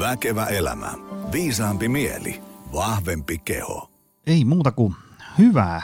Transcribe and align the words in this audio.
Väkevä 0.00 0.46
elämä. 0.46 0.92
Viisaampi 1.32 1.88
mieli. 1.88 2.42
Vahvempi 2.72 3.38
keho. 3.38 3.90
Ei 4.26 4.44
muuta 4.44 4.72
kuin 4.72 4.94
hyvää 5.38 5.82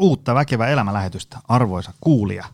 uutta 0.00 0.34
väkevä 0.34 0.66
elämälähetystä, 0.66 1.38
arvoisa 1.48 1.92
kuulija. 2.00 2.44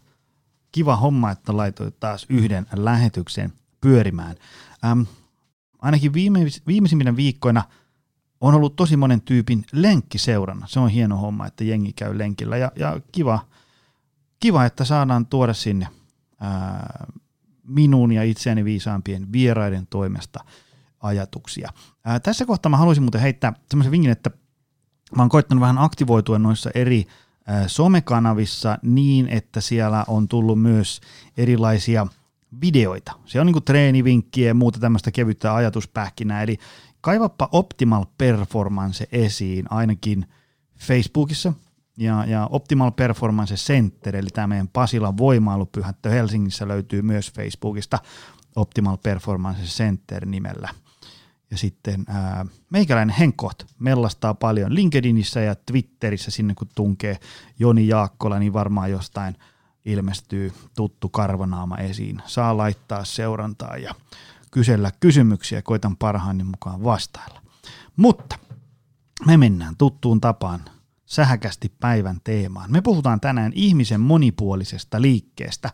Kiva 0.73 0.97
homma, 0.97 1.31
että 1.31 1.57
laitoit 1.57 2.01
taas 2.01 2.27
yhden 2.29 2.67
lähetyksen 2.75 3.53
pyörimään. 3.81 4.37
Ähm, 4.85 5.01
ainakin 5.79 6.13
viime, 6.13 6.41
viimeisimpinä 6.67 7.17
viikkoina 7.17 7.63
on 8.41 8.55
ollut 8.55 8.77
tosi 8.77 8.97
monen 8.97 9.21
tyypin 9.21 9.65
lenkkiseurana. 9.73 10.67
Se 10.67 10.81
on 10.81 10.89
hieno 10.89 11.17
homma, 11.17 11.47
että 11.47 11.65
jengi 11.65 11.93
käy 11.93 12.19
lenkillä 12.19 12.57
ja, 12.57 12.73
ja 12.77 13.01
kiva, 13.13 13.39
kiva, 14.41 14.65
että 14.65 14.85
saadaan 14.85 15.27
tuoda 15.27 15.55
sinne 15.55 15.89
ää, 16.41 17.07
minun 17.63 18.13
ja 18.13 18.23
itseäni 18.23 18.65
viisaampien 18.65 19.33
vieraiden 19.33 19.87
toimesta 19.87 20.45
ajatuksia. 21.01 21.73
Ää, 22.05 22.21
tässä 22.21 22.47
kohtaa 22.47 22.71
mä 22.71 22.77
haluaisin 22.77 23.03
muuten 23.03 23.21
heittää 23.21 23.53
semmoisen 23.69 23.93
vinkin, 23.93 24.11
että 24.11 24.31
mä 25.17 25.23
oon 25.23 25.29
koittanut 25.29 25.61
vähän 25.61 25.79
aktivoitua 25.79 26.39
noissa 26.39 26.71
eri 26.75 27.07
ää, 27.47 27.69
somekanavissa 27.69 28.79
niin, 28.83 29.29
että 29.29 29.61
siellä 29.61 30.05
on 30.09 30.29
tullut 30.29 30.63
myös 30.63 31.01
erilaisia 31.37 32.07
videoita. 32.61 33.13
Se 33.27 33.41
on 33.41 33.47
niinku 33.47 33.61
treenivinkkiä 33.61 34.47
ja 34.47 34.55
muuta 34.55 34.81
tämmöistä 34.81 35.11
kevyttä 35.11 35.55
ajatuspähkinää, 35.55 36.43
eli 36.43 36.59
kaivappa 37.01 37.49
Optimal 37.53 38.05
Performance 38.19 39.07
esiin 39.13 39.67
ainakin 39.71 40.27
Facebookissa 40.79 41.53
ja, 41.97 42.25
ja 42.25 42.49
Optimal 42.51 42.91
Performance 42.91 43.55
Center, 43.55 44.17
eli 44.17 44.29
tämä 44.31 44.47
meidän 44.47 44.69
Pasilan 44.69 45.19
voimailupyhättö 45.19 46.11
Helsingissä 46.11 46.69
löytyy 46.69 47.03
myös 47.03 47.33
Facebookista 47.33 47.99
Optimal 48.57 48.97
Performance 48.97 49.63
Center 49.63 50.27
nimellä. 50.27 50.69
Ja 51.51 51.59
sitten 51.59 52.05
ää, 52.09 52.47
meikäläinen 52.71 53.17
Henkkoht 53.17 53.63
mellastaa 53.79 54.35
paljon 54.35 54.75
LinkedInissä 54.75 55.41
ja 55.41 55.55
Twitterissä 55.55 56.31
sinne 56.31 56.55
kun 56.55 56.69
tunkee 56.75 57.19
Joni 57.59 57.89
Jaakkola, 57.89 58.39
niin 58.39 58.53
varmaan 58.53 58.91
jostain 58.91 59.37
ilmestyy 59.85 60.53
tuttu 60.77 61.09
karvanaama 61.09 61.77
esiin. 61.77 62.23
Saa 62.27 62.57
laittaa 62.57 63.05
seurantaa 63.05 63.77
ja 63.77 63.95
kysellä 64.51 64.91
kysymyksiä, 65.01 65.63
koitan 65.63 65.97
parhaani 65.97 66.45
mukaan 66.45 66.85
vastailla. 66.85 67.43
Mutta 67.97 68.39
me 69.27 69.37
mennään 69.37 69.77
tuttuun 69.77 70.21
tapaan 70.21 70.61
sähäkästi 71.07 71.73
päivän 71.81 72.21
teemaan. 72.25 72.73
Me 72.73 72.81
puhutaan 72.81 73.21
tänään 73.21 73.53
ihmisen 73.55 74.01
monipuolisesta 74.01 75.03
liikkeestä. 75.03 75.71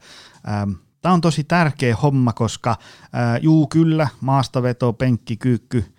Tämä 1.06 1.14
on 1.14 1.20
tosi 1.20 1.44
tärkeä 1.44 1.96
homma, 1.96 2.32
koska 2.32 2.76
ää, 3.12 3.38
juu 3.38 3.66
kyllä, 3.66 4.08
maastaveto, 4.20 4.92
penkki, 4.92 5.36
kyykky, 5.36 5.94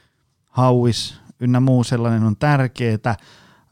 hauis 0.49 1.21
ynnä 1.39 1.59
muu 1.59 1.83
sellainen 1.83 2.23
on 2.23 2.37
tärkeää, 2.37 3.15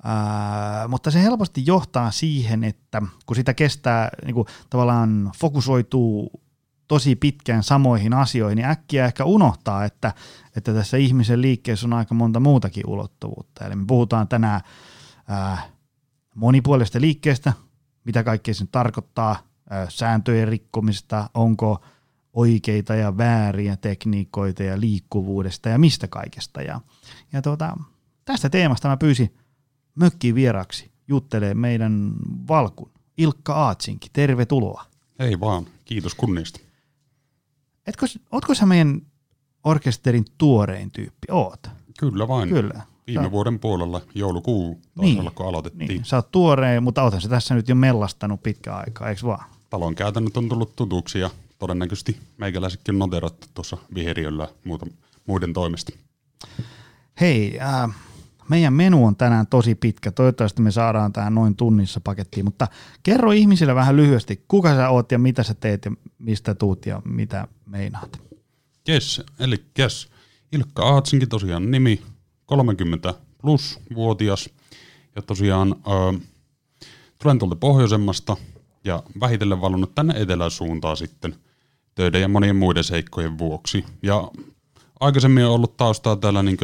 ää, 0.03 0.88
mutta 0.88 1.11
se 1.11 1.23
helposti 1.23 1.64
johtaa 1.66 2.11
siihen, 2.11 2.64
että 2.64 3.02
kun 3.25 3.36
sitä 3.36 3.53
kestää, 3.53 4.09
niin 4.25 4.33
kuin 4.33 4.47
tavallaan 4.69 5.31
fokusoituu 5.38 6.42
tosi 6.88 7.16
pitkään 7.16 7.64
samoihin 7.64 8.14
asioihin, 8.14 8.55
niin 8.55 8.70
äkkiä 8.70 9.05
ehkä 9.05 9.25
unohtaa, 9.25 9.86
että, 9.86 10.14
että 10.55 10.73
tässä 10.73 10.97
ihmisen 10.97 11.42
liikkeessä 11.42 11.88
on 11.88 11.94
aika 11.94 12.16
monta 12.16 12.39
muutakin 12.39 12.88
ulottuvuutta. 12.88 13.66
Eli 13.66 13.75
me 13.75 13.83
puhutaan 13.88 14.27
tänään 14.27 14.61
ää, 15.27 15.58
monipuolisesta 16.36 17.02
liikkeestä, 17.02 17.53
mitä 18.05 18.23
kaikkea 18.23 18.53
se 18.53 18.66
tarkoittaa, 18.72 19.55
sääntöjen 19.89 20.47
rikkomista, 20.47 21.30
onko 21.33 21.81
oikeita 22.33 22.95
ja 22.95 23.17
vääriä 23.17 23.77
tekniikoita 23.77 24.63
ja 24.63 24.80
liikkuvuudesta 24.80 25.69
ja 25.69 25.77
mistä 25.77 26.08
kaikesta. 26.08 26.61
Ja, 26.61 26.81
ja 27.33 27.41
tuota, 27.41 27.77
tästä 28.25 28.49
teemasta 28.49 28.88
mä 28.88 28.97
pyysin 28.97 29.36
mökkiin 29.95 30.36
vieraksi 30.36 30.91
juttelee 31.08 31.53
meidän 31.53 32.11
valkun 32.48 32.92
Ilkka 33.17 33.53
Aatsinki. 33.53 34.08
Tervetuloa. 34.14 34.86
Ei 35.20 35.39
vaan, 35.39 35.65
kiitos 35.86 36.15
kunniasta. 36.15 36.59
Etkö, 37.87 38.05
ootko 38.32 38.53
sä 38.53 38.65
meidän 38.65 39.02
orkesterin 39.64 40.26
tuorein 40.37 40.92
tyyppi? 40.92 41.27
Oot. 41.32 41.67
Kyllä 41.99 42.27
vain. 42.27 42.49
Kyllä. 42.49 42.82
Viime 43.08 43.23
Sä- 43.23 43.32
vuoden 43.32 43.59
puolella 43.59 44.02
joulukuu 44.15 44.73
taisi 44.95 45.11
Niin, 45.11 45.20
olla, 45.20 45.32
kun 45.32 45.47
aloitettiin. 45.47 45.87
Niin, 45.87 46.05
sä 46.05 46.15
oot 46.15 46.32
tuoreen, 46.32 46.83
mutta 46.83 47.03
oothan 47.03 47.21
se 47.21 47.30
tässä 47.30 47.55
nyt 47.55 47.70
jo 47.70 47.76
mellastanut 47.76 48.43
pitkään 48.43 48.80
aikaa, 48.80 49.09
eikö 49.09 49.21
vaan? 49.26 49.45
Talon 49.75 49.95
käytännöt 49.95 50.37
on 50.37 50.49
tullut 50.49 50.75
tutuksi 50.75 51.19
ja 51.19 51.30
todennäköisesti 51.59 52.17
meikäläisetkin 52.37 52.95
on 52.95 52.99
noterattu 52.99 53.47
tuossa 53.53 53.77
viheriöllä 53.95 54.47
muuta, 54.63 54.87
muiden 55.25 55.53
toimesta. 55.53 55.91
Hei, 57.21 57.59
äh, 57.59 57.95
meidän 58.49 58.73
menu 58.73 59.05
on 59.05 59.15
tänään 59.15 59.47
tosi 59.47 59.75
pitkä. 59.75 60.11
Toivottavasti 60.11 60.61
me 60.61 60.71
saadaan 60.71 61.14
tähän 61.14 61.35
noin 61.35 61.55
tunnissa 61.55 62.02
pakettiin, 62.03 62.45
mutta 62.45 62.67
kerro 63.03 63.31
ihmisille 63.31 63.75
vähän 63.75 63.95
lyhyesti, 63.95 64.43
kuka 64.47 64.75
sä 64.75 64.89
oot 64.89 65.11
ja 65.11 65.19
mitä 65.19 65.43
sä 65.43 65.53
teet 65.53 65.85
ja 65.85 65.91
mistä 66.19 66.55
tuut 66.55 66.85
ja 66.85 67.02
mitä 67.05 67.47
meinaat. 67.65 68.21
Yes, 68.89 69.21
eli 69.39 69.65
yes. 69.80 70.08
Ilkka 70.52 70.83
Aatsinkin 70.83 71.30
tosiaan 71.30 71.71
nimi, 71.71 72.02
30 72.45 73.14
plus 73.41 73.80
vuotias 73.95 74.49
ja 75.15 75.21
tosiaan 75.21 75.75
ö, 75.87 76.19
tulen 77.21 77.39
tuolta 77.39 77.55
pohjoisemmasta 77.55 78.37
ja 78.85 79.03
vähitellen 79.19 79.61
valunut 79.61 79.95
tänne 79.95 80.13
eteläsuuntaan 80.17 80.97
sitten 80.97 81.35
töiden 81.95 82.21
ja 82.21 82.27
monien 82.27 82.55
muiden 82.55 82.83
seikkojen 82.83 83.37
vuoksi. 83.37 83.85
Ja 84.01 84.31
aikaisemmin 84.99 85.45
on 85.45 85.51
ollut 85.51 85.77
taustaa 85.77 86.15
täällä 86.15 86.43
niin 86.43 86.57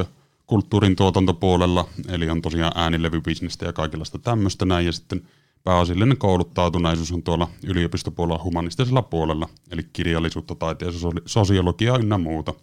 kulttuurin 0.48 0.96
tuotantopuolella, 0.96 1.88
eli 2.08 2.30
on 2.30 2.42
tosiaan 2.42 2.72
äänilevybisnestä 2.76 3.66
ja 3.66 3.74
kaikenlaista 3.74 4.20
tämmöistä 4.20 4.66
näin, 4.66 4.86
ja 4.86 4.92
sitten 4.92 5.22
pääasiallinen 5.64 6.18
kouluttautuneisuus 6.18 7.12
on 7.12 7.24
tuolla 7.24 7.48
yliopistopuolella 7.64 8.44
humanistisella 8.44 9.02
puolella, 9.02 9.50
eli 9.72 9.82
kirjallisuutta, 9.94 10.56
taiteen 10.56 10.94
ja 10.94 11.00
sosio- 11.00 11.22
sosiologiaa 11.26 11.98
ynnä 11.98 12.18
muuta. 12.18 12.54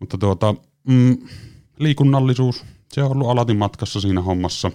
Mutta 0.00 0.18
tuota, 0.18 0.54
mm, 0.84 1.18
liikunnallisuus, 1.78 2.64
se 2.92 3.02
on 3.02 3.10
ollut 3.10 3.28
alatin 3.28 3.56
matkassa 3.56 4.00
siinä 4.00 4.22
hommassa. 4.22 4.70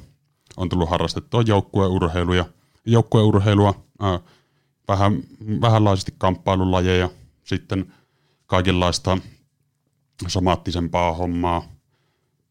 On 0.58 0.70
tullut 0.70 0.90
harrastettua 0.90 1.42
joukkueurheiluja, 1.42 2.46
joukkueurheilua, 2.86 3.86
vähän, 4.88 5.24
vähänlaisesti 5.62 6.14
kamppailulajeja, 6.18 7.10
sitten 7.44 7.94
kaikenlaista 8.46 9.18
somaattisempaa 10.28 11.14
hommaa. 11.14 11.76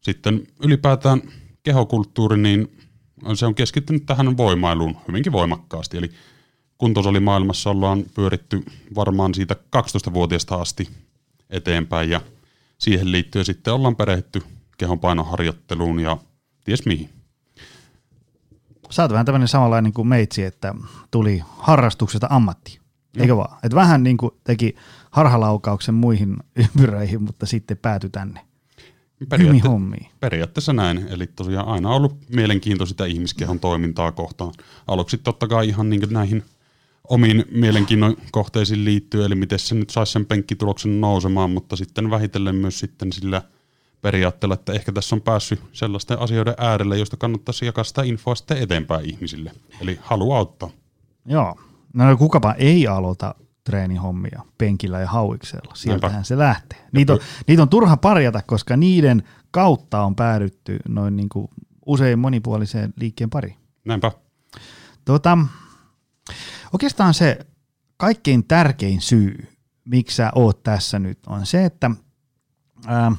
Sitten 0.01 0.47
ylipäätään 0.63 1.21
kehokulttuuri, 1.63 2.37
niin 2.37 2.77
se 3.33 3.45
on 3.45 3.55
keskittynyt 3.55 4.05
tähän 4.05 4.37
voimailuun 4.37 4.97
hyvinkin 5.07 5.31
voimakkaasti. 5.31 5.97
Eli 5.97 6.09
kuntosalimaailmassa 6.77 7.69
ollaan 7.69 8.05
pyöritty 8.15 8.63
varmaan 8.95 9.33
siitä 9.33 9.55
12-vuotiaasta 9.75 10.55
asti 10.55 10.89
eteenpäin 11.49 12.09
ja 12.09 12.21
siihen 12.77 13.11
liittyen 13.11 13.45
sitten 13.45 13.73
ollaan 13.73 13.95
perehty 13.95 14.41
kehonpainoharjoitteluun 14.77 15.99
ja 15.99 16.17
ties 16.63 16.85
mihin. 16.85 17.14
Sä 18.89 19.01
oot 19.01 19.11
vähän 19.11 19.25
tämmöinen 19.25 19.47
samanlainen 19.47 19.93
kuin 19.93 20.07
meitsi, 20.07 20.43
että 20.43 20.75
tuli 21.11 21.43
harrastuksesta 21.47 22.27
ammatti. 22.29 22.79
Eikö 23.17 23.37
vaan? 23.37 23.57
Et 23.63 23.75
vähän 23.75 24.03
niin 24.03 24.17
kuin 24.17 24.31
teki 24.43 24.75
harhalaukauksen 25.11 25.95
muihin 25.95 26.37
ympyröihin, 26.55 27.23
mutta 27.23 27.45
sitten 27.45 27.77
päätyi 27.77 28.09
tänne. 28.09 28.41
Hommiin. 29.67 30.07
periaatteessa 30.19 30.73
näin. 30.73 31.07
Eli 31.09 31.27
tosiaan 31.27 31.67
aina 31.67 31.89
ollut 31.89 32.17
mielenkiinto 32.29 32.85
sitä 32.85 33.05
ihmiskehon 33.05 33.59
toimintaa 33.59 34.11
kohtaan. 34.11 34.53
Aluksi 34.87 35.17
totta 35.17 35.47
kai 35.47 35.67
ihan 35.67 35.89
niin 35.89 36.01
näihin 36.09 36.43
omiin 37.09 37.45
mielenkiinnon 37.51 38.17
kohteisiin 38.31 38.85
liittyy, 38.85 39.25
eli 39.25 39.35
miten 39.35 39.59
se 39.59 39.75
nyt 39.75 39.89
saisi 39.89 40.11
sen 40.11 40.25
penkkituloksen 40.25 41.01
nousemaan, 41.01 41.49
mutta 41.49 41.75
sitten 41.75 42.09
vähitellen 42.09 42.55
myös 42.55 42.79
sitten 42.79 43.13
sillä 43.13 43.41
periaatteella, 44.05 44.53
että 44.53 44.73
ehkä 44.73 44.91
tässä 44.91 45.15
on 45.15 45.21
päässyt 45.21 45.63
sellaisten 45.73 46.19
asioiden 46.19 46.53
äärelle, 46.57 46.97
joista 46.97 47.17
kannattaisi 47.17 47.65
jakaa 47.65 47.83
sitä 47.83 48.03
infoa 48.03 48.35
sitten 48.35 48.57
eteenpäin 48.57 49.05
ihmisille. 49.05 49.51
Eli 49.81 49.99
halu 50.01 50.31
auttaa. 50.31 50.69
Joo. 51.25 51.55
No 51.93 52.17
kukapa 52.17 52.53
ei 52.53 52.87
aloita 52.87 53.35
treenihommia 53.63 54.41
penkillä 54.57 54.99
ja 54.99 55.07
hauiksella. 55.07 55.75
Sieltähän 55.75 56.13
Näinpä. 56.13 56.27
se 56.27 56.37
lähtee. 56.37 56.87
Niitä 56.91 57.13
on, 57.13 57.19
niitä 57.47 57.61
on 57.61 57.69
turha 57.69 57.97
parjata, 57.97 58.41
koska 58.41 58.77
niiden 58.77 59.23
kautta 59.51 60.03
on 60.03 60.15
päädytty 60.15 60.79
noin 60.87 61.15
niin 61.15 61.29
kuin 61.29 61.47
usein 61.85 62.19
monipuoliseen 62.19 62.93
liikkeen 62.99 63.29
pariin. 63.29 63.57
Näinpä. 63.85 64.11
Tota, 65.05 65.37
oikeastaan 66.73 67.13
se 67.13 67.39
kaikkein 67.97 68.47
tärkein 68.47 69.01
syy, 69.01 69.47
miksi 69.85 70.15
sä 70.15 70.31
oot 70.35 70.63
tässä 70.63 70.99
nyt, 70.99 71.19
on 71.27 71.45
se, 71.45 71.65
että 71.65 71.91
ää, 72.85 73.11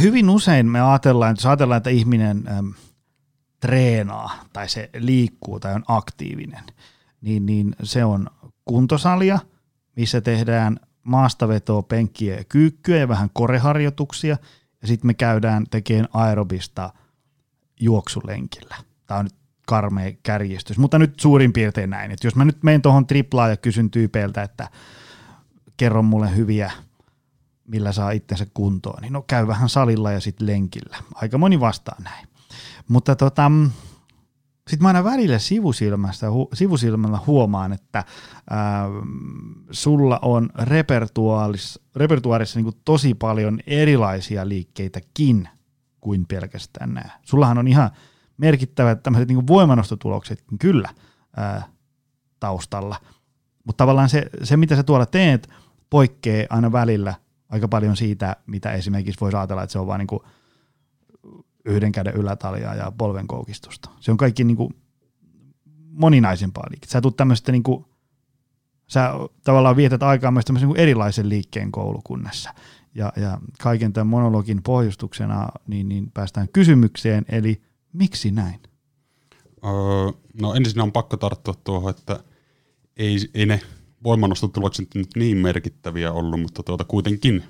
hyvin 0.00 0.30
usein 0.30 0.66
me 0.66 0.80
ajatellaan, 0.80 1.36
jos 1.38 1.46
ajatellaan, 1.46 1.76
että 1.76 1.90
ihminen 1.90 2.44
äm, 2.58 2.74
treenaa 3.60 4.44
tai 4.52 4.68
se 4.68 4.90
liikkuu 4.96 5.60
tai 5.60 5.74
on 5.74 5.84
aktiivinen, 5.88 6.64
niin, 7.20 7.46
niin 7.46 7.76
se 7.82 8.04
on 8.04 8.26
kuntosalia, 8.64 9.38
missä 9.96 10.20
tehdään 10.20 10.80
maastavetoa, 11.02 11.82
penkkiä 11.82 12.36
ja 12.36 12.44
kyykkyä 12.44 12.96
ja 12.96 13.08
vähän 13.08 13.30
koreharjoituksia. 13.32 14.36
Ja 14.82 14.88
sitten 14.88 15.06
me 15.06 15.14
käydään 15.14 15.66
tekemään 15.70 16.08
aerobista 16.12 16.92
juoksulenkillä. 17.80 18.76
Tämä 19.06 19.18
on 19.18 19.24
nyt 19.24 19.34
karmea 19.66 20.12
kärjistys, 20.22 20.78
mutta 20.78 20.98
nyt 20.98 21.20
suurin 21.20 21.52
piirtein 21.52 21.90
näin. 21.90 22.10
Että 22.10 22.26
jos 22.26 22.36
mä 22.36 22.44
nyt 22.44 22.62
menen 22.62 22.82
tuohon 22.82 23.06
triplaan 23.06 23.50
ja 23.50 23.56
kysyn 23.56 23.90
tyypeiltä, 23.90 24.42
että 24.42 24.68
kerro 25.76 26.02
mulle 26.02 26.36
hyviä, 26.36 26.72
millä 27.70 27.92
saa 27.92 28.10
itsensä 28.10 28.46
kuntoon, 28.54 29.02
niin 29.02 29.12
no 29.12 29.22
käy 29.22 29.46
vähän 29.46 29.68
salilla 29.68 30.12
ja 30.12 30.20
sitten 30.20 30.46
lenkillä. 30.46 30.96
Aika 31.14 31.38
moni 31.38 31.60
vastaa 31.60 31.96
näin. 32.04 32.28
Mutta 32.88 33.16
tota, 33.16 33.50
sitten 34.68 34.82
mä 34.82 34.88
aina 34.88 35.04
välillä 35.04 35.38
sivusilmästä, 35.38 36.30
hu, 36.30 36.48
sivusilmällä 36.54 37.18
huomaan, 37.26 37.72
että 37.72 38.04
ää, 38.50 38.84
sulla 39.70 40.18
on 40.22 40.50
repertuaarissa, 40.58 41.80
repertuaarissa 41.96 42.60
niin 42.60 42.72
tosi 42.84 43.14
paljon 43.14 43.60
erilaisia 43.66 44.48
liikkeitäkin 44.48 45.48
kuin 46.00 46.26
pelkästään 46.26 46.94
nämä. 46.94 47.10
Sullahan 47.22 47.58
on 47.58 47.68
ihan 47.68 47.90
merkittävät 48.36 49.02
tämmöiset 49.02 49.28
niin 49.28 49.46
voimannostotulokset 49.46 50.44
kyllä 50.60 50.88
ää, 51.36 51.62
taustalla, 52.40 52.96
mutta 53.64 53.82
tavallaan 53.82 54.08
se, 54.08 54.26
se, 54.42 54.56
mitä 54.56 54.76
sä 54.76 54.82
tuolla 54.82 55.06
teet, 55.06 55.48
poikkeaa 55.90 56.46
aina 56.50 56.72
välillä 56.72 57.14
aika 57.50 57.68
paljon 57.68 57.96
siitä, 57.96 58.36
mitä 58.46 58.72
esimerkiksi 58.72 59.20
voisi 59.20 59.36
ajatella, 59.36 59.62
että 59.62 59.72
se 59.72 59.78
on 59.78 59.86
vain 59.86 59.98
niin 59.98 60.20
yhden 61.64 61.92
käden 61.92 62.14
ylätaljaa 62.14 62.74
ja 62.74 62.92
polven 62.98 63.26
koukistusta. 63.26 63.90
Se 64.00 64.10
on 64.10 64.16
kaikki 64.16 64.44
niin 64.44 64.56
kuin 64.56 64.74
moninaisempaa 65.90 66.66
liikettä. 66.70 66.92
Sä 66.92 67.00
tulet 67.00 67.16
tämmöistä 67.16 67.52
niin 67.52 67.62
kuin, 67.62 67.84
sä 68.86 69.10
tavallaan 69.44 69.76
vietät 69.76 70.02
aikaa 70.02 70.30
myös 70.30 70.44
tämmöisen 70.44 70.68
niin 70.68 70.80
erilaisen 70.80 71.28
liikkeen 71.28 71.72
koulukunnassa. 71.72 72.54
Ja, 72.94 73.12
ja 73.16 73.38
kaiken 73.62 73.92
tämän 73.92 74.06
monologin 74.06 74.62
pohjustuksena 74.62 75.48
niin, 75.66 75.88
niin 75.88 76.10
päästään 76.14 76.48
kysymykseen, 76.52 77.24
eli 77.28 77.62
miksi 77.92 78.30
näin? 78.30 78.60
Öö, 79.64 80.12
no 80.40 80.54
ensin 80.54 80.80
on 80.80 80.92
pakko 80.92 81.16
tarttua 81.16 81.54
tuohon, 81.64 81.90
että 81.90 82.20
ei, 82.96 83.18
ei 83.34 83.46
ne 83.46 83.60
voimannostotulokset 84.04 84.88
nyt 84.94 85.08
niin 85.16 85.36
merkittäviä 85.36 86.12
ollut, 86.12 86.40
mutta 86.40 86.62
tuota 86.62 86.84
kuitenkin 86.84 87.44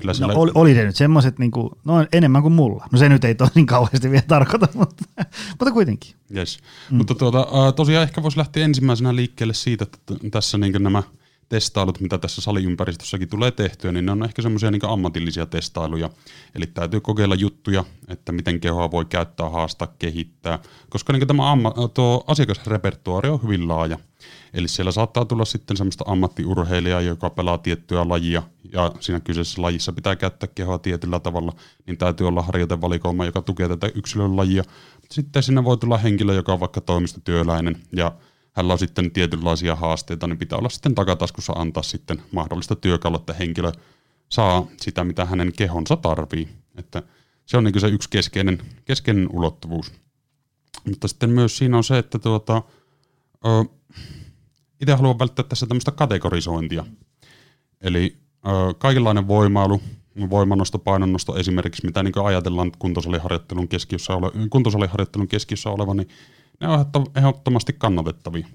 Kyllä 0.00 0.12
no, 0.20 0.32
oli, 0.34 0.50
oli 0.54 0.74
se 0.74 0.84
nyt 0.84 0.96
semmoiset 0.96 1.38
niin 1.38 1.50
kuin, 1.50 1.70
no 1.84 2.06
enemmän 2.12 2.42
kuin 2.42 2.54
mulla. 2.54 2.86
No 2.92 2.98
se 2.98 3.08
nyt 3.08 3.24
ei 3.24 3.34
toi 3.34 3.48
niin 3.54 3.66
kauheasti 3.66 4.10
vielä 4.10 4.24
tarkoita, 4.28 4.68
mutta, 4.78 5.04
mutta 5.48 5.72
kuitenkin. 5.72 6.14
Yes. 6.36 6.58
Mm. 6.90 6.96
Mutta 6.96 7.14
tuota, 7.14 7.46
tosiaan 7.76 8.02
ehkä 8.02 8.22
voisi 8.22 8.38
lähteä 8.38 8.64
ensimmäisenä 8.64 9.16
liikkeelle 9.16 9.54
siitä, 9.54 9.84
että 9.84 10.14
tässä 10.30 10.58
niin 10.58 10.82
nämä 10.82 11.02
testailut, 11.48 12.00
mitä 12.00 12.18
tässä 12.18 12.42
saliympäristössäkin 12.42 13.28
tulee 13.28 13.50
tehtyä, 13.50 13.92
niin 13.92 14.06
ne 14.06 14.12
on 14.12 14.24
ehkä 14.24 14.42
semmoisia 14.42 14.70
niin 14.70 14.84
ammatillisia 14.88 15.46
testailuja. 15.46 16.10
Eli 16.54 16.66
täytyy 16.66 17.00
kokeilla 17.00 17.34
juttuja, 17.34 17.84
että 18.08 18.32
miten 18.32 18.60
kehoa 18.60 18.90
voi 18.90 19.04
käyttää, 19.04 19.50
haastaa, 19.50 19.94
kehittää, 19.98 20.58
koska 20.88 21.12
niin 21.12 21.26
tämä 21.26 21.52
amma, 21.52 21.74
tuo 21.94 22.24
asiakasrepertuaari 22.26 23.28
on 23.28 23.42
hyvin 23.42 23.68
laaja. 23.68 23.98
Eli 24.56 24.68
siellä 24.68 24.92
saattaa 24.92 25.24
tulla 25.24 25.44
sitten 25.44 25.76
semmoista 25.76 26.04
ammattiurheilijaa, 26.08 27.00
joka 27.00 27.30
pelaa 27.30 27.58
tiettyä 27.58 28.08
lajia, 28.08 28.42
ja 28.72 28.92
siinä 29.00 29.20
kyseisessä 29.20 29.62
lajissa 29.62 29.92
pitää 29.92 30.16
käyttää 30.16 30.48
kehoa 30.54 30.78
tietyllä 30.78 31.20
tavalla, 31.20 31.52
niin 31.86 31.98
täytyy 31.98 32.28
olla 32.28 32.42
harjoitevalikoima, 32.42 33.24
joka 33.24 33.42
tukee 33.42 33.68
tätä 33.68 33.90
yksilön 33.94 34.36
lajia. 34.36 34.64
Sitten 35.10 35.42
sinne 35.42 35.64
voi 35.64 35.76
tulla 35.76 35.98
henkilö, 35.98 36.34
joka 36.34 36.52
on 36.52 36.60
vaikka 36.60 36.80
toimistotyöläinen, 36.80 37.76
ja 37.92 38.12
hänellä 38.52 38.72
on 38.72 38.78
sitten 38.78 39.10
tietynlaisia 39.10 39.76
haasteita, 39.76 40.26
niin 40.26 40.38
pitää 40.38 40.58
olla 40.58 40.68
sitten 40.68 40.94
takataskussa 40.94 41.52
antaa 41.52 41.82
sitten 41.82 42.22
mahdollista 42.32 42.76
työkalua, 42.76 43.18
että 43.18 43.34
henkilö 43.34 43.72
saa 44.28 44.66
sitä, 44.76 45.04
mitä 45.04 45.24
hänen 45.24 45.52
kehonsa 45.52 45.96
tarvii. 45.96 46.48
Että 46.76 47.02
se 47.46 47.56
on 47.56 47.64
niin 47.64 47.80
se 47.80 47.88
yksi 47.88 48.10
keskeinen, 48.10 48.62
keskeinen 48.84 49.28
ulottuvuus. 49.32 49.92
Mutta 50.86 51.08
sitten 51.08 51.30
myös 51.30 51.58
siinä 51.58 51.76
on 51.76 51.84
se, 51.84 51.98
että 51.98 52.18
tuota, 52.18 52.62
itse 54.80 54.94
haluan 54.94 55.18
välttää 55.18 55.44
tässä 55.48 55.66
tämmöistä 55.66 55.90
kategorisointia. 55.90 56.86
Eli 57.80 58.16
ö, 58.46 58.74
kaikenlainen 58.78 59.28
voimailu, 59.28 59.80
voimannosto, 60.30 60.78
painonnosto 60.78 61.36
esimerkiksi, 61.36 61.86
mitä 61.86 62.02
niin 62.02 62.24
ajatellaan 62.24 62.72
kuntosaliharjoittelun 62.78 63.68
keskiössä, 63.68 64.14
ole, 64.14 64.30
kuntosaliharjoittelun 64.50 65.28
keskiössä 65.28 65.70
oleva, 65.70 65.94
niin 65.94 66.08
ne 66.60 66.68
on 66.68 67.06
ehdottomasti 67.16 67.72
kannatettavia. 67.72 68.46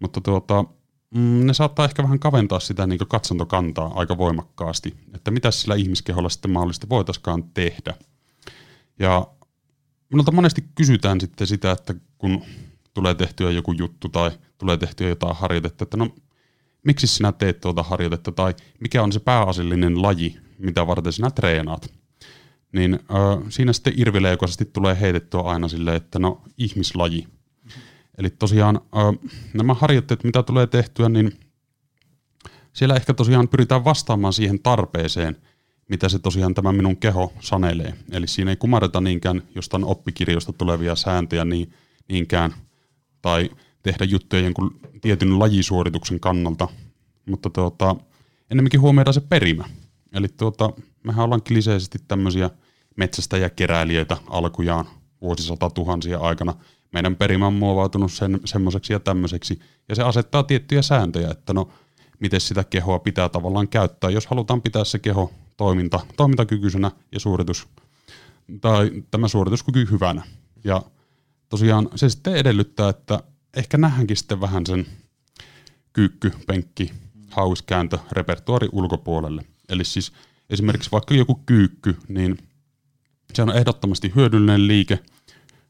Mutta 0.00 0.20
tuota, 0.20 0.64
mm, 1.14 1.46
ne 1.46 1.54
saattaa 1.54 1.84
ehkä 1.84 2.02
vähän 2.02 2.18
kaventaa 2.18 2.60
sitä 2.60 2.86
niin 2.86 2.98
katsontokantaa 3.08 3.92
aika 3.94 4.18
voimakkaasti, 4.18 4.94
että 5.14 5.30
mitä 5.30 5.50
sillä 5.50 5.74
ihmiskeholla 5.74 6.28
sitten 6.28 6.50
mahdollisesti 6.50 6.88
voitaisikaan 6.88 7.44
tehdä. 7.54 7.94
Ja 8.98 9.26
minulta 10.10 10.32
monesti 10.32 10.64
kysytään 10.74 11.20
sitten 11.20 11.46
sitä, 11.46 11.70
että 11.70 11.94
kun 12.18 12.42
tulee 12.96 13.14
tehtyä 13.14 13.50
joku 13.50 13.72
juttu 13.72 14.08
tai 14.08 14.30
tulee 14.58 14.76
tehtyä 14.76 15.08
jotain 15.08 15.36
harjoitetta, 15.36 15.82
että 15.82 15.96
no 15.96 16.08
miksi 16.84 17.06
sinä 17.06 17.32
teet 17.32 17.60
tuota 17.60 17.82
harjoitetta 17.82 18.32
tai 18.32 18.54
mikä 18.80 19.02
on 19.02 19.12
se 19.12 19.20
pääasiallinen 19.20 20.02
laji, 20.02 20.36
mitä 20.58 20.86
varten 20.86 21.12
sinä 21.12 21.30
treenaat. 21.30 21.94
Niin 22.72 22.94
ö, 22.94 22.98
siinä 23.48 23.72
sitten 23.72 23.92
irvileijokaisesti 23.96 24.64
tulee 24.64 25.00
heitettyä 25.00 25.40
aina 25.40 25.68
sille, 25.68 25.96
että 25.96 26.18
no 26.18 26.42
ihmislaji. 26.58 27.26
Eli 28.18 28.30
tosiaan 28.30 28.76
ö, 28.76 29.28
nämä 29.54 29.74
harjoitteet, 29.74 30.24
mitä 30.24 30.42
tulee 30.42 30.66
tehtyä, 30.66 31.08
niin 31.08 31.32
siellä 32.72 32.94
ehkä 32.94 33.14
tosiaan 33.14 33.48
pyritään 33.48 33.84
vastaamaan 33.84 34.32
siihen 34.32 34.58
tarpeeseen, 34.58 35.36
mitä 35.88 36.08
se 36.08 36.18
tosiaan 36.18 36.54
tämä 36.54 36.72
minun 36.72 36.96
keho 36.96 37.32
sanelee. 37.40 37.94
Eli 38.10 38.26
siinä 38.26 38.50
ei 38.50 38.56
kumarreta 38.56 39.00
niinkään 39.00 39.42
jostain 39.54 39.84
oppikirjoista 39.84 40.52
tulevia 40.52 40.96
sääntöjä 40.96 41.44
niin, 41.44 41.72
niinkään– 42.08 42.54
tai 43.22 43.50
tehdä 43.82 44.04
juttuja 44.04 44.42
jonkun 44.42 44.80
tietyn 45.00 45.38
lajisuorituksen 45.38 46.20
kannalta, 46.20 46.68
mutta 47.26 47.50
tuota, 47.50 47.96
enemmänkin 48.50 48.80
huomioida 48.80 49.12
se 49.12 49.20
perimä. 49.20 49.64
Eli 50.12 50.28
tuota, 50.28 50.70
mehän 51.02 51.24
ollaan 51.24 51.42
kliseisesti 51.42 51.98
tämmöisiä 52.08 52.50
metsästäjäkeräilijöitä 52.96 54.16
alkujaan 54.26 54.86
vuosisata 55.20 55.70
tuhansia 55.70 56.18
aikana. 56.18 56.54
Meidän 56.92 57.16
perimä 57.16 57.46
on 57.46 57.54
muovautunut 57.54 58.12
sen, 58.12 58.40
semmoiseksi 58.44 58.92
ja 58.92 59.00
tämmöiseksi, 59.00 59.58
ja 59.88 59.94
se 59.94 60.02
asettaa 60.02 60.42
tiettyjä 60.42 60.82
sääntöjä, 60.82 61.30
että 61.30 61.52
no, 61.52 61.68
miten 62.18 62.40
sitä 62.40 62.64
kehoa 62.64 62.98
pitää 62.98 63.28
tavallaan 63.28 63.68
käyttää, 63.68 64.10
jos 64.10 64.26
halutaan 64.26 64.62
pitää 64.62 64.84
se 64.84 64.98
keho 64.98 65.32
toiminta, 65.56 66.00
toimintakykyisenä 66.16 66.90
ja 67.12 67.20
suoritus, 67.20 67.68
tai 68.60 68.90
tämä 69.10 69.28
suorituskyky 69.28 69.88
hyvänä. 69.90 70.22
Ja 70.64 70.82
tosiaan 71.48 71.88
se 71.94 72.08
sitten 72.08 72.36
edellyttää, 72.36 72.88
että 72.88 73.20
ehkä 73.56 73.78
nähdäänkin 73.78 74.16
sitten 74.16 74.40
vähän 74.40 74.66
sen 74.66 74.86
kyykky, 75.92 76.32
penkki, 76.46 76.92
hauskääntö, 77.30 77.98
repertuari 78.12 78.68
ulkopuolelle. 78.72 79.42
Eli 79.68 79.84
siis 79.84 80.12
esimerkiksi 80.50 80.90
vaikka 80.92 81.14
joku 81.14 81.34
kyykky, 81.34 81.96
niin 82.08 82.38
se 83.34 83.42
on 83.42 83.56
ehdottomasti 83.56 84.12
hyödyllinen 84.14 84.68
liike, 84.68 84.98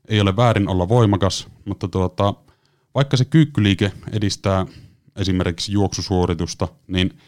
ei 0.08 0.20
ole 0.20 0.36
väärin 0.36 0.68
olla 0.68 0.88
voimakas, 0.88 1.48
mutta 1.64 1.88
tuota, 1.88 2.34
vaikka 2.94 3.16
se 3.16 3.24
kyykkyliike 3.24 3.92
edistää 4.12 4.66
esimerkiksi 5.16 5.72
juoksusuoritusta, 5.72 6.68
niin 6.86 7.18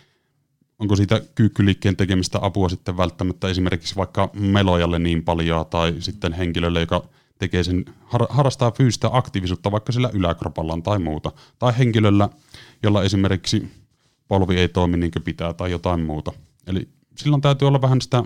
onko 0.78 0.96
siitä 0.96 1.22
kyykkyliikkeen 1.34 1.96
tekemistä 1.96 2.38
apua 2.42 2.68
sitten 2.68 2.96
välttämättä 2.96 3.48
esimerkiksi 3.48 3.96
vaikka 3.96 4.30
melojalle 4.32 4.98
niin 4.98 5.24
paljon 5.24 5.66
tai 5.66 5.94
sitten 5.98 6.32
henkilölle, 6.32 6.80
joka 6.80 7.08
tekee 7.38 7.64
sen, 7.64 7.84
harrastaa 8.28 8.70
fyysistä 8.70 9.08
aktiivisuutta 9.12 9.70
vaikka 9.70 9.92
sillä 9.92 10.10
yläkropallaan 10.12 10.82
tai 10.82 10.98
muuta. 10.98 11.32
Tai 11.58 11.78
henkilöllä, 11.78 12.28
jolla 12.82 13.02
esimerkiksi 13.02 13.68
polvi 14.28 14.56
ei 14.56 14.68
toimi 14.68 14.96
niin 14.96 15.10
kuin 15.10 15.22
pitää 15.22 15.54
tai 15.54 15.70
jotain 15.70 16.00
muuta. 16.00 16.32
Eli 16.66 16.88
silloin 17.16 17.42
täytyy 17.42 17.68
olla 17.68 17.82
vähän 17.82 18.00
sitä 18.00 18.24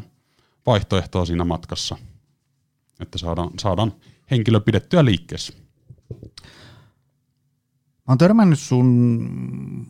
vaihtoehtoa 0.67 1.25
siinä 1.25 1.45
matkassa, 1.45 1.97
että 3.01 3.19
saadaan, 3.19 3.51
saadaan 3.61 3.93
henkilö 4.31 4.61
pidettyä 4.61 5.05
liikkeessä. 5.05 5.53
Mä 8.09 8.09
oon 8.09 8.19
törmännyt 8.19 8.59
sun 8.59 9.87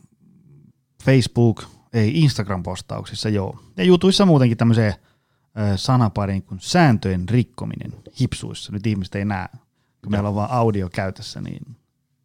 Facebook, 1.05 1.65
ei 1.93 2.21
Instagram-postauksissa, 2.21 3.29
joo. 3.29 3.59
Ja 3.77 3.85
jutuissa 3.85 4.27
muutenkin 4.27 4.59
tämmöiseen– 4.59 4.95
sanaparin 5.77 6.43
kuin 6.43 6.61
sääntöjen 6.61 7.29
rikkominen 7.29 7.95
hipsuissa. 8.21 8.73
Nyt 8.73 8.87
ihmiset 8.87 9.15
ei 9.15 9.25
näe, 9.25 9.49
kun 10.03 10.11
meillä 10.11 10.29
on 10.29 10.35
vain 10.35 10.51
audio 10.51 10.89
käytössä, 10.89 11.41
niin 11.41 11.77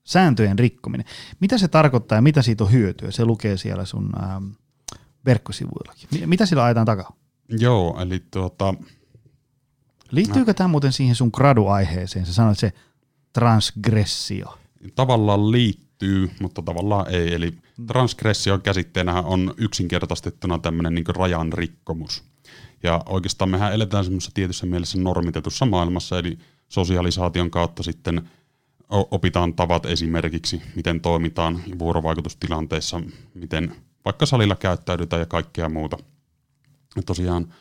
sääntöjen 0.03 0.59
rikkominen. 0.59 1.05
Mitä 1.39 1.57
se 1.57 1.67
tarkoittaa 1.67 2.17
ja 2.17 2.21
mitä 2.21 2.41
siitä 2.41 2.63
on 2.63 2.71
hyötyä? 2.71 3.11
Se 3.11 3.25
lukee 3.25 3.57
siellä 3.57 3.85
sun 3.85 4.09
ähm, 4.23 4.45
verkkosivuillakin. 5.25 6.29
Mitä 6.29 6.45
sillä 6.45 6.63
ajetaan 6.63 6.85
takaa? 6.85 7.15
Joo, 7.49 8.01
eli 8.01 8.23
tuota... 8.31 8.73
Liittyykö 10.11 10.53
tämä 10.53 10.67
muuten 10.67 10.93
siihen 10.93 11.15
sun 11.15 11.29
graduaiheeseen? 11.33 12.25
Sä 12.25 12.33
sanoit 12.33 12.59
se 12.59 12.73
transgressio. 13.33 14.57
Tavallaan 14.95 15.51
liittyy 15.51 15.87
liittyy, 16.01 16.35
mutta 16.39 16.61
tavallaan 16.61 17.09
ei. 17.09 17.33
Eli 17.33 17.53
transgressio 17.87 18.59
käsitteenä 18.59 19.21
on 19.21 19.53
yksinkertaistettuna 19.57 20.59
tämmöinen 20.59 20.95
niin 20.95 21.15
rajan 21.15 21.53
rikkomus. 21.53 22.23
Ja 22.83 23.01
oikeastaan 23.05 23.49
mehän 23.49 23.73
eletään 23.73 24.03
semmoisessa 24.03 24.31
tietyssä 24.33 24.65
mielessä 24.65 24.97
normitetussa 24.99 25.65
maailmassa, 25.65 26.19
eli 26.19 26.37
sosialisaation 26.69 27.51
kautta 27.51 27.83
sitten 27.83 28.29
opitaan 28.89 29.53
tavat 29.53 29.85
esimerkiksi, 29.85 30.61
miten 30.75 31.01
toimitaan 31.01 31.63
vuorovaikutustilanteissa, 31.79 33.01
miten 33.33 33.75
vaikka 34.05 34.25
salilla 34.25 34.55
käyttäydytään 34.55 35.19
ja 35.19 35.25
kaikkea 35.25 35.69
muuta. 35.69 35.97
Ja 36.95 37.03
tosiaan, 37.03 37.53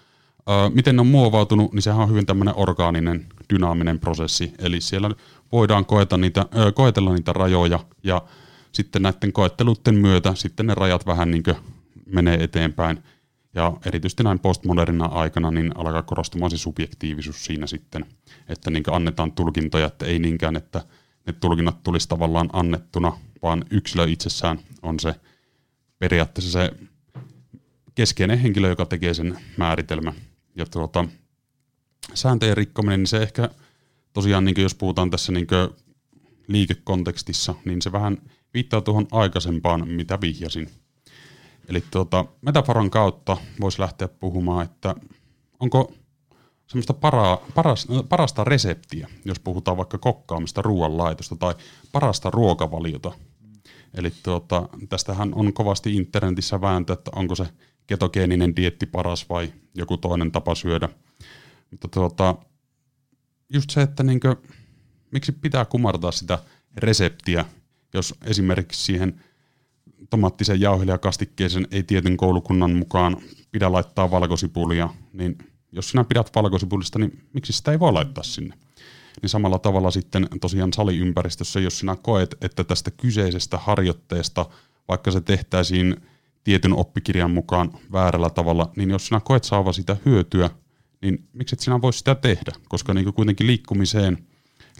miten 0.75 0.97
ne 0.97 1.01
on 1.01 1.07
muovautunut, 1.07 1.73
niin 1.73 1.83
sehän 1.83 2.01
on 2.01 2.11
hyvin 2.11 2.27
tämmöinen 2.27 2.55
orgaaninen, 2.57 3.27
dynaaminen 3.53 3.99
prosessi. 3.99 4.53
Eli 4.59 4.81
siellä 4.81 5.11
voidaan 5.53 5.87
koeta 5.87 6.17
niitä, 6.17 6.47
koetella 6.75 7.15
niitä 7.15 7.33
rajoja 7.33 7.81
ja 8.03 8.23
sitten 8.73 9.03
näiden 9.03 9.33
koetteluiden 9.33 9.95
myötä 9.95 10.35
sitten 10.35 10.67
ne 10.67 10.75
rajat 10.75 11.07
vähän 11.07 11.31
niin 11.31 11.43
menee 12.07 12.45
eteenpäin. 12.45 13.03
Ja 13.57 13.77
erityisesti 13.87 14.23
näin 14.23 14.39
postmodernina 14.39 15.05
aikana 15.05 15.51
niin 15.51 15.77
alkaa 15.77 16.03
korostumaan 16.03 16.51
se 16.51 16.59
subjektiivisuus 16.59 17.45
siinä 17.45 17.67
sitten, 17.67 18.07
että 18.49 18.71
niin 18.71 18.85
annetaan 18.91 19.33
tulkintoja, 19.33 19.87
että 19.87 20.07
ei 20.07 20.19
niinkään, 20.19 20.57
että 20.57 20.85
ne 21.27 21.33
tulkinnat 21.33 21.83
tulisi 21.83 22.09
tavallaan 22.09 22.51
annettuna, 22.53 23.19
vaan 23.43 23.65
yksilö 23.71 24.07
itsessään 24.09 24.59
on 24.83 25.01
se 25.01 25.15
periaatteessa 25.99 26.53
se 26.53 26.71
keskeinen 27.95 28.39
henkilö, 28.39 28.69
joka 28.69 28.87
tekee 28.87 29.15
sen 29.15 29.39
määritelmä. 29.57 30.13
Ja 30.57 30.67
tuota, 30.67 31.05
sääntöjen 32.15 32.57
rikkominen, 32.57 33.01
niin 33.01 33.07
se 33.07 33.23
ehkä 33.23 33.51
tosiaan, 34.13 34.45
niin 34.45 34.63
jos 34.63 34.75
puhutaan 34.75 35.11
tässä 35.11 35.33
niin 35.33 35.47
liikekontekstissa, 36.49 37.55
niin 37.65 37.83
se 37.83 37.93
vähän 37.93 38.19
viittaa 38.55 38.81
tuohon 38.81 39.07
aikaisempaan, 39.11 39.89
mitä 39.89 40.21
vihjasin. 40.21 40.71
Eli 41.69 41.85
tuota, 41.91 42.25
metaforan 42.43 42.91
kautta 42.91 43.37
voisi 43.61 43.81
lähteä 43.81 44.09
puhumaan, 44.09 44.65
että 44.65 44.95
onko 45.61 45.93
semmoista 46.67 46.95
para, 46.95 47.39
paras, 47.55 47.87
parasta 48.09 48.45
reseptiä, 48.45 49.09
jos 49.25 49.41
puhutaan 49.41 49.77
vaikka 49.77 49.99
kokkaamista 49.99 50.63
ruoanlaitosta 50.63 51.37
tai 51.37 51.55
parasta 51.93 52.31
ruokavaliota. 52.31 53.13
Eli 53.95 54.13
tuota, 54.23 54.69
tästähän 54.89 55.35
on 55.35 55.53
kovasti 55.53 55.97
internetissä 55.97 56.61
vääntö, 56.61 56.93
että 56.93 57.11
onko 57.15 57.35
se 57.35 57.47
ketogeeninen 57.87 58.57
dietti 58.57 58.87
paras 58.87 59.29
vai 59.29 59.53
joku 59.75 59.97
toinen 59.97 60.33
tapa 60.33 60.55
syödä. 60.55 60.89
Mutta 61.71 61.89
tuota, 61.89 62.35
just 63.53 63.71
se, 63.71 63.83
että 63.83 64.03
niinkö, 64.03 64.37
miksi 65.11 65.33
pitää 65.33 65.65
kumartaa 65.65 66.13
sitä 66.13 66.39
reseptiä, 66.77 67.45
jos 67.95 68.15
esimerkiksi 68.25 68.85
siihen 68.85 69.21
tomaattisen 70.11 70.61
jauhelijakastikkeeseen 70.61 71.69
ei 71.71 71.83
tietyn 71.83 72.17
koulukunnan 72.17 72.77
mukaan 72.77 73.17
pidä 73.53 73.73
laittaa 73.73 74.11
valkosipulia, 74.11 74.89
niin 75.13 75.39
jos 75.73 75.91
sinä 75.91 76.05
pidät 76.05 76.31
valkosipulista, 76.35 76.99
niin 76.99 77.23
miksi 77.33 77.53
sitä 77.53 77.73
ei 77.73 77.81
voi 77.81 77.93
laittaa 77.93 78.25
sinne? 78.25 78.55
Niin 79.23 79.31
samalla 79.31 79.59
tavalla 79.59 79.91
sitten 79.91 80.29
tosiaan 80.41 80.73
saliympäristössä, 80.73 81.61
jos 81.61 81.79
sinä 81.79 81.97
koet, 82.03 82.37
että 82.41 82.65
tästä 82.65 82.91
kyseisestä 82.91 83.59
harjoitteesta, 83.59 84.47
vaikka 84.89 85.11
se 85.11 85.21
tehtäisiin 85.21 85.97
tietyn 86.45 86.73
oppikirjan 86.73 87.31
mukaan 87.31 87.73
väärällä 87.93 88.31
tavalla, 88.31 88.71
niin 88.77 88.91
jos 88.91 89.07
sinä 89.07 89.21
koet 89.21 89.45
saava 89.45 89.73
sitä 89.73 89.97
hyötyä, 90.05 90.51
niin 91.03 91.29
miksi 91.33 91.55
et 91.55 91.61
sinä 91.61 91.83
voi 91.83 91.93
sitä 91.93 92.15
tehdä? 92.15 92.53
Koska 92.69 92.95
niin 92.95 93.15
kuitenkin 93.15 93.47
liikkumiseen 93.47 94.27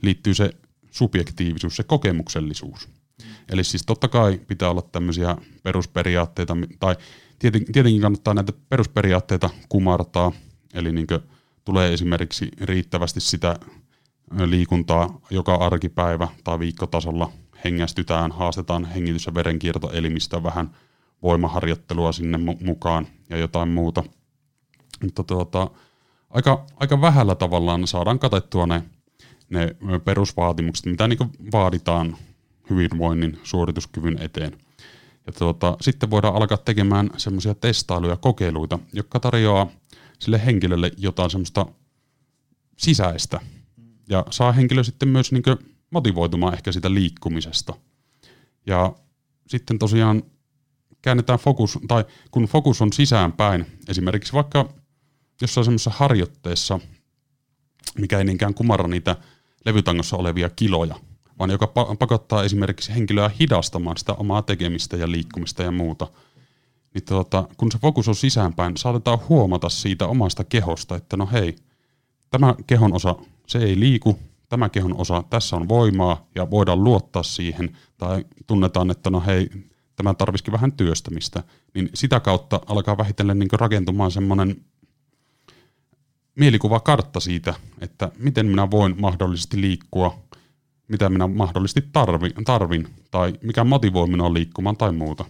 liittyy 0.03 0.35
se 0.35 0.51
subjektiivisuus, 0.91 1.77
se 1.77 1.83
kokemuksellisuus. 1.83 2.89
Eli 3.49 3.65
siis 3.65 3.83
totta 3.87 4.09
kai 4.09 4.41
pitää 4.47 4.71
olla 4.71 4.83
tämmöisiä 4.83 5.37
perusperiaatteita, 5.63 6.57
tai 6.81 6.97
tietenkin 7.39 8.01
kannattaa 8.03 8.35
näitä 8.35 8.53
perusperiaatteita 8.69 9.51
kumartaa, 9.69 10.33
eli 10.75 10.93
niin 10.93 11.07
tulee 11.65 11.93
esimerkiksi 11.93 12.49
riittävästi 12.61 13.21
sitä 13.21 13.57
liikuntaa 14.47 15.21
joka 15.31 15.55
arkipäivä 15.55 16.29
tai 16.45 16.59
viikkotasolla, 16.59 17.33
hengästytään, 17.65 18.33
haastetaan 18.33 18.85
hengitys- 18.85 19.27
ja 19.27 19.35
verenkiertoelimistä 19.35 20.43
vähän 20.43 20.71
voimaharjoittelua 21.23 22.13
sinne 22.13 22.39
mukaan 22.65 23.07
ja 23.31 23.37
jotain 23.37 23.69
muuta. 23.69 24.05
Mutta 25.03 25.25
tuota, 25.25 25.71
aika, 26.31 26.67
aika 26.77 27.01
vähällä 27.01 27.35
tavallaan 27.35 27.87
saadaan 27.87 28.19
katettua 28.19 28.67
ne, 28.67 28.83
ne 29.51 29.75
perusvaatimukset, 30.05 30.87
mitä 30.87 31.09
niin 31.09 31.53
vaaditaan 31.53 32.17
hyvinvoinnin 32.71 33.39
suorituskyvyn 33.43 34.23
eteen. 34.23 34.59
Ja 35.27 35.33
tuota, 35.33 35.77
sitten 35.81 36.11
voidaan 36.11 36.37
alkaa 36.37 36.59
tekemään 36.59 37.11
semmoisia 37.17 37.55
testailuja, 37.55 38.17
kokeiluita, 38.17 38.79
jotka 38.93 39.21
tarjoaa 39.21 39.71
sille 40.19 40.47
henkilölle 40.47 40.93
jotain 40.97 41.31
semmoista 41.31 41.67
sisäistä. 42.77 43.41
Ja 44.09 44.25
saa 44.31 44.53
henkilö 44.53 44.85
sitten 44.85 45.09
myös 45.09 45.33
niin 45.33 45.43
motivoitumaan 45.91 46.55
ehkä 46.55 46.73
sitä 46.73 46.95
liikkumisesta. 46.95 47.75
Ja 48.67 48.95
sitten 49.47 49.79
tosiaan 49.79 50.23
käännetään 51.03 51.39
fokus, 51.39 51.79
tai 51.89 52.05
kun 52.31 52.45
fokus 52.45 52.83
on 52.83 52.93
sisäänpäin, 52.93 53.67
esimerkiksi 53.89 54.33
vaikka 54.33 54.69
jossain 55.41 55.65
semmoisessa 55.65 55.91
harjoitteessa, 55.91 56.81
mikä 57.99 58.19
ei 58.19 58.25
niinkään 58.25 58.55
kumarra 58.55 58.89
niitä 58.89 59.17
levytangossa 59.65 60.17
olevia 60.17 60.51
kiloja, 60.51 61.01
vaan 61.39 61.51
joka 61.51 61.67
pakottaa 61.99 62.45
esimerkiksi 62.45 62.95
henkilöä 62.95 63.31
hidastamaan 63.41 63.97
sitä 63.97 64.13
omaa 64.13 64.43
tekemistä 64.43 64.97
ja 64.97 65.11
liikkumista 65.11 65.63
ja 65.63 65.71
muuta, 65.71 66.07
niin 66.95 67.05
tuota, 67.05 67.49
kun 67.57 67.73
se 67.73 67.79
fokus 67.79 68.09
on 68.09 68.15
sisäänpäin, 68.15 68.77
saatetaan 68.77 69.19
huomata 69.29 69.69
siitä 69.69 70.07
omasta 70.07 70.45
kehosta, 70.45 70.97
että 70.97 71.17
no 71.17 71.29
hei, 71.33 71.57
tämä 72.31 72.55
kehon 72.67 72.93
osa, 72.93 73.15
se 73.47 73.59
ei 73.59 73.81
liiku, 73.81 74.19
tämä 74.49 74.69
kehon 74.69 74.97
osa, 74.97 75.25
tässä 75.31 75.57
on 75.57 75.69
voimaa 75.69 76.27
ja 76.35 76.51
voidaan 76.51 76.85
luottaa 76.85 77.23
siihen, 77.23 77.77
tai 77.99 78.25
tunnetaan, 78.47 78.91
että 78.91 79.11
no 79.11 79.23
hei, 79.27 79.51
tämä 79.97 80.15
tarvisikin 80.15 80.53
vähän 80.53 80.73
työstämistä, 80.73 81.43
niin 81.75 81.91
sitä 81.95 82.21
kautta 82.21 82.61
alkaa 82.67 82.99
vähitellen 82.99 83.39
niin 83.39 83.49
rakentumaan 83.53 84.11
semmoinen 84.11 84.65
mielikuvakartta 86.35 87.21
siitä, 87.21 87.55
että 87.81 88.11
miten 88.19 88.47
minä 88.47 88.71
voin 88.71 88.95
mahdollisesti 89.01 89.61
liikkua, 89.61 90.19
mitä 90.89 91.09
minä 91.09 91.27
mahdollisesti 91.27 91.89
tarvin, 91.93 92.33
tarvin 92.45 92.89
tai 93.11 93.33
mikä 93.43 93.65
motivoi 93.65 94.09
minua 94.09 94.35
liikkumaan 94.35 94.77
tai 94.77 94.93
muuta. 94.93 95.25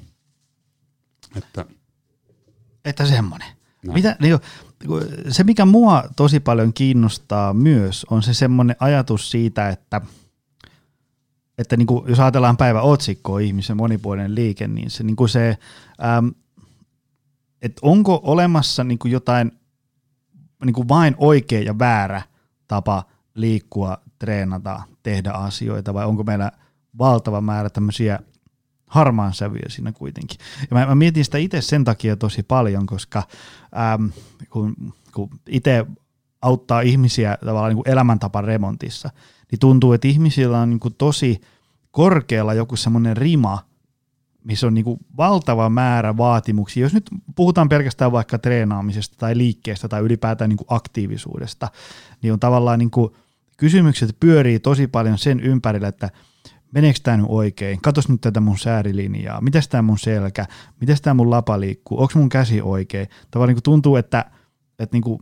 Että, 1.37 1.65
että 2.85 3.07
semmoinen. 3.07 3.49
Mitä, 3.95 4.17
niin, 4.21 4.39
se, 5.29 5.45
mikä 5.45 5.65
mua 5.65 6.05
tosi 6.17 6.41
paljon 6.41 6.73
kiinnostaa 6.73 7.55
myös, 7.55 8.07
on 8.11 8.23
se 8.23 8.35
semmoinen 8.35 8.77
ajatus 8.81 9.31
siitä, 9.31 9.69
että, 9.69 10.01
että 11.59 11.77
niin 11.77 11.87
kuin, 11.87 12.09
jos 12.09 12.21
ajatellaan 12.21 12.57
päivän 12.57 12.83
otsikkoa 12.83 13.39
ihmisen 13.39 13.77
monipuolinen 13.77 14.35
liike, 14.35 14.69
niin 14.69 14.91
se, 14.91 15.05
niin 15.05 15.17
kuin 15.17 15.29
se 15.29 15.59
äm, 16.19 16.33
että 17.63 17.81
onko 17.83 18.21
olemassa 18.23 18.85
niin 18.85 18.99
kuin 18.99 19.13
jotain 19.13 19.53
niin 20.65 20.75
kuin 20.75 20.89
vain 20.89 21.15
oikea 21.19 21.61
ja 21.61 21.79
väärä 21.79 22.23
tapa 22.69 23.05
liikkua, 23.35 23.99
treenata, 24.19 24.83
tehdä 25.03 25.31
asioita, 25.31 25.95
vai 25.95 26.07
onko 26.07 26.25
meillä 26.25 26.53
valtava 26.99 27.41
määrä 27.41 27.71
tämmöisiä 27.71 28.19
harmaan 28.87 29.35
sävyjä 29.35 29.67
siinä 29.69 29.93
kuitenkin. 29.93 30.39
Ja 30.61 30.67
mä, 30.77 30.87
mä 30.87 30.95
mietin 30.95 31.25
sitä 31.25 31.39
itse 31.39 31.61
sen 31.61 31.85
takia 31.85 32.17
tosi 32.17 32.43
paljon, 32.43 32.87
koska 32.87 33.23
äm, 33.95 34.11
kun, 34.51 34.77
kun 35.15 35.31
itse 35.49 35.87
auttaa 36.43 36.81
ihmisiä 36.81 37.39
tavallaan 37.45 37.69
niin 37.69 37.77
kuin 37.85 37.93
elämäntapan 37.93 38.45
remontissa, 38.45 39.11
niin 39.51 39.59
tuntuu, 39.59 39.93
että 39.93 40.09
ihmisillä 40.09 40.61
on 40.61 40.71
niin 40.71 40.81
kuin 40.81 40.95
tosi 40.99 41.41
korkealla 41.91 42.55
joku 42.55 42.77
semmoinen 42.77 43.17
rima, 43.17 43.59
missä 44.45 44.67
on 44.67 44.75
niin 44.75 44.85
kuin 44.85 44.99
valtava 45.17 45.69
määrä 45.69 46.17
vaatimuksia. 46.17 46.83
Jos 46.83 46.95
nyt 46.95 47.11
puhutaan 47.37 47.69
pelkästään 47.69 48.13
vaikka 48.13 48.39
treenaamisesta 48.39 49.17
tai 49.19 49.37
liikkeestä 49.37 49.89
tai 49.89 50.01
ylipäätään 50.01 50.49
niin 50.49 50.57
kuin 50.57 50.67
aktiivisuudesta, 50.71 51.69
niin 52.23 52.33
on 52.33 52.41
tavallaan 52.41 52.79
niin 52.79 52.91
kuin 52.91 53.13
kysymykset 53.57 54.17
pyörii 54.21 54.61
tosi 54.61 54.87
paljon 54.87 55.19
sen 55.19 55.41
ympärillä, 55.41 55.89
että– 55.89 56.11
meneekö 56.73 56.99
tämä 57.03 57.17
nyt 57.17 57.27
oikein, 57.29 57.81
katos 57.81 58.09
nyt 58.09 58.21
tätä 58.21 58.41
mun 58.41 58.59
säärilinjaa, 58.59 59.41
mitäs 59.41 59.69
tämä 59.69 59.83
mun 59.83 59.99
selkä, 59.99 60.47
mitäs 60.81 61.01
tämä 61.01 61.15
mun 61.15 61.31
lapa 61.31 61.61
liikkuu, 61.61 62.01
onko 62.01 62.13
mun 62.15 62.29
käsi 62.29 62.63
oikein. 62.63 63.09
Tavallaan 63.31 63.55
niin 63.55 63.63
tuntuu, 63.63 63.97
että, 63.97 64.25
että 64.79 64.95
niin 64.97 65.03
kuin 65.03 65.21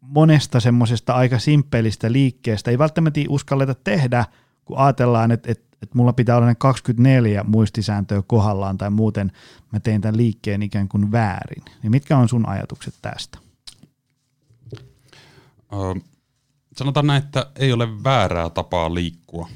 monesta 0.00 0.60
semmoisesta 0.60 1.12
aika 1.12 1.38
simppelistä 1.38 2.12
liikkeestä 2.12 2.70
ei 2.70 2.78
välttämättä 2.78 3.20
uskalleta 3.28 3.74
tehdä, 3.74 4.24
kun 4.64 4.78
ajatellaan, 4.78 5.30
että, 5.30 5.52
että, 5.52 5.64
että 5.82 5.98
mulla 5.98 6.12
pitää 6.12 6.36
olla 6.36 6.46
ne 6.46 6.54
24 6.54 7.44
muistisääntöä 7.44 8.22
kohdallaan 8.26 8.78
tai 8.78 8.90
muuten 8.90 9.32
mä 9.72 9.80
teen 9.80 10.00
tämän 10.00 10.16
liikkeen 10.16 10.62
ikään 10.62 10.88
kuin 10.88 11.12
väärin. 11.12 11.64
Niin 11.82 11.90
mitkä 11.90 12.16
on 12.16 12.28
sun 12.28 12.48
ajatukset 12.48 12.94
tästä? 13.02 13.38
Öö, 15.72 15.94
sanotaan 16.78 17.06
näin, 17.06 17.24
että 17.24 17.46
ei 17.56 17.72
ole 17.72 18.04
väärää 18.04 18.50
tapaa 18.50 18.94
liikkua 18.94 19.48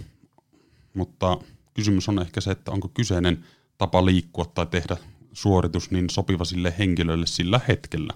mutta 0.95 1.39
kysymys 1.75 2.09
on 2.09 2.23
ehkä 2.23 2.41
se, 2.41 2.51
että 2.51 2.71
onko 2.71 2.89
kyseinen 2.89 3.45
tapa 3.79 4.07
liikkua 4.07 4.45
tai 4.45 4.67
tehdä 4.67 4.97
suoritus 5.33 5.91
niin 5.91 6.11
sopiva 6.11 6.45
sille 6.45 6.75
henkilölle 6.79 7.27
sillä 7.27 7.61
hetkellä. 7.69 8.15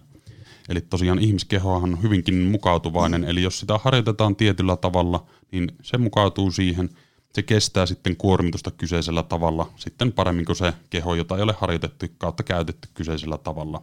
Eli 0.68 0.80
tosiaan 0.80 1.18
ihmiskehohan 1.18 1.92
on 1.92 2.02
hyvinkin 2.02 2.34
mukautuvainen, 2.34 3.24
eli 3.24 3.42
jos 3.42 3.60
sitä 3.60 3.78
harjoitetaan 3.78 4.36
tietyllä 4.36 4.76
tavalla, 4.76 5.26
niin 5.52 5.72
se 5.82 5.98
mukautuu 5.98 6.50
siihen, 6.50 6.90
se 7.34 7.42
kestää 7.42 7.86
sitten 7.86 8.16
kuormitusta 8.16 8.70
kyseisellä 8.70 9.22
tavalla 9.22 9.70
sitten 9.76 10.12
paremmin 10.12 10.44
kuin 10.44 10.56
se 10.56 10.72
keho, 10.90 11.14
jota 11.14 11.36
ei 11.36 11.42
ole 11.42 11.54
harjoitettu 11.58 12.06
kautta 12.18 12.42
käytetty 12.42 12.88
kyseisellä 12.94 13.38
tavalla. 13.38 13.82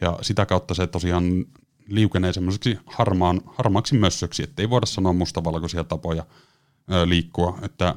Ja 0.00 0.18
sitä 0.22 0.46
kautta 0.46 0.74
se 0.74 0.86
tosiaan 0.86 1.46
liukenee 1.88 2.32
semmoiseksi 2.32 2.78
harmaan, 2.86 3.40
harmaaksi 3.46 3.98
mössöksi, 3.98 4.42
että 4.42 4.62
ei 4.62 4.70
voida 4.70 4.86
sanoa 4.86 5.12
mustavalkoisia 5.12 5.84
tapoja 5.84 6.26
ö, 6.92 7.08
liikkua, 7.08 7.58
että 7.62 7.94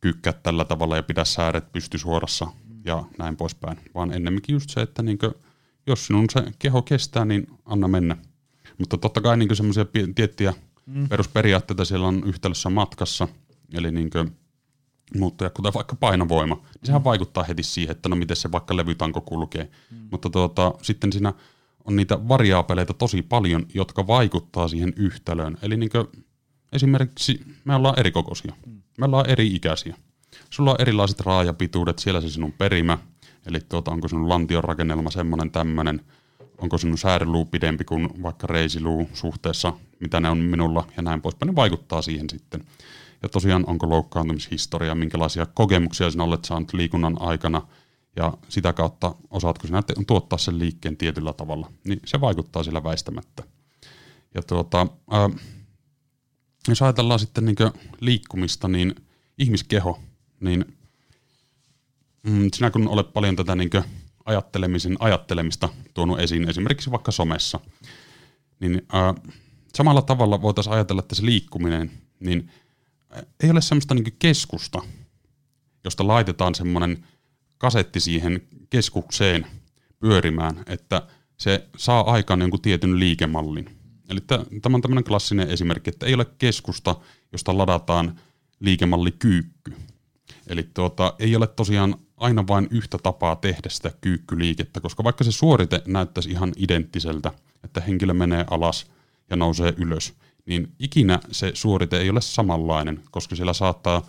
kykkää 0.00 0.32
tällä 0.32 0.64
tavalla 0.64 0.96
ja 0.96 1.02
pidä 1.02 1.24
sääret 1.24 1.72
pystysuorassa 1.72 2.46
ja 2.84 3.04
näin 3.18 3.36
poispäin, 3.36 3.78
vaan 3.94 4.12
ennemminkin 4.12 4.52
just 4.52 4.70
se, 4.70 4.80
että 4.80 5.02
niinkö, 5.02 5.32
jos 5.86 6.06
sinun 6.06 6.26
se 6.30 6.44
keho 6.58 6.82
kestää, 6.82 7.24
niin 7.24 7.46
anna 7.64 7.88
mennä. 7.88 8.16
Mutta 8.78 8.96
totta 8.96 9.20
kai 9.20 9.36
niinkö 9.36 9.54
semmoisia 9.54 9.86
tiettyjä 10.14 10.54
mm. 10.86 11.08
perusperiaatteita 11.08 11.84
siellä 11.84 12.06
on 12.06 12.22
yhtälössä 12.26 12.70
matkassa, 12.70 13.28
eli 13.72 13.90
niinkö 13.90 14.24
muuttuja, 15.18 15.50
kuten 15.50 15.74
vaikka 15.74 15.96
painovoima, 15.96 16.54
niin 16.54 16.84
sehän 16.84 17.04
vaikuttaa 17.04 17.44
heti 17.44 17.62
siihen, 17.62 17.92
että 17.96 18.08
no 18.08 18.16
miten 18.16 18.36
se 18.36 18.52
vaikka 18.52 18.76
levytanko 18.76 19.20
kulkee. 19.20 19.70
Mm. 19.90 20.08
Mutta 20.10 20.30
tuota, 20.30 20.74
sitten 20.82 21.12
siinä 21.12 21.32
on 21.84 21.96
niitä 21.96 22.28
variaapeleita 22.28 22.94
tosi 22.94 23.22
paljon, 23.22 23.66
jotka 23.74 24.06
vaikuttaa 24.06 24.68
siihen 24.68 24.92
yhtälöön. 24.96 25.58
Eli 25.62 25.76
niin 25.76 25.90
esimerkiksi 26.72 27.44
me 27.64 27.74
ollaan 27.74 27.98
eri 27.98 28.10
kokoisia, 28.10 28.52
me 28.98 29.04
ollaan 29.04 29.30
eri 29.30 29.46
ikäisiä. 29.46 29.96
Sulla 30.50 30.70
on 30.70 30.80
erilaiset 30.80 31.20
raajapituudet, 31.20 31.98
siellä 31.98 32.20
se 32.20 32.28
sinun 32.30 32.52
perimä, 32.52 32.98
eli 33.46 33.60
tuota, 33.60 33.90
onko 33.90 34.08
sinun 34.08 34.28
lantion 34.28 34.64
rakennelma 34.64 35.10
semmoinen 35.10 35.50
tämmöinen, 35.50 36.00
onko 36.58 36.78
sinun 36.78 36.98
sääriluu 36.98 37.44
pidempi 37.44 37.84
kuin 37.84 38.22
vaikka 38.22 38.46
reisiluu 38.46 39.10
suhteessa, 39.14 39.72
mitä 40.00 40.20
ne 40.20 40.30
on 40.30 40.38
minulla 40.38 40.86
ja 40.96 41.02
näin 41.02 41.22
poispäin, 41.22 41.46
ne 41.46 41.56
vaikuttaa 41.56 42.02
siihen 42.02 42.30
sitten. 42.30 42.64
Ja 43.22 43.28
tosiaan 43.28 43.64
onko 43.66 43.90
loukkaantumishistoria, 43.90 44.94
minkälaisia 44.94 45.46
kokemuksia 45.46 46.10
sinä 46.10 46.24
olet 46.24 46.44
saanut 46.44 46.72
liikunnan 46.72 47.16
aikana– 47.20 47.62
ja 48.16 48.34
sitä 48.48 48.72
kautta 48.72 49.14
osaatko 49.30 49.66
sinä 49.66 49.82
tuottaa 50.06 50.38
sen 50.38 50.58
liikkeen 50.58 50.96
tietyllä 50.96 51.32
tavalla, 51.32 51.72
niin 51.84 52.00
se 52.04 52.20
vaikuttaa 52.20 52.62
sillä 52.62 52.84
väistämättä. 52.84 53.42
Ja 54.34 54.42
tuota, 54.42 54.86
ää, 55.10 55.30
jos 56.68 56.82
ajatellaan 56.82 57.20
sitten 57.20 57.44
niin 57.44 57.56
liikkumista, 58.00 58.68
niin 58.68 58.94
ihmiskeho, 59.38 60.00
niin 60.40 60.76
mm, 62.22 62.48
sinä 62.54 62.70
kun 62.70 62.88
olet 62.88 63.12
paljon 63.12 63.36
tätä 63.36 63.54
niin 63.54 63.70
ajattelemisen 64.24 64.96
ajattelemista 64.98 65.68
tuonut 65.94 66.20
esiin 66.20 66.48
esimerkiksi 66.48 66.90
vaikka 66.90 67.12
somessa, 67.12 67.60
niin 68.60 68.82
ää, 68.92 69.14
samalla 69.74 70.02
tavalla 70.02 70.42
voitaisiin 70.42 70.74
ajatella, 70.74 71.00
että 71.00 71.14
se 71.14 71.24
liikkuminen, 71.24 71.90
niin 72.20 72.50
ei 73.42 73.50
ole 73.50 73.60
semmoista 73.60 73.94
niin 73.94 74.16
keskusta, 74.18 74.82
josta 75.84 76.06
laitetaan 76.06 76.54
semmoinen 76.54 77.04
kasetti 77.60 78.00
siihen 78.00 78.42
keskukseen 78.70 79.46
pyörimään, 79.98 80.62
että 80.66 81.02
se 81.36 81.68
saa 81.76 82.12
aikaan 82.12 82.40
jonkun 82.40 82.62
tietyn 82.62 82.98
liikemallin. 82.98 83.76
Eli 84.08 84.20
tämä 84.20 84.74
on 84.76 84.82
tämmöinen 84.82 85.04
klassinen 85.04 85.50
esimerkki, 85.50 85.90
että 85.90 86.06
ei 86.06 86.14
ole 86.14 86.26
keskusta, 86.38 86.96
josta 87.32 87.58
ladataan 87.58 88.20
liikemalli 88.60 89.10
kyykky. 89.12 89.72
Eli 90.46 90.62
tuota, 90.74 91.14
ei 91.18 91.36
ole 91.36 91.46
tosiaan 91.46 91.94
aina 92.16 92.46
vain 92.46 92.68
yhtä 92.70 92.98
tapaa 92.98 93.36
tehdä 93.36 93.68
sitä 93.68 93.92
kyykkyliikettä, 94.00 94.80
koska 94.80 95.04
vaikka 95.04 95.24
se 95.24 95.32
suorite 95.32 95.82
näyttäisi 95.86 96.30
ihan 96.30 96.52
identtiseltä, 96.56 97.32
että 97.64 97.80
henkilö 97.80 98.14
menee 98.14 98.44
alas 98.50 98.86
ja 99.30 99.36
nousee 99.36 99.74
ylös, 99.76 100.14
niin 100.46 100.72
ikinä 100.78 101.20
se 101.30 101.50
suorite 101.54 101.98
ei 101.98 102.10
ole 102.10 102.20
samanlainen, 102.20 103.02
koska 103.10 103.36
siellä 103.36 103.52
saattaa 103.52 104.06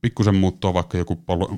pikkusen 0.00 0.34
muuttua 0.34 0.74
vaikka 0.74 0.98
joku, 0.98 1.16
polo, 1.16 1.50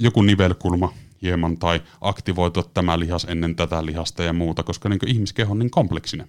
joku 0.00 0.22
nivelkulma 0.22 0.92
hieman 1.22 1.58
tai 1.58 1.82
aktivoitua 2.00 2.70
tämä 2.74 2.98
lihas 2.98 3.24
ennen 3.24 3.56
tätä 3.56 3.86
lihasta 3.86 4.22
ja 4.22 4.32
muuta, 4.32 4.62
koska 4.62 4.88
niin 4.88 5.08
ihmiskeho 5.08 5.52
on 5.52 5.58
niin 5.58 5.70
kompleksinen. 5.70 6.28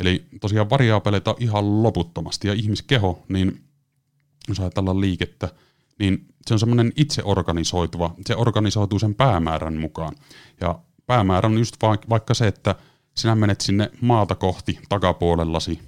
Eli 0.00 0.24
tosiaan 0.40 0.70
variaapeleita 0.70 1.34
ihan 1.38 1.82
loputtomasti 1.82 2.48
ja 2.48 2.54
ihmiskeho, 2.54 3.22
niin 3.28 3.60
jos 4.48 4.60
ajatellaan 4.60 5.00
liikettä, 5.00 5.48
niin 5.98 6.26
se 6.46 6.54
on 6.54 6.60
semmoinen 6.60 6.92
itse 6.96 7.22
organisoituva, 7.24 8.14
se 8.26 8.36
organisoituu 8.36 8.98
sen 8.98 9.14
päämäärän 9.14 9.76
mukaan. 9.76 10.14
Ja 10.60 10.78
päämäärä 11.06 11.46
on 11.46 11.58
just 11.58 11.76
vaikka 12.08 12.34
se, 12.34 12.46
että 12.46 12.74
sinä 13.16 13.34
menet 13.34 13.60
sinne 13.60 13.90
maata 14.00 14.34
kohti 14.34 14.78
takapuolellasi 14.88 15.78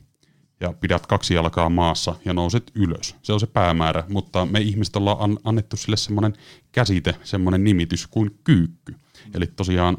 ja 0.60 0.72
pidät 0.72 1.06
kaksi 1.06 1.34
jalkaa 1.34 1.68
maassa 1.68 2.14
ja 2.24 2.32
nouset 2.32 2.70
ylös. 2.74 3.16
Se 3.22 3.32
on 3.32 3.40
se 3.40 3.46
päämäärä, 3.46 4.04
mutta 4.08 4.46
me 4.46 4.60
ihmiset 4.60 4.96
ollaan 4.96 5.38
annettu 5.44 5.76
sille 5.76 5.96
semmoinen 5.96 6.32
käsite, 6.72 7.14
semmoinen 7.22 7.64
nimitys 7.64 8.06
kuin 8.06 8.38
kyykky. 8.44 8.94
Eli 9.34 9.46
tosiaan 9.46 9.98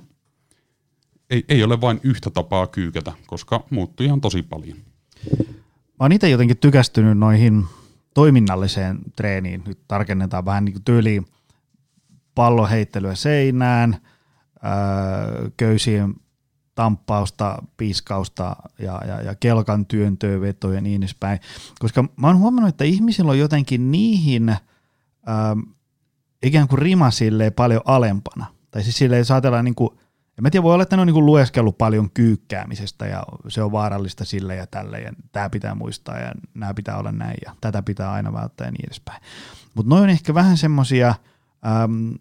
ei, 1.30 1.46
ei 1.50 1.64
ole 1.64 1.82
vain 1.82 2.00
yhtä 2.04 2.30
tapaa 2.30 2.68
kyykätä, 2.68 3.12
koska 3.28 3.64
muuttuu 3.70 4.06
ihan 4.06 4.22
tosi 4.22 4.44
paljon. 4.44 4.78
Mä 5.68 6.00
oon 6.00 6.12
itse 6.12 6.30
jotenkin 6.30 6.58
tykästynyt 6.58 7.18
noihin 7.18 7.66
toiminnalliseen 8.14 9.00
treeniin. 9.16 9.64
Nyt 9.68 9.80
tarkennetaan 9.88 10.46
vähän 10.46 10.66
niin 10.66 10.74
kuin 10.74 10.84
tyyliin 10.84 11.26
palloheittelyä 12.36 13.16
seinään, 13.16 13.98
öö, 14.56 15.50
köysien 15.58 16.14
tamppausta, 16.76 17.64
piiskausta 17.78 18.56
ja, 18.80 19.02
ja, 19.08 19.22
ja 19.22 19.36
kelkan 19.36 19.86
työntöä, 19.86 20.42
vetoja 20.42 20.76
ja 20.76 20.82
niin 20.82 21.02
edespäin. 21.02 21.40
Koska 21.80 22.06
mä 22.16 22.28
oon 22.28 22.40
huomannut, 22.40 22.70
että 22.70 22.84
ihmisillä 22.84 23.32
on 23.32 23.40
jotenkin 23.40 23.92
niihin 23.92 24.50
ähm, 24.50 25.60
ikään 26.44 26.68
kuin 26.68 26.80
rima 26.80 27.10
paljon 27.56 27.82
alempana. 27.86 28.46
Tai 28.72 28.84
siis 28.84 28.98
silleen 28.98 29.26
saatellaan 29.26 29.66
niin 29.66 29.76
kuin, 29.76 29.90
en 30.38 30.42
mä 30.42 30.50
tiedä, 30.50 30.64
voi 30.64 30.74
olla, 30.74 30.84
että 30.84 30.96
ne 30.96 31.02
on 31.02 31.08
niin 31.08 31.14
kuin 31.14 31.26
lueskellut 31.26 31.78
paljon 31.78 32.12
kyykkäämisestä 32.12 33.06
ja 33.06 33.24
se 33.48 33.64
on 33.64 33.72
vaarallista 33.72 34.26
sille 34.26 34.56
ja 34.56 34.68
tälle 34.68 35.00
ja 35.00 35.14
tämä 35.32 35.50
pitää 35.50 35.76
muistaa 35.76 36.20
ja 36.20 36.32
nämä 36.54 36.74
pitää 36.74 36.98
olla 36.98 37.12
näin 37.12 37.38
ja 37.46 37.56
tätä 37.62 37.82
pitää 37.82 38.12
aina 38.12 38.34
välttää 38.34 38.68
ja 38.68 38.72
niin 38.72 38.86
edespäin. 38.86 39.22
Mutta 39.76 39.90
noin 39.90 40.04
on 40.04 40.10
ehkä 40.10 40.34
vähän 40.34 40.58
semmoisia 40.58 41.08
ähm, 41.66 42.12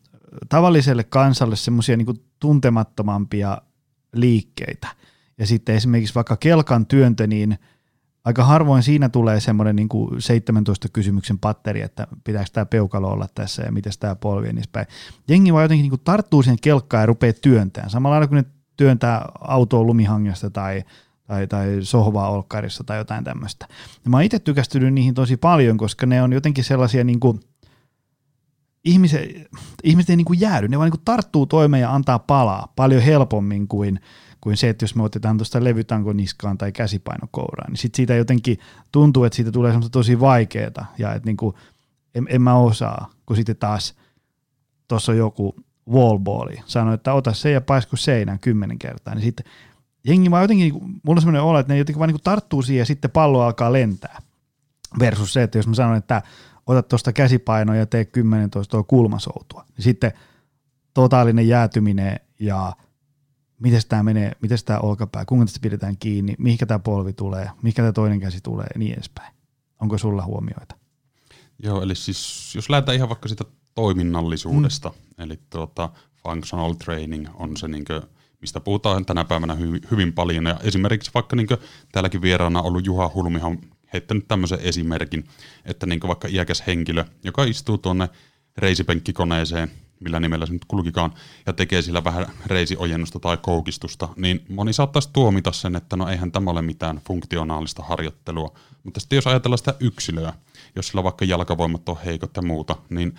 tavalliselle 0.49 1.05
kansalle 1.05 1.57
semmoisia 1.57 1.97
niin 1.97 2.25
tuntemattomampia 2.41 3.59
liikkeitä. 4.15 4.89
Ja 5.39 5.47
sitten 5.47 5.75
esimerkiksi 5.75 6.15
vaikka 6.15 6.37
kelkan 6.37 6.87
työntö, 6.87 7.27
niin 7.27 7.59
aika 8.25 8.45
harvoin 8.45 8.83
siinä 8.83 9.09
tulee 9.09 9.41
semmoinen 9.41 9.77
niin 9.77 9.89
kuin 9.89 10.23
17 10.23 10.89
kysymyksen 10.93 11.39
patteri, 11.39 11.81
että 11.83 12.07
pitääkö 12.25 12.51
tämä 12.53 12.67
peukalo 12.67 13.09
olla 13.09 13.27
tässä 13.35 13.63
ja 13.63 13.73
miten 13.73 13.93
tämä 14.01 14.15
polvi 14.15 14.53
niin 14.53 14.65
päin. 14.73 14.87
Jengi 15.29 15.53
vaan 15.53 15.65
jotenkin 15.65 15.91
niin 15.91 16.01
tarttuu 16.05 16.43
siihen 16.43 16.59
kelkkaan 16.63 17.03
ja 17.03 17.07
rupeaa 17.07 17.33
työntämään. 17.43 17.91
Samalla 17.91 18.27
kuin 18.27 18.37
ne 18.37 18.45
työntää 18.77 19.29
autoa 19.41 19.83
lumihangesta 19.83 20.51
tai, 20.51 20.85
tai, 21.27 21.47
tai 21.47 21.79
sohvaa 21.83 22.31
olkkarissa 22.31 22.85
tai 22.85 22.99
jotain 22.99 23.25
tämmöistä. 23.25 23.67
Ja 24.05 24.11
mä 24.11 24.17
oon 24.17 24.25
itse 24.25 24.39
tykästynyt 24.39 24.95
niihin 24.95 25.15
tosi 25.15 25.37
paljon, 25.37 25.77
koska 25.77 26.07
ne 26.07 26.23
on 26.23 26.33
jotenkin 26.33 26.65
sellaisia 26.65 27.05
niin 27.05 27.21
kuin, 27.21 27.41
ihmiset, 28.85 29.31
ihmiset 29.83 30.11
ei 30.11 30.17
niin 30.17 30.25
kuin 30.25 30.41
jäädy, 30.41 30.69
ne 30.69 30.79
vaan 30.79 30.87
niin 30.87 30.99
kuin 30.99 31.05
tarttuu 31.05 31.47
toimeen 31.47 31.81
ja 31.81 31.95
antaa 31.95 32.19
palaa 32.19 32.73
paljon 32.77 33.03
helpommin 33.03 33.69
kuin, 33.69 34.01
kuin 34.41 34.57
se, 34.57 34.69
että 34.69 34.85
jos 34.85 34.95
me 34.95 35.03
otetaan 35.03 35.39
tuosta 35.39 35.65
levytanko 35.65 36.13
niskaan 36.13 36.59
tai 36.59 36.73
käsipainokouraan, 36.73 37.71
niin 37.71 37.79
sit 37.79 37.95
siitä 37.95 38.15
jotenkin 38.15 38.59
tuntuu, 38.93 39.25
että 39.25 39.37
siitä 39.37 39.53
tulee 39.53 39.73
semmoista 39.73 39.93
tosi 39.93 40.21
vaikeaa 40.21 40.95
ja 40.99 41.13
että 41.15 41.27
niin 41.27 41.37
kuin, 41.37 41.55
en, 42.15 42.27
en 42.29 42.43
mä 42.43 42.55
osaa, 42.57 43.11
kun 43.27 43.37
sitten 43.37 43.57
taas 43.57 43.95
tuossa 44.89 45.13
on 45.13 45.19
joku 45.19 45.55
wallballi, 45.91 46.63
sanoi, 46.67 46.95
että 46.95 47.13
ota 47.13 47.33
se 47.33 47.51
ja 47.51 47.61
paisku 47.61 47.97
seinään 47.97 48.39
kymmenen 48.39 48.79
kertaa, 48.79 49.15
niin 49.15 49.25
sitten 49.25 49.47
jengi 50.05 50.31
vaan 50.31 50.45
jotenkin, 50.45 50.63
niinku, 50.63 50.87
mulla 50.87 51.19
on 51.19 51.21
semmoinen 51.21 51.43
olo, 51.43 51.59
että 51.59 51.73
ne 51.73 51.79
jotenkin 51.79 51.99
vaan 51.99 52.11
niin 52.11 52.21
tarttuu 52.25 52.63
siihen 52.63 52.79
ja 52.79 52.87
sitten 52.87 53.11
pallo 53.11 53.43
alkaa 53.43 53.73
lentää. 53.73 54.23
Versus 54.99 55.33
se, 55.33 55.43
että 55.43 55.59
jos 55.59 55.67
mä 55.67 55.75
sanon, 55.75 55.97
että 55.97 56.23
ota 56.67 56.83
tuosta 56.83 57.13
käsipainoa 57.13 57.77
ja 57.77 57.87
tee 57.87 58.05
10 58.05 58.51
tuosta 58.51 58.83
kulmasoutua. 58.83 59.65
Niin 59.77 59.85
sitten 59.85 60.13
totaalinen 60.95 61.49
jäätyminen 61.49 62.21
ja 62.41 62.73
miten 63.61 63.81
tämä 63.89 64.03
menee, 64.03 64.33
miten 64.41 64.59
tämä 64.65 64.79
olkapää, 64.79 65.25
kuinka 65.25 65.47
tästä 65.47 65.61
pidetään 65.63 65.97
kiinni, 65.97 66.35
mihinkä 66.39 66.67
tämä 66.67 66.79
polvi 66.79 67.13
tulee, 67.13 67.51
mihinkä 67.63 67.83
tämä 67.83 67.93
toinen 67.93 68.21
käsi 68.21 68.41
tulee 68.43 68.67
ja 68.75 68.79
niin 68.79 68.93
edespäin. 68.93 69.35
Onko 69.81 69.99
sulla 69.99 70.25
huomioita? 70.25 70.75
Joo, 71.59 71.83
eli 71.83 71.95
siis 71.95 72.53
jos 72.55 72.71
lähdetään 72.71 72.97
ihan 72.97 73.09
vaikka 73.09 73.29
sitä 73.29 73.45
toiminnallisuudesta, 73.75 74.89
mm. 74.89 75.25
eli 75.25 75.41
tuota, 75.51 75.91
functional 76.23 76.73
training 76.73 77.29
on 77.35 77.57
se, 77.57 77.69
niin 77.69 77.85
kuin, 77.85 78.03
mistä 78.41 78.61
puhutaan 78.61 79.07
tänä 79.07 79.25
päivänä 79.25 79.55
hyvin, 79.55 79.81
hyvin 79.91 80.13
paljon. 80.13 80.47
Ja 80.47 80.61
esimerkiksi 80.63 81.11
vaikka 81.15 81.37
niin 81.37 81.49
täälläkin 81.93 82.23
vieraana 82.23 82.63
ollut 82.63 82.87
Juha 82.87 83.11
Hulmihan 83.15 83.59
heittänyt 83.95 84.29
tämmöisen 84.29 84.61
esimerkin, 84.61 85.25
että 85.65 85.87
niin 85.87 86.01
vaikka 86.09 86.29
iäkäs 86.29 86.63
henkilö, 86.67 87.05
joka 87.25 87.45
istuu 87.45 87.79
tuonne 87.79 88.09
reisipenkkikoneeseen, 88.59 89.71
millä 90.01 90.21
nimellä 90.21 90.47
se 90.47 90.53
nyt 90.53 90.65
kulkikaan, 90.69 91.15
ja 91.47 91.53
tekee 91.53 91.83
sillä 91.83 92.05
vähän 92.05 92.27
reisiojennusta 92.47 93.19
tai 93.21 93.37
koukistusta, 93.37 94.09
niin 94.17 94.45
moni 94.49 94.73
saattaisi 94.73 95.11
tuomita 95.13 95.53
sen, 95.53 95.77
että 95.77 95.97
no 95.97 96.09
eihän 96.09 96.33
tämä 96.33 96.51
ole 96.51 96.63
mitään 96.63 97.01
funktionaalista 97.07 97.83
harjoittelua. 97.83 98.55
Mutta 98.83 99.01
sitten 99.01 99.17
jos 99.17 99.27
ajatellaan 99.27 99.59
sitä 99.59 99.75
yksilöä, 99.81 100.33
jos 100.77 100.89
sillä 100.89 101.05
vaikka 101.05 101.25
jalkavoimat 101.25 101.89
on 101.89 101.97
heikot 102.05 102.37
ja 102.37 102.43
muuta, 102.43 102.77
niin 102.91 103.19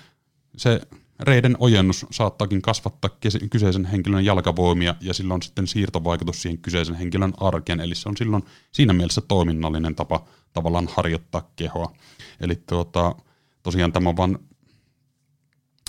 se 0.57 0.81
reiden 1.19 1.57
ojennus 1.59 2.05
saattaakin 2.11 2.61
kasvattaa 2.61 3.17
kyseisen 3.49 3.85
henkilön 3.85 4.25
jalkavoimia 4.25 4.95
ja 5.01 5.13
sillä 5.13 5.33
on 5.33 5.41
sitten 5.41 5.67
siirtovaikutus 5.67 6.41
siihen 6.41 6.57
kyseisen 6.57 6.95
henkilön 6.95 7.33
arkeen, 7.37 7.79
eli 7.79 7.95
se 7.95 8.09
on 8.09 8.17
silloin 8.17 8.43
siinä 8.71 8.93
mielessä 8.93 9.21
toiminnallinen 9.21 9.95
tapa 9.95 10.25
tavallaan 10.53 10.89
harjoittaa 10.95 11.51
kehoa. 11.55 11.95
Eli 12.39 12.55
tuota, 12.55 13.15
tosiaan 13.63 13.91
tämä 13.91 14.09
on 14.09 14.17
vain 14.17 14.37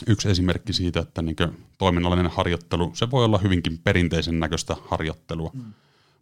yksi 0.06 0.30
esimerkki 0.30 0.72
siitä, 0.72 1.00
että 1.00 1.22
niin 1.22 1.36
toiminnallinen 1.78 2.30
harjoittelu, 2.30 2.90
se 2.94 3.10
voi 3.10 3.24
olla 3.24 3.38
hyvinkin 3.38 3.78
perinteisen 3.78 4.40
näköistä 4.40 4.76
harjoittelua. 4.88 5.50
Mm. 5.54 5.72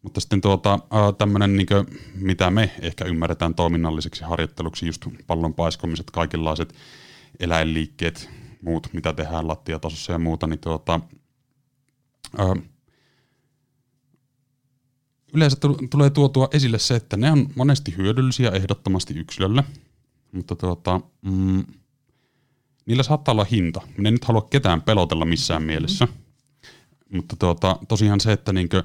Mutta 0.02 0.20
sitten 0.20 0.40
tuota, 0.40 0.78
tämmöinen, 1.18 1.56
niin 1.56 1.66
mitä 2.14 2.50
me 2.50 2.70
ehkä 2.80 3.04
ymmärretään 3.04 3.54
toiminnalliseksi 3.54 4.24
harjoitteluksi, 4.24 4.86
just 4.86 5.06
pallon 5.26 5.54
paiskomiset, 5.54 6.10
kaikenlaiset 6.10 6.74
eläinliikkeet, 7.40 8.30
muut, 8.64 8.88
mitä 8.92 9.12
tehdään 9.12 9.48
lattiatasossa 9.48 10.12
ja 10.12 10.18
muuta, 10.18 10.46
niin 10.46 10.58
tuota, 10.58 11.00
ää, 12.38 12.56
yleensä 15.34 15.56
tulee 15.90 16.10
tuotua 16.10 16.48
esille 16.52 16.78
se, 16.78 16.96
että 16.96 17.16
ne 17.16 17.32
on 17.32 17.46
monesti 17.54 17.96
hyödyllisiä 17.96 18.50
ehdottomasti 18.50 19.14
yksilölle, 19.14 19.64
mutta 20.32 20.56
tuota, 20.56 21.00
mm, 21.22 21.64
niillä 22.86 23.02
saattaa 23.02 23.32
olla 23.32 23.44
hinta. 23.44 23.80
Minä 23.96 24.08
en 24.08 24.14
nyt 24.14 24.24
halua 24.24 24.46
ketään 24.50 24.82
pelotella 24.82 25.24
missään 25.24 25.62
mielessä, 25.62 26.08
mutta 27.12 27.36
tuota, 27.36 27.78
tosiaan 27.88 28.20
se, 28.20 28.32
että 28.32 28.52
niinkö 28.52 28.82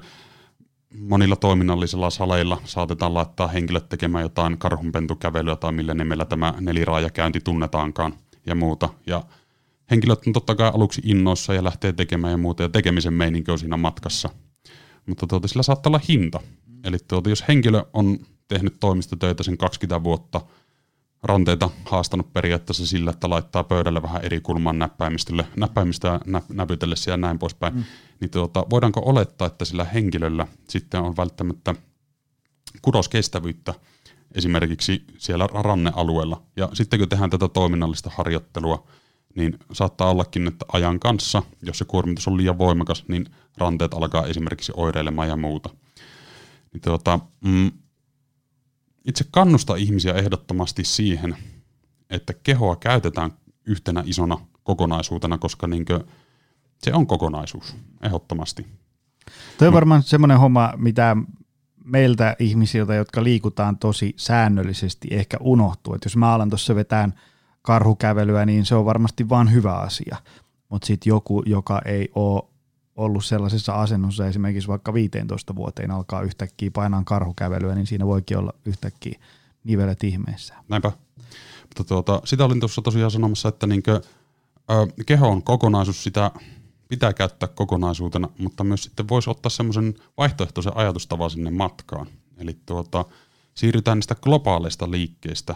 monilla 0.98 1.36
toiminnallisilla 1.36 2.10
saleilla 2.10 2.60
saatetaan 2.64 3.14
laittaa 3.14 3.48
henkilöt 3.48 3.88
tekemään 3.88 4.22
jotain 4.22 4.58
karhunpentukävelyä 4.58 5.56
tai 5.56 5.72
millä 5.72 5.94
nimellä 5.94 6.24
tämä 6.24 6.54
neliraajakäynti 6.60 7.40
tunnetaankaan 7.40 8.14
ja 8.46 8.54
muuta. 8.54 8.88
Ja 9.06 9.22
henkilöt 9.90 10.26
on 10.26 10.32
totta 10.32 10.54
kai 10.54 10.70
aluksi 10.74 11.02
innoissa 11.04 11.54
ja 11.54 11.64
lähtee 11.64 11.92
tekemään 11.92 12.30
ja 12.30 12.36
muuta, 12.36 12.62
ja 12.62 12.68
tekemisen 12.68 13.14
meininki 13.14 13.50
on 13.50 13.58
siinä 13.58 13.76
matkassa. 13.76 14.30
Mutta 15.06 15.26
tuota, 15.26 15.48
sillä 15.48 15.62
saattaa 15.62 15.90
olla 15.90 16.00
hinta. 16.08 16.40
Eli 16.84 16.96
tuota, 17.08 17.30
jos 17.30 17.44
henkilö 17.48 17.84
on 17.92 18.18
tehnyt 18.48 18.76
toimistotöitä 18.80 19.42
sen 19.42 19.58
20 19.58 20.04
vuotta, 20.04 20.40
ranteita 21.22 21.70
haastanut 21.84 22.32
periaatteessa 22.32 22.86
sillä, 22.86 23.10
että 23.10 23.30
laittaa 23.30 23.64
pöydälle 23.64 24.02
vähän 24.02 24.24
eri 24.24 24.40
kulman 24.40 24.78
näppäimistölle, 24.78 25.46
näppäimistä 25.56 26.20
nä, 26.26 26.42
näpytellessä 26.48 27.10
ja 27.10 27.16
näin 27.16 27.38
poispäin, 27.38 27.74
mm. 27.74 27.84
niin 28.20 28.30
tuota, 28.30 28.66
voidaanko 28.70 29.02
olettaa, 29.04 29.46
että 29.46 29.64
sillä 29.64 29.84
henkilöllä 29.84 30.46
sitten 30.68 31.00
on 31.00 31.16
välttämättä 31.16 31.74
kudoskestävyyttä 32.82 33.74
esimerkiksi 34.34 35.04
siellä 35.18 35.46
rannealueella. 35.46 36.42
Ja 36.56 36.68
sitten 36.72 36.98
kun 36.98 37.08
tehdään 37.08 37.30
tätä 37.30 37.48
toiminnallista 37.48 38.10
harjoittelua, 38.14 38.86
niin 39.34 39.58
saattaa 39.72 40.10
ollakin, 40.10 40.46
että 40.46 40.64
ajan 40.72 41.00
kanssa, 41.00 41.42
jos 41.62 41.78
se 41.78 41.84
kuormitus 41.84 42.28
on 42.28 42.36
liian 42.36 42.58
voimakas, 42.58 43.04
niin 43.08 43.26
ranteet 43.56 43.94
alkaa 43.94 44.26
esimerkiksi 44.26 44.72
oireilemaan 44.76 45.28
ja 45.28 45.36
muuta. 45.36 45.70
Niin 46.72 46.80
tuota, 46.80 47.20
mm, 47.44 47.70
itse 49.04 49.24
kannusta 49.30 49.76
ihmisiä 49.76 50.12
ehdottomasti 50.12 50.84
siihen, 50.84 51.36
että 52.10 52.34
kehoa 52.42 52.76
käytetään 52.76 53.32
yhtenä 53.66 54.02
isona 54.06 54.38
kokonaisuutena, 54.62 55.38
koska 55.38 55.66
niinkö, 55.66 56.04
se 56.78 56.94
on 56.94 57.06
kokonaisuus, 57.06 57.76
ehdottomasti. 58.02 58.66
Tuo 59.58 59.68
on 59.68 59.74
varmaan 59.74 60.02
semmoinen 60.02 60.38
homma, 60.38 60.72
mitä 60.76 61.16
meiltä 61.84 62.36
ihmisiltä, 62.38 62.94
jotka 62.94 63.24
liikutaan 63.24 63.78
tosi 63.78 64.14
säännöllisesti, 64.16 65.08
ehkä 65.10 65.36
unohtuu. 65.40 65.94
Että 65.94 66.06
jos 66.06 66.16
mä 66.16 66.34
alan 66.34 66.50
tuossa 66.50 66.74
vetään– 66.74 67.14
karhukävelyä, 67.62 68.46
niin 68.46 68.64
se 68.64 68.74
on 68.74 68.84
varmasti 68.84 69.28
vain 69.28 69.52
hyvä 69.52 69.74
asia. 69.74 70.16
Mutta 70.68 70.86
sitten 70.86 71.10
joku, 71.10 71.42
joka 71.46 71.82
ei 71.84 72.08
ole 72.14 72.42
ollut 72.96 73.24
sellaisessa 73.24 73.72
asennossa 73.72 74.26
esimerkiksi 74.26 74.68
vaikka 74.68 74.94
15 74.94 75.54
vuoteen 75.54 75.90
alkaa 75.90 76.22
yhtäkkiä 76.22 76.70
painaa 76.70 77.02
karhukävelyä, 77.04 77.74
niin 77.74 77.86
siinä 77.86 78.06
voikin 78.06 78.38
olla 78.38 78.52
yhtäkkiä 78.64 79.20
nivelet 79.64 80.04
ihmeessä. 80.04 80.54
Näinpä. 80.68 80.92
Mutta 81.62 81.84
tuota, 81.84 82.22
sitä 82.24 82.44
olin 82.44 82.60
tuossa 82.60 82.82
tosiaan 82.82 83.10
sanomassa, 83.10 83.48
että 83.48 83.66
niinkö, 83.66 84.00
ö, 84.70 85.04
keho 85.06 85.28
on 85.28 85.42
kokonaisuus, 85.42 86.04
sitä 86.04 86.30
pitää 86.88 87.12
käyttää 87.12 87.48
kokonaisuutena, 87.48 88.28
mutta 88.38 88.64
myös 88.64 88.82
sitten 88.82 89.08
voisi 89.08 89.30
ottaa 89.30 89.50
semmoisen 89.50 89.94
vaihtoehtoisen 90.18 90.76
ajatustavan 90.76 91.30
sinne 91.30 91.50
matkaan. 91.50 92.06
Eli 92.38 92.58
tuota, 92.66 93.04
siirrytään 93.54 93.98
niistä 93.98 94.14
globaaleista 94.14 94.90
liikkeistä 94.90 95.54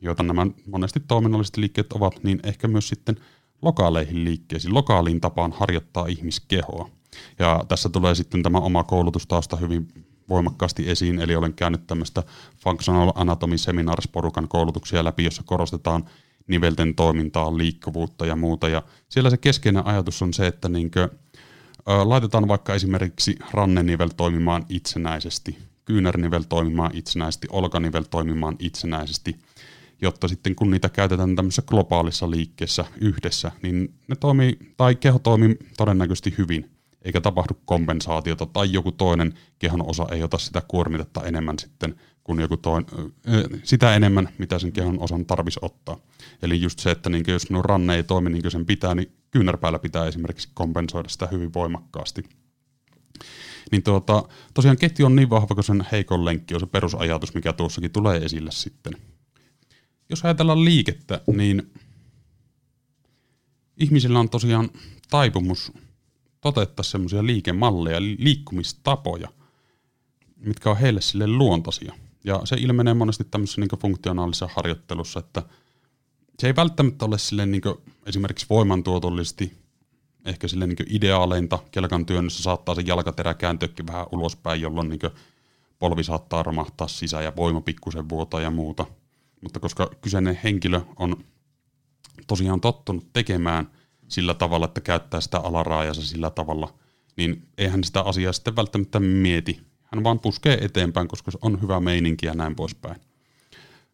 joita 0.00 0.22
nämä 0.22 0.46
monesti 0.66 1.00
toiminnalliset 1.00 1.56
liikkeet 1.56 1.92
ovat, 1.92 2.24
niin 2.24 2.40
ehkä 2.42 2.68
myös 2.68 2.88
sitten 2.88 3.16
lokaaleihin 3.62 4.24
liikkeisiin, 4.24 4.74
lokaaliin 4.74 5.20
tapaan 5.20 5.52
harjoittaa 5.52 6.06
ihmiskehoa. 6.06 6.90
Ja 7.38 7.64
tässä 7.68 7.88
tulee 7.88 8.14
sitten 8.14 8.42
tämä 8.42 8.58
oma 8.58 8.84
koulutustausta 8.84 9.56
hyvin 9.56 9.88
voimakkaasti 10.28 10.90
esiin, 10.90 11.20
eli 11.20 11.36
olen 11.36 11.54
käynyt 11.54 11.86
tämmöistä 11.86 12.22
Functional 12.56 13.12
Anatomy 13.14 13.58
Seminars 13.58 14.08
porukan 14.08 14.48
koulutuksia 14.48 15.04
läpi, 15.04 15.24
jossa 15.24 15.42
korostetaan 15.46 16.04
nivelten 16.46 16.94
toimintaa, 16.94 17.56
liikkuvuutta 17.58 18.26
ja 18.26 18.36
muuta. 18.36 18.68
Ja 18.68 18.82
siellä 19.08 19.30
se 19.30 19.36
keskeinen 19.36 19.86
ajatus 19.86 20.22
on 20.22 20.34
se, 20.34 20.46
että 20.46 20.68
niinkö, 20.68 21.08
ä, 21.88 22.08
laitetaan 22.08 22.48
vaikka 22.48 22.74
esimerkiksi 22.74 23.36
rannenivel 23.50 24.08
toimimaan 24.16 24.66
itsenäisesti, 24.68 25.58
kyynärnivel 25.84 26.42
toimimaan 26.48 26.90
itsenäisesti, 26.94 27.46
olkanivel 27.50 28.04
toimimaan 28.10 28.56
itsenäisesti– 28.58 29.36
jotta 30.02 30.28
sitten 30.28 30.54
kun 30.54 30.70
niitä 30.70 30.88
käytetään 30.88 31.36
tämmöisessä 31.36 31.62
globaalissa 31.62 32.30
liikkeessä 32.30 32.84
yhdessä, 33.00 33.52
niin 33.62 33.94
ne 34.08 34.16
toimii, 34.16 34.58
tai 34.76 34.94
keho 34.94 35.18
toimii 35.18 35.58
todennäköisesti 35.76 36.34
hyvin, 36.38 36.70
eikä 37.02 37.20
tapahdu 37.20 37.54
kompensaatiota, 37.64 38.46
tai 38.46 38.72
joku 38.72 38.92
toinen 38.92 39.34
kehon 39.58 39.90
osa 39.90 40.06
ei 40.10 40.22
ota 40.22 40.38
sitä 40.38 40.62
kuormitetta 40.68 41.24
enemmän 41.24 41.58
sitten 41.58 41.96
kuin 42.24 42.40
joku 42.40 42.56
toinen, 42.56 42.86
sitä 43.62 43.96
enemmän, 43.96 44.28
mitä 44.38 44.58
sen 44.58 44.72
kehon 44.72 45.00
osan 45.00 45.26
tarvisi 45.26 45.60
ottaa. 45.62 45.96
Eli 46.42 46.60
just 46.60 46.78
se, 46.78 46.90
että 46.90 47.10
niin 47.10 47.24
jos 47.28 47.50
minun 47.50 47.64
ranne 47.64 47.96
ei 47.96 48.02
toimi 48.02 48.30
niin 48.30 48.42
kuin 48.42 48.52
sen 48.52 48.66
pitää, 48.66 48.94
niin 48.94 49.12
kyynärpäällä 49.30 49.78
pitää 49.78 50.06
esimerkiksi 50.06 50.48
kompensoida 50.54 51.08
sitä 51.08 51.28
hyvin 51.32 51.54
voimakkaasti. 51.54 52.24
Niin 53.72 53.82
tuota, 53.82 54.22
tosiaan 54.54 54.76
ketju 54.76 55.06
on 55.06 55.16
niin 55.16 55.30
vahva 55.30 55.54
kuin 55.54 55.64
sen 55.64 55.86
heikon 55.92 56.24
lenkki 56.24 56.54
on 56.54 56.60
se 56.60 56.66
perusajatus, 56.66 57.34
mikä 57.34 57.52
tuossakin 57.52 57.90
tulee 57.90 58.18
esille 58.18 58.50
sitten 58.52 58.92
jos 60.08 60.24
ajatellaan 60.24 60.64
liikettä, 60.64 61.20
niin 61.36 61.72
ihmisillä 63.76 64.20
on 64.20 64.30
tosiaan 64.30 64.70
taipumus 65.10 65.72
toteuttaa 66.40 66.84
semmoisia 66.84 67.26
liikemalleja, 67.26 68.00
liikkumistapoja, 68.00 69.28
mitkä 70.36 70.70
on 70.70 70.78
heille 70.78 71.00
sille 71.00 71.26
luontaisia. 71.26 71.94
Ja 72.24 72.40
se 72.44 72.56
ilmenee 72.56 72.94
monesti 72.94 73.24
tämmöisessä 73.24 73.60
niin 73.60 73.80
funktionaalisessa 73.80 74.48
harjoittelussa, 74.56 75.20
että 75.20 75.42
se 76.38 76.46
ei 76.46 76.56
välttämättä 76.56 77.04
ole 77.04 77.18
sille 77.18 77.46
niin 77.46 77.62
esimerkiksi 78.06 78.46
voimantuotollisesti 78.50 79.52
ehkä 80.24 80.48
sille 80.48 80.66
niin 80.66 80.76
ideaaleinta. 80.88 81.58
Kelkan 81.70 82.06
työnnössä 82.06 82.42
saattaa 82.42 82.74
se 82.74 82.82
jalkaterä 82.86 83.34
kääntyäkin 83.34 83.86
vähän 83.86 84.06
ulospäin, 84.12 84.60
jolloin 84.60 84.88
niin 84.88 85.00
polvi 85.78 86.04
saattaa 86.04 86.42
romahtaa 86.42 86.88
sisään 86.88 87.24
ja 87.24 87.36
voima 87.36 87.60
pikkusen 87.60 88.08
vuotaa 88.08 88.40
ja 88.40 88.50
muuta– 88.50 88.86
mutta 89.40 89.60
koska 89.60 89.90
kyseinen 90.00 90.38
henkilö 90.44 90.80
on 90.96 91.24
tosiaan 92.26 92.60
tottunut 92.60 93.12
tekemään 93.12 93.70
sillä 94.08 94.34
tavalla, 94.34 94.66
että 94.66 94.80
käyttää 94.80 95.20
sitä 95.20 95.38
alaraajansa 95.38 96.02
sillä 96.02 96.30
tavalla, 96.30 96.74
niin 97.16 97.48
eihän 97.58 97.84
sitä 97.84 98.00
asiaa 98.00 98.32
sitten 98.32 98.56
välttämättä 98.56 99.00
mieti. 99.00 99.60
Hän 99.82 100.04
vaan 100.04 100.20
puskee 100.20 100.58
eteenpäin, 100.60 101.08
koska 101.08 101.30
se 101.30 101.38
on 101.42 101.62
hyvä 101.62 101.80
meininki 101.80 102.26
ja 102.26 102.34
näin 102.34 102.56
poispäin. 102.56 103.00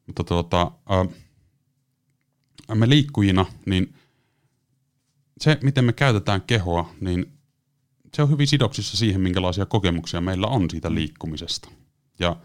Mutta 0.06 0.24
tuota, 0.24 0.72
ää, 0.88 1.06
me 2.74 2.88
liikkujina, 2.88 3.46
niin 3.66 3.94
se, 5.40 5.58
miten 5.62 5.84
me 5.84 5.92
käytetään 5.92 6.42
kehoa, 6.42 6.90
niin 7.00 7.32
se 8.14 8.22
on 8.22 8.30
hyvin 8.30 8.46
sidoksissa 8.46 8.96
siihen, 8.96 9.20
minkälaisia 9.20 9.66
kokemuksia 9.66 10.20
meillä 10.20 10.46
on 10.46 10.70
siitä 10.70 10.94
liikkumisesta. 10.94 11.68
Ja 12.18 12.36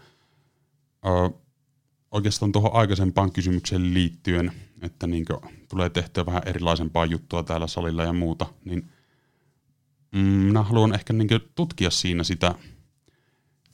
oikeastaan 2.10 2.52
tuohon 2.52 2.74
aikaisempaan 2.74 3.32
kysymykseen 3.32 3.94
liittyen, 3.94 4.52
että 4.82 5.06
niin 5.06 5.24
tulee 5.68 5.90
tehtyä 5.90 6.26
vähän 6.26 6.42
erilaisempaa 6.46 7.04
juttua 7.04 7.42
täällä 7.42 7.66
salilla 7.66 8.04
ja 8.04 8.12
muuta, 8.12 8.46
niin 8.64 8.88
mm, 10.12 10.20
minä 10.20 10.62
haluan 10.62 10.94
ehkä 10.94 11.12
niin 11.12 11.28
tutkia 11.54 11.90
siinä 11.90 12.24
sitä 12.24 12.54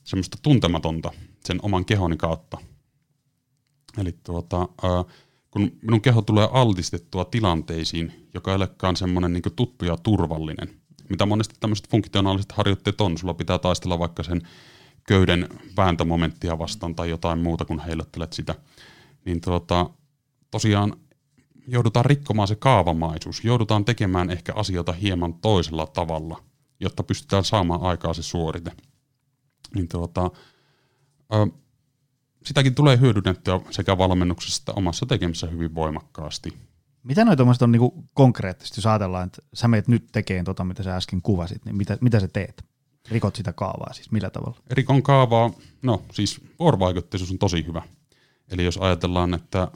semmoista 0.04 0.38
tuntematonta 0.42 1.10
sen 1.44 1.58
oman 1.62 1.84
kehoni 1.84 2.16
kautta. 2.16 2.58
Eli 3.98 4.18
tuota, 4.22 4.68
kun 5.50 5.72
minun 5.82 6.00
keho 6.00 6.22
tulee 6.22 6.48
altistettua 6.52 7.24
tilanteisiin, 7.24 8.28
joka 8.34 8.50
ei 8.50 8.56
olekaan 8.56 8.96
semmoinen 8.96 9.32
niin 9.32 9.42
tuttu 9.56 9.84
ja 9.84 9.96
turvallinen, 9.96 10.80
mitä 11.08 11.26
monesti 11.26 11.54
tämmöiset 11.60 11.90
funktionaaliset 11.90 12.52
harjoitteet 12.52 13.00
on. 13.00 13.18
Sulla 13.18 13.34
pitää 13.34 13.58
taistella 13.58 13.98
vaikka 13.98 14.22
sen 14.22 14.42
köyden 15.06 15.48
vääntömomenttia 15.76 16.58
vastaan 16.58 16.94
tai 16.94 17.10
jotain 17.10 17.38
muuta, 17.38 17.64
kun 17.64 17.80
heilottelet 17.80 18.32
sitä. 18.32 18.54
Niin 19.24 19.40
tuota, 19.40 19.90
tosiaan 20.50 20.96
joudutaan 21.66 22.04
rikkomaan 22.04 22.48
se 22.48 22.56
kaavamaisuus, 22.56 23.44
joudutaan 23.44 23.84
tekemään 23.84 24.30
ehkä 24.30 24.52
asioita 24.56 24.92
hieman 24.92 25.34
toisella 25.34 25.86
tavalla, 25.86 26.42
jotta 26.80 27.02
pystytään 27.02 27.44
saamaan 27.44 27.82
aikaa 27.82 28.14
se 28.14 28.22
suorite. 28.22 28.72
Niin 29.74 29.88
tuota, 29.88 30.30
ö, 31.34 31.46
sitäkin 32.44 32.74
tulee 32.74 33.00
hyödynnettyä 33.00 33.60
sekä 33.70 33.98
valmennuksessa 33.98 34.60
että 34.60 34.72
omassa 34.72 35.06
tekemisessä 35.06 35.46
hyvin 35.46 35.74
voimakkaasti. 35.74 36.54
Mitä 37.02 37.24
noita 37.24 37.44
on 37.60 37.72
niinku 37.72 38.04
konkreettisesti, 38.14 38.78
jos 38.78 38.86
ajatellaan, 38.86 39.26
että 39.26 39.42
sä 39.54 39.68
meet 39.68 39.88
nyt 39.88 40.06
tekemään 40.12 40.44
tota, 40.44 40.64
mitä 40.64 40.82
sä 40.82 40.96
äsken 40.96 41.22
kuvasit, 41.22 41.64
niin 41.64 41.76
mitä, 41.76 41.98
mitä 42.00 42.20
sä 42.20 42.28
teet? 42.28 42.64
Rikot 43.10 43.36
sitä 43.36 43.52
kaavaa 43.52 43.92
siis, 43.92 44.10
millä 44.10 44.30
tavalla? 44.30 44.56
Rikon 44.70 45.02
kaavaa, 45.02 45.50
no 45.82 46.02
siis 46.12 46.40
vuorovaikutteisuus 46.58 47.30
on 47.30 47.38
tosi 47.38 47.66
hyvä. 47.66 47.82
Eli 48.50 48.64
jos 48.64 48.76
ajatellaan, 48.76 49.34
että 49.34 49.68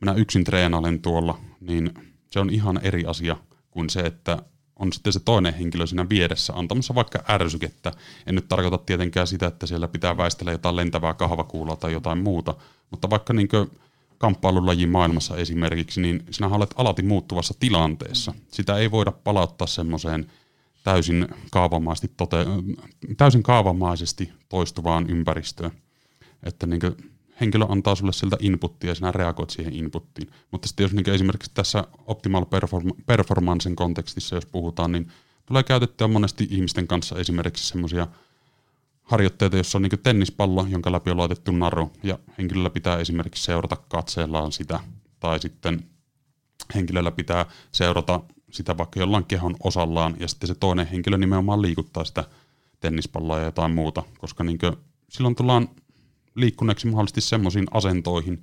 minä 0.00 0.12
yksin 0.12 0.44
treenailen 0.44 1.02
tuolla, 1.02 1.38
niin 1.60 1.94
se 2.30 2.40
on 2.40 2.50
ihan 2.50 2.80
eri 2.82 3.04
asia 3.04 3.36
kuin 3.70 3.90
se, 3.90 4.00
että 4.00 4.42
on 4.76 4.92
sitten 4.92 5.12
se 5.12 5.20
toinen 5.20 5.54
henkilö 5.54 5.86
siinä 5.86 6.08
vieressä 6.08 6.52
antamassa 6.56 6.94
vaikka 6.94 7.24
ärsykettä. 7.30 7.92
En 8.26 8.34
nyt 8.34 8.48
tarkoita 8.48 8.78
tietenkään 8.78 9.26
sitä, 9.26 9.46
että 9.46 9.66
siellä 9.66 9.88
pitää 9.88 10.16
väistellä 10.16 10.52
jotain 10.52 10.76
lentävää 10.76 11.14
kahvakuulaa 11.14 11.76
tai 11.76 11.92
jotain 11.92 12.18
muuta, 12.18 12.54
mutta 12.90 13.10
vaikka 13.10 13.32
niin 13.32 13.48
kamppailulajin 14.18 14.88
maailmassa 14.88 15.36
esimerkiksi, 15.36 16.00
niin 16.00 16.24
sinä 16.30 16.48
olet 16.48 16.74
alati 16.76 17.02
muuttuvassa 17.02 17.54
tilanteessa. 17.60 18.34
Sitä 18.48 18.76
ei 18.76 18.90
voida 18.90 19.12
palauttaa 19.12 19.66
semmoiseen 19.66 20.26
täysin 20.86 21.28
kaavamaisesti, 21.50 22.10
tote- 22.22 22.76
täysin 23.16 23.42
kaavamaisesti 23.42 24.32
toistuvaan 24.48 25.10
ympäristöön. 25.10 25.70
Että 26.42 26.66
niin 26.66 26.80
henkilö 27.40 27.66
antaa 27.68 27.94
sulle 27.94 28.12
siltä 28.12 28.36
inputtia 28.40 28.90
ja 28.90 28.94
sinä 28.94 29.12
reagoit 29.12 29.50
siihen 29.50 29.74
inputtiin. 29.74 30.30
Mutta 30.50 30.68
sitten 30.68 30.84
jos 30.84 30.92
niin 30.92 31.10
esimerkiksi 31.10 31.50
tässä 31.54 31.84
optimal 32.06 32.44
perform- 32.44 33.02
performancen 33.06 33.76
kontekstissa, 33.76 34.34
jos 34.34 34.46
puhutaan, 34.46 34.92
niin 34.92 35.12
tulee 35.46 35.62
käytettyä 35.62 36.08
monesti 36.08 36.46
ihmisten 36.50 36.86
kanssa 36.86 37.18
esimerkiksi 37.18 37.66
semmoisia 37.66 38.06
harjoitteita, 39.02 39.56
jossa 39.56 39.78
on 39.78 39.82
niin 39.82 40.02
tennispallo, 40.02 40.66
jonka 40.68 40.92
läpi 40.92 41.10
on 41.10 41.18
laitettu 41.18 41.52
naru, 41.52 41.92
ja 42.02 42.18
henkilöllä 42.38 42.70
pitää 42.70 42.98
esimerkiksi 42.98 43.44
seurata 43.44 43.76
katseellaan 43.88 44.52
sitä, 44.52 44.80
tai 45.20 45.40
sitten 45.40 45.84
henkilöllä 46.74 47.10
pitää 47.10 47.46
seurata 47.72 48.20
sitä 48.56 48.78
vaikka 48.78 49.00
jollain 49.00 49.24
kehon 49.24 49.56
osallaan, 49.64 50.16
ja 50.20 50.28
sitten 50.28 50.46
se 50.46 50.54
toinen 50.54 50.86
henkilö 50.86 51.18
nimenomaan 51.18 51.62
liikuttaa 51.62 52.04
sitä 52.04 52.24
tennispalloa 52.80 53.38
ja 53.38 53.44
jotain 53.44 53.74
muuta, 53.74 54.02
koska 54.18 54.44
niin 54.44 54.58
silloin 55.08 55.34
tullaan 55.34 55.68
liikkuneeksi 56.34 56.86
mahdollisesti 56.86 57.20
semmoisiin 57.20 57.66
asentoihin, 57.70 58.42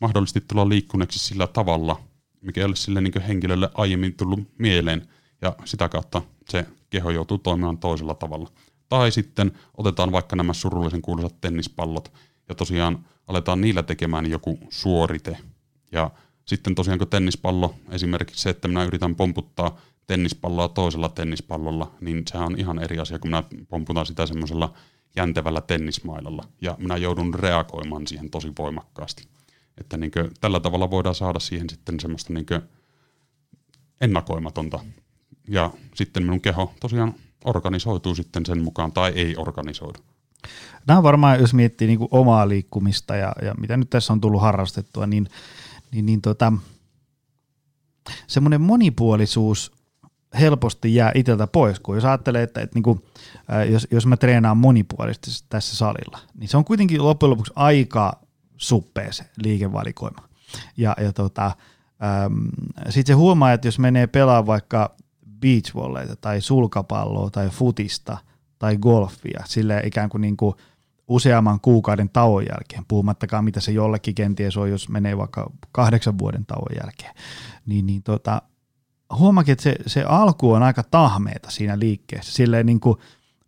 mahdollisesti 0.00 0.40
tulla 0.40 0.68
liikkuneeksi 0.68 1.18
sillä 1.18 1.46
tavalla, 1.46 2.00
mikä 2.40 2.60
ei 2.60 2.64
ole 2.64 2.76
sille 2.76 3.00
niin 3.00 3.22
henkilölle 3.28 3.70
aiemmin 3.74 4.14
tullut 4.14 4.40
mieleen, 4.58 5.08
ja 5.42 5.56
sitä 5.64 5.88
kautta 5.88 6.22
se 6.48 6.66
keho 6.90 7.10
joutuu 7.10 7.38
toimimaan 7.38 7.78
toisella 7.78 8.14
tavalla. 8.14 8.50
Tai 8.88 9.12
sitten 9.12 9.52
otetaan 9.76 10.12
vaikka 10.12 10.36
nämä 10.36 10.52
surullisen 10.52 11.02
kuuluisat 11.02 11.40
tennispallot, 11.40 12.12
ja 12.48 12.54
tosiaan 12.54 13.06
aletaan 13.26 13.60
niillä 13.60 13.82
tekemään 13.82 14.30
joku 14.30 14.58
suorite. 14.70 15.38
Ja 15.92 16.10
sitten 16.50 16.74
tosiaan 16.74 16.98
kun 16.98 17.08
tennispallo, 17.08 17.74
esimerkiksi 17.90 18.42
se, 18.42 18.50
että 18.50 18.68
minä 18.68 18.84
yritän 18.84 19.14
pomputtaa 19.14 19.80
tennispalloa 20.06 20.68
toisella 20.68 21.08
tennispallolla, 21.08 21.94
niin 22.00 22.22
sehän 22.26 22.46
on 22.46 22.58
ihan 22.58 22.78
eri 22.78 22.98
asia, 22.98 23.18
kun 23.18 23.30
minä 23.30 23.42
pomputan 23.68 24.06
sitä 24.06 24.26
semmoisella 24.26 24.74
jäntevällä 25.16 25.60
tennismailalla, 25.60 26.44
ja 26.60 26.76
minä 26.78 26.96
joudun 26.96 27.34
reagoimaan 27.34 28.06
siihen 28.06 28.30
tosi 28.30 28.52
voimakkaasti. 28.58 29.24
Että 29.78 29.96
niin 29.96 30.10
kuin, 30.10 30.30
tällä 30.40 30.60
tavalla 30.60 30.90
voidaan 30.90 31.14
saada 31.14 31.38
siihen 31.38 31.70
sitten 31.70 32.00
semmoista 32.00 32.32
niin 32.32 32.46
ennakoimatonta. 34.00 34.80
Ja 35.48 35.70
sitten 35.94 36.22
minun 36.22 36.40
keho 36.40 36.74
tosiaan 36.80 37.14
organisoituu 37.44 38.14
sitten 38.14 38.46
sen 38.46 38.62
mukaan 38.62 38.92
tai 38.92 39.12
ei 39.14 39.34
organisoidu. 39.36 39.98
Nämä 40.86 41.02
varmaan, 41.02 41.40
jos 41.40 41.54
miettii 41.54 41.88
niin 41.88 41.98
kuin 41.98 42.08
omaa 42.10 42.48
liikkumista 42.48 43.16
ja, 43.16 43.32
ja 43.42 43.54
mitä 43.54 43.76
nyt 43.76 43.90
tässä 43.90 44.12
on 44.12 44.20
tullut 44.20 44.40
harrastettua, 44.40 45.06
niin, 45.06 45.28
niin, 45.92 46.06
niin 46.06 46.20
tota, 46.20 46.52
semmoinen 48.26 48.60
monipuolisuus 48.60 49.72
helposti 50.40 50.94
jää 50.94 51.12
itseltä 51.14 51.46
pois, 51.46 51.80
kun 51.80 51.94
jos 51.94 52.04
ajattelee, 52.04 52.42
että, 52.42 52.60
että 52.60 52.74
niin 52.74 52.82
kuin, 52.82 53.00
jos, 53.70 53.88
jos 53.90 54.06
mä 54.06 54.16
treenaan 54.16 54.56
monipuolisesti 54.56 55.30
tässä 55.48 55.76
salilla, 55.76 56.18
niin 56.34 56.48
se 56.48 56.56
on 56.56 56.64
kuitenkin 56.64 57.04
loppujen 57.04 57.30
lopuksi 57.30 57.52
aika 57.56 58.20
suppea 58.56 59.12
se 59.12 59.24
liikevalikoima. 59.44 60.28
Ja, 60.76 60.96
ja 61.00 61.12
tota, 61.12 61.56
sitten 62.84 63.06
se 63.06 63.12
huomaa, 63.12 63.52
että 63.52 63.68
jos 63.68 63.78
menee 63.78 64.06
pelaamaan 64.06 64.46
vaikka 64.46 64.96
beachvolleyta 65.40 66.16
tai 66.16 66.40
sulkapalloa 66.40 67.30
tai 67.30 67.48
futista 67.48 68.18
tai 68.58 68.76
golfia, 68.76 69.42
sille 69.46 69.82
ikään 69.84 70.08
kuin, 70.08 70.20
niin 70.20 70.36
kuin 70.36 70.54
useamman 71.10 71.60
kuukauden 71.60 72.08
tauon 72.08 72.42
jälkeen, 72.42 72.84
puhumattakaan 72.88 73.44
mitä 73.44 73.60
se 73.60 73.72
jollekin 73.72 74.14
kenties 74.14 74.56
on, 74.56 74.70
jos 74.70 74.88
menee 74.88 75.18
vaikka 75.18 75.52
kahdeksan 75.72 76.18
vuoden 76.18 76.46
tauon 76.46 76.76
jälkeen, 76.82 77.14
niin, 77.66 77.86
niin 77.86 78.02
tota, 78.02 78.42
huomakin, 79.18 79.52
että 79.52 79.62
se, 79.62 79.76
se 79.86 80.02
alku 80.02 80.52
on 80.52 80.62
aika 80.62 80.82
tahmeeta 80.82 81.50
siinä 81.50 81.78
liikkeessä. 81.78 82.32
Silleen 82.32 82.66
niin 82.66 82.80
kuin 82.80 82.98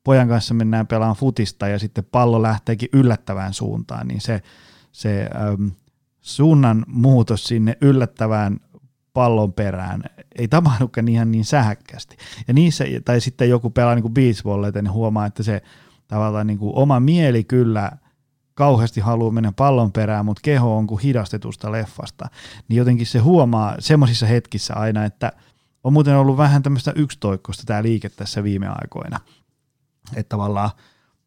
pojan 0.04 0.28
kanssa 0.28 0.54
mennään 0.54 0.86
pelaamaan 0.86 1.16
futista 1.16 1.68
ja 1.68 1.78
sitten 1.78 2.04
pallo 2.04 2.42
lähteekin 2.42 2.88
yllättävään 2.92 3.54
suuntaan, 3.54 4.08
niin 4.08 4.20
se, 4.20 4.42
se 4.92 5.28
äm, 5.34 5.70
suunnan 6.20 6.84
muutos 6.88 7.44
sinne 7.44 7.76
yllättävään 7.80 8.60
pallon 9.12 9.52
perään 9.52 10.02
ei 10.38 10.48
tapahdukaan 10.48 11.08
ihan 11.08 11.32
niin 11.32 11.44
sähäkkästi. 11.44 12.16
Ja 12.48 12.54
niissä, 12.54 12.84
tai 13.04 13.20
sitten 13.20 13.48
joku 13.48 13.70
pelaa 13.70 13.94
niin 13.94 14.02
kuin 14.02 14.14
beach 14.14 14.42
niin 14.74 14.92
huomaa, 14.92 15.26
että 15.26 15.42
se 15.42 15.62
tavallaan 16.12 16.46
niin 16.46 16.58
kuin 16.58 16.76
oma 16.76 17.00
mieli 17.00 17.44
kyllä 17.44 17.92
kauheasti 18.54 19.00
haluaa 19.00 19.30
mennä 19.30 19.52
pallon 19.56 19.92
perään, 19.92 20.24
mutta 20.24 20.40
keho 20.44 20.76
on 20.76 20.86
kuin 20.86 21.02
hidastetusta 21.02 21.72
leffasta. 21.72 22.28
Niin 22.68 22.78
jotenkin 22.78 23.06
se 23.06 23.18
huomaa 23.18 23.76
semmoisissa 23.78 24.26
hetkissä 24.26 24.74
aina, 24.74 25.04
että– 25.04 25.32
on 25.84 25.92
muuten 25.92 26.16
ollut 26.16 26.36
vähän 26.36 26.62
tämmöistä 26.62 26.92
yksitoikkoista 26.96 27.62
tämä 27.66 27.82
liike 27.82 28.08
tässä 28.08 28.44
viime 28.44 28.68
aikoina. 28.68 29.20
Että 30.16 30.28
tavallaan 30.28 30.70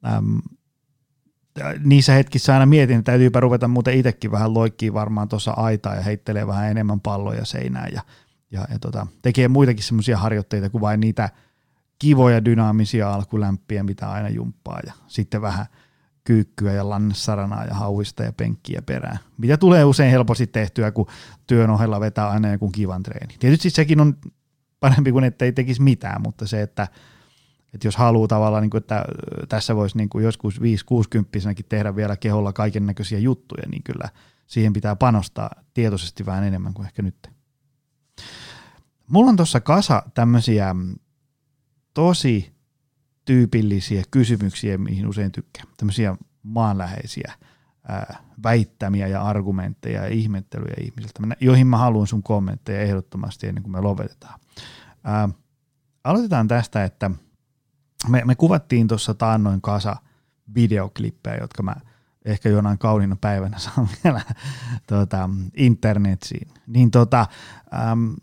äm, 0.06 0.42
niissä 1.84 2.14
hetkissä 2.14 2.54
aina 2.54 2.66
mietin, 2.66 3.00
että 3.00 3.12
täytyypä 3.12 3.40
ruveta 3.40 3.68
muuten 3.68 3.94
itsekin 3.94 4.32
vähän 4.32 4.54
loikkiin 4.54 4.94
varmaan 4.94 5.30
tuossa 5.30 5.52
aitaa 5.52 5.96
ja 5.96 6.02
heittelee 6.02 6.48
vähän 6.48 6.72
enemmän 6.72 7.00
palloja 7.00 7.46
seinään 7.46 7.94
ja, 7.94 8.02
ja, 8.52 8.68
ja 8.72 8.80
tota, 8.80 9.08
tekee 9.22 9.48
muitakin 9.48 9.84
semmoisia 9.84 10.18
harjoitteita 10.18 10.70
kuin 10.70 10.82
vain 10.82 11.00
niitä 11.00 11.30
kivoja 12.00 12.46
dynaamisia 12.46 13.14
alkulämpiä, 13.14 13.84
mitä 13.84 14.12
aina 14.12 14.30
jumppaa 14.30 14.80
ja 14.86 14.94
sitten 15.08 15.42
vähän 15.42 15.66
kyykkyä 16.24 16.74
ja 16.74 16.90
lannessaranaa 16.90 17.66
ja 17.66 17.74
hauista 17.74 18.24
ja 18.24 18.34
penkkiä 18.34 18.82
perään. 18.82 19.20
Mitä 19.38 19.58
tulee 19.58 19.86
usein 19.86 20.12
helposti 20.12 20.48
tehtyä, 20.48 20.92
kun 20.92 21.08
työn 21.48 21.70
ohella 21.70 22.00
vetää 22.00 22.30
aina 22.30 22.52
joku 22.52 22.70
kivan 22.70 23.04
treeni. 23.04 23.36
Tietysti 23.40 23.70
sekin 23.70 24.00
on 24.00 24.18
parempi 24.80 25.12
kuin 25.12 25.24
ettei 25.24 25.52
tekisi 25.52 25.82
mitään, 25.82 26.22
mutta 26.22 26.48
se, 26.48 26.62
että, 26.62 26.88
että 27.74 27.88
jos 27.88 27.96
haluaa 27.96 28.28
tavallaan, 28.28 28.62
niin 28.62 28.70
kuin, 28.70 28.82
että 28.82 29.06
tässä 29.50 29.76
voisi 29.76 29.98
niin 29.98 30.10
kuin 30.10 30.26
joskus 30.26 30.62
5-60 30.62 30.64
tehdä 31.70 31.96
vielä 31.96 32.18
keholla 32.18 32.54
kaiken 32.54 32.86
näköisiä 32.86 33.20
juttuja, 33.20 33.64
niin 33.70 33.84
kyllä 33.84 34.10
siihen 34.48 34.74
pitää 34.74 34.96
panostaa 34.96 35.50
tietoisesti 35.74 36.26
vähän 36.26 36.44
enemmän 36.44 36.74
kuin 36.74 36.86
ehkä 36.86 37.02
nyt. 37.02 37.30
Mulla 39.08 39.30
on 39.30 39.36
tuossa 39.36 39.62
kasa 39.62 40.04
tämmöisiä 40.14 40.76
tosi 41.96 42.56
tyypillisiä 43.26 44.04
kysymyksiä, 44.12 44.78
mihin 44.78 45.08
usein 45.08 45.32
tykkään. 45.32 45.68
Tämmöisiä 45.78 46.16
maanläheisiä 46.44 47.34
ää, 47.88 48.24
väittämiä 48.44 49.08
ja 49.08 49.24
argumentteja 49.24 50.02
ja 50.02 50.08
ihmettelyjä 50.08 50.76
ihmisiltä, 50.82 51.20
joihin 51.40 51.68
mä 51.68 51.78
haluan 51.78 52.08
sun 52.08 52.24
kommentteja 52.24 52.82
ehdottomasti 52.82 53.48
ennen 53.48 53.64
kuin 53.64 53.72
me 53.72 53.82
lopetetaan. 53.82 54.40
Ää, 55.04 55.30
aloitetaan 56.04 56.48
tästä, 56.48 56.84
että 56.84 57.12
me, 58.08 58.22
me 58.26 58.36
kuvattiin 58.36 58.88
tuossa 58.88 59.14
taannoin 59.14 59.62
kasa 59.62 59.96
videoklippejä, 60.56 61.38
jotka 61.42 61.64
mä 61.64 61.76
ehkä 62.26 62.50
jonain 62.50 62.78
kauniina 62.78 63.16
päivänä 63.22 63.60
saan 63.60 63.88
vielä 64.04 64.22
tuota, 64.88 65.30
internetsiin. 65.58 66.48
Niin 66.68 66.92
tota, 66.92 67.28
äm, 67.92 68.16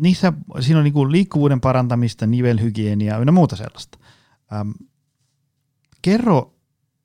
niissä, 0.00 0.32
siinä 0.60 0.78
on 0.78 0.84
niinku 0.84 1.10
liikkuvuuden 1.10 1.60
parantamista, 1.60 2.26
nivelhygieniaa 2.26 3.18
ja 3.24 3.32
muuta 3.32 3.56
sellaista. 3.56 3.98
Äm, 4.52 4.74
kerro 6.02 6.54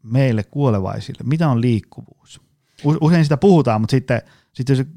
meille 0.03 0.43
kuolevaisille, 0.43 1.19
mitä 1.23 1.49
on 1.49 1.61
liikkuvuus? 1.61 2.41
Usein 3.01 3.25
sitä 3.25 3.37
puhutaan, 3.37 3.81
mutta 3.81 3.91
sitten 3.91 4.21
Sitten 4.55 4.77
jos 4.77 4.87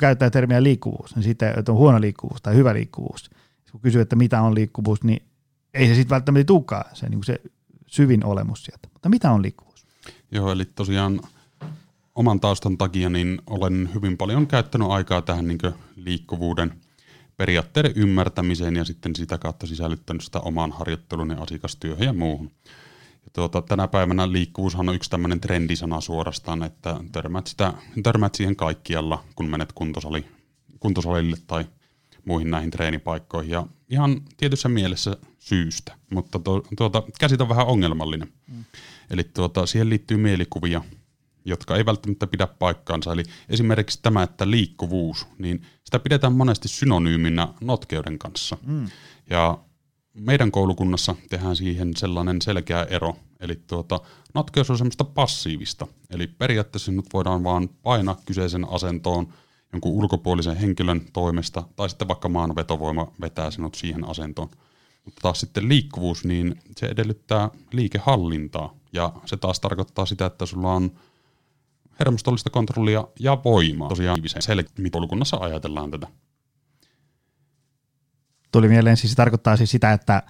käyttää 0.00 0.30
termiä 0.30 0.62
liikkuvuus, 0.62 1.16
niin 1.16 1.22
sitten, 1.22 1.58
että 1.58 1.72
on 1.72 1.78
huono 1.78 2.00
liikkuvuus 2.00 2.42
tai 2.42 2.54
hyvä 2.54 2.74
liikkuvuus. 2.74 3.30
Kun 3.72 3.80
kysyy, 3.80 4.00
että 4.00 4.16
mitä 4.16 4.42
on 4.42 4.54
liikkuvuus, 4.54 5.02
niin 5.02 5.22
ei 5.74 5.88
se 5.88 5.94
sitten 5.94 6.14
välttämättä 6.14 6.44
tulekaan 6.44 6.84
se, 6.96 7.08
niin 7.08 7.24
se 7.24 7.40
syvin 7.86 8.24
olemus 8.24 8.64
sieltä. 8.64 8.88
Mutta 8.92 9.08
mitä 9.08 9.30
on 9.30 9.42
liikkuvuus? 9.42 9.86
Joo, 10.30 10.52
eli 10.52 10.64
tosiaan 10.64 11.20
oman 12.14 12.40
taustan 12.40 12.78
takia 12.78 13.10
niin 13.10 13.38
olen 13.46 13.90
hyvin 13.94 14.16
paljon 14.16 14.46
käyttänyt 14.46 14.90
aikaa 14.90 15.22
tähän 15.22 15.48
niin 15.48 15.58
liikkuvuuden 15.96 16.80
periaatteiden 17.38 17.92
ymmärtämiseen 17.96 18.76
ja 18.76 18.84
sitten 18.84 19.16
sitä 19.16 19.38
kautta 19.38 19.66
sisällyttänyt 19.66 20.22
sitä 20.22 20.40
omaan 20.40 20.72
harjoittelun 20.72 21.30
ja 21.30 21.42
asiakastyöhön 21.42 22.06
ja 22.06 22.12
muuhun. 22.12 22.50
Ja 23.24 23.30
tuota, 23.32 23.62
tänä 23.62 23.88
päivänä 23.88 24.32
liikkuvuushan 24.32 24.88
on 24.88 24.94
yksi 24.94 25.10
tämmöinen 25.10 25.40
trendisana 25.40 26.00
suorastaan, 26.00 26.62
että 26.62 26.96
törmät, 27.12 27.46
sitä, 27.46 27.72
törmät 28.02 28.34
siihen 28.34 28.56
kaikkialla, 28.56 29.24
kun 29.34 29.50
menet 29.50 29.72
kuntosali, 29.72 30.24
kuntosalille 30.80 31.36
tai 31.46 31.64
muihin 32.24 32.50
näihin 32.50 32.70
treenipaikkoihin. 32.70 33.50
Ja 33.50 33.66
ihan 33.88 34.20
tietyssä 34.36 34.68
mielessä 34.68 35.16
syystä, 35.38 35.96
mutta 36.10 36.40
tuota, 36.76 37.02
käsit 37.18 37.40
on 37.40 37.48
vähän 37.48 37.66
ongelmallinen. 37.66 38.32
Mm. 38.46 38.64
Eli 39.10 39.24
tuota, 39.24 39.66
siihen 39.66 39.90
liittyy 39.90 40.16
mielikuvia, 40.16 40.82
jotka 41.48 41.76
ei 41.76 41.86
välttämättä 41.86 42.26
pidä 42.26 42.46
paikkaansa. 42.46 43.12
Eli 43.12 43.22
esimerkiksi 43.48 43.98
tämä, 44.02 44.22
että 44.22 44.50
liikkuvuus, 44.50 45.26
niin 45.38 45.62
sitä 45.84 45.98
pidetään 45.98 46.32
monesti 46.32 46.68
synonyyminä 46.68 47.48
notkeuden 47.60 48.18
kanssa. 48.18 48.56
Mm. 48.66 48.88
Ja 49.30 49.58
meidän 50.14 50.50
koulukunnassa 50.50 51.14
tehdään 51.30 51.56
siihen 51.56 51.96
sellainen 51.96 52.42
selkeä 52.42 52.82
ero. 52.82 53.16
Eli 53.40 53.62
tuota, 53.66 54.00
notkeus 54.34 54.70
on 54.70 54.78
semmoista 54.78 55.04
passiivista. 55.04 55.86
Eli 56.10 56.26
periaatteessa 56.26 56.92
nyt 56.92 57.06
voidaan 57.12 57.44
vaan 57.44 57.68
painaa 57.68 58.20
kyseisen 58.26 58.68
asentoon 58.68 59.28
jonkun 59.72 59.92
ulkopuolisen 59.92 60.56
henkilön 60.56 61.00
toimesta, 61.12 61.64
tai 61.76 61.88
sitten 61.88 62.08
vaikka 62.08 62.28
maan 62.28 62.56
vetovoima 62.56 63.12
vetää 63.20 63.50
sinut 63.50 63.74
siihen 63.74 64.08
asentoon. 64.08 64.48
Mutta 65.04 65.20
taas 65.22 65.40
sitten 65.40 65.68
liikkuvuus, 65.68 66.24
niin 66.24 66.60
se 66.76 66.86
edellyttää 66.86 67.50
liikehallintaa. 67.72 68.74
Ja 68.92 69.12
se 69.26 69.36
taas 69.36 69.60
tarkoittaa 69.60 70.06
sitä, 70.06 70.26
että 70.26 70.46
sulla 70.46 70.72
on 70.72 70.92
hermostollista 71.98 72.50
kontrollia 72.50 73.04
ja 73.20 73.38
voimaa. 73.44 73.88
Tosiaan 73.88 74.18
selkämitolukunnassa 74.38 75.36
ajatellaan 75.36 75.90
tätä. 75.90 76.06
Tuli 78.52 78.68
mieleen, 78.68 78.96
siis 78.96 79.12
se 79.12 79.16
tarkoittaa 79.16 79.56
siis 79.56 79.70
sitä, 79.70 79.92
että 79.92 80.22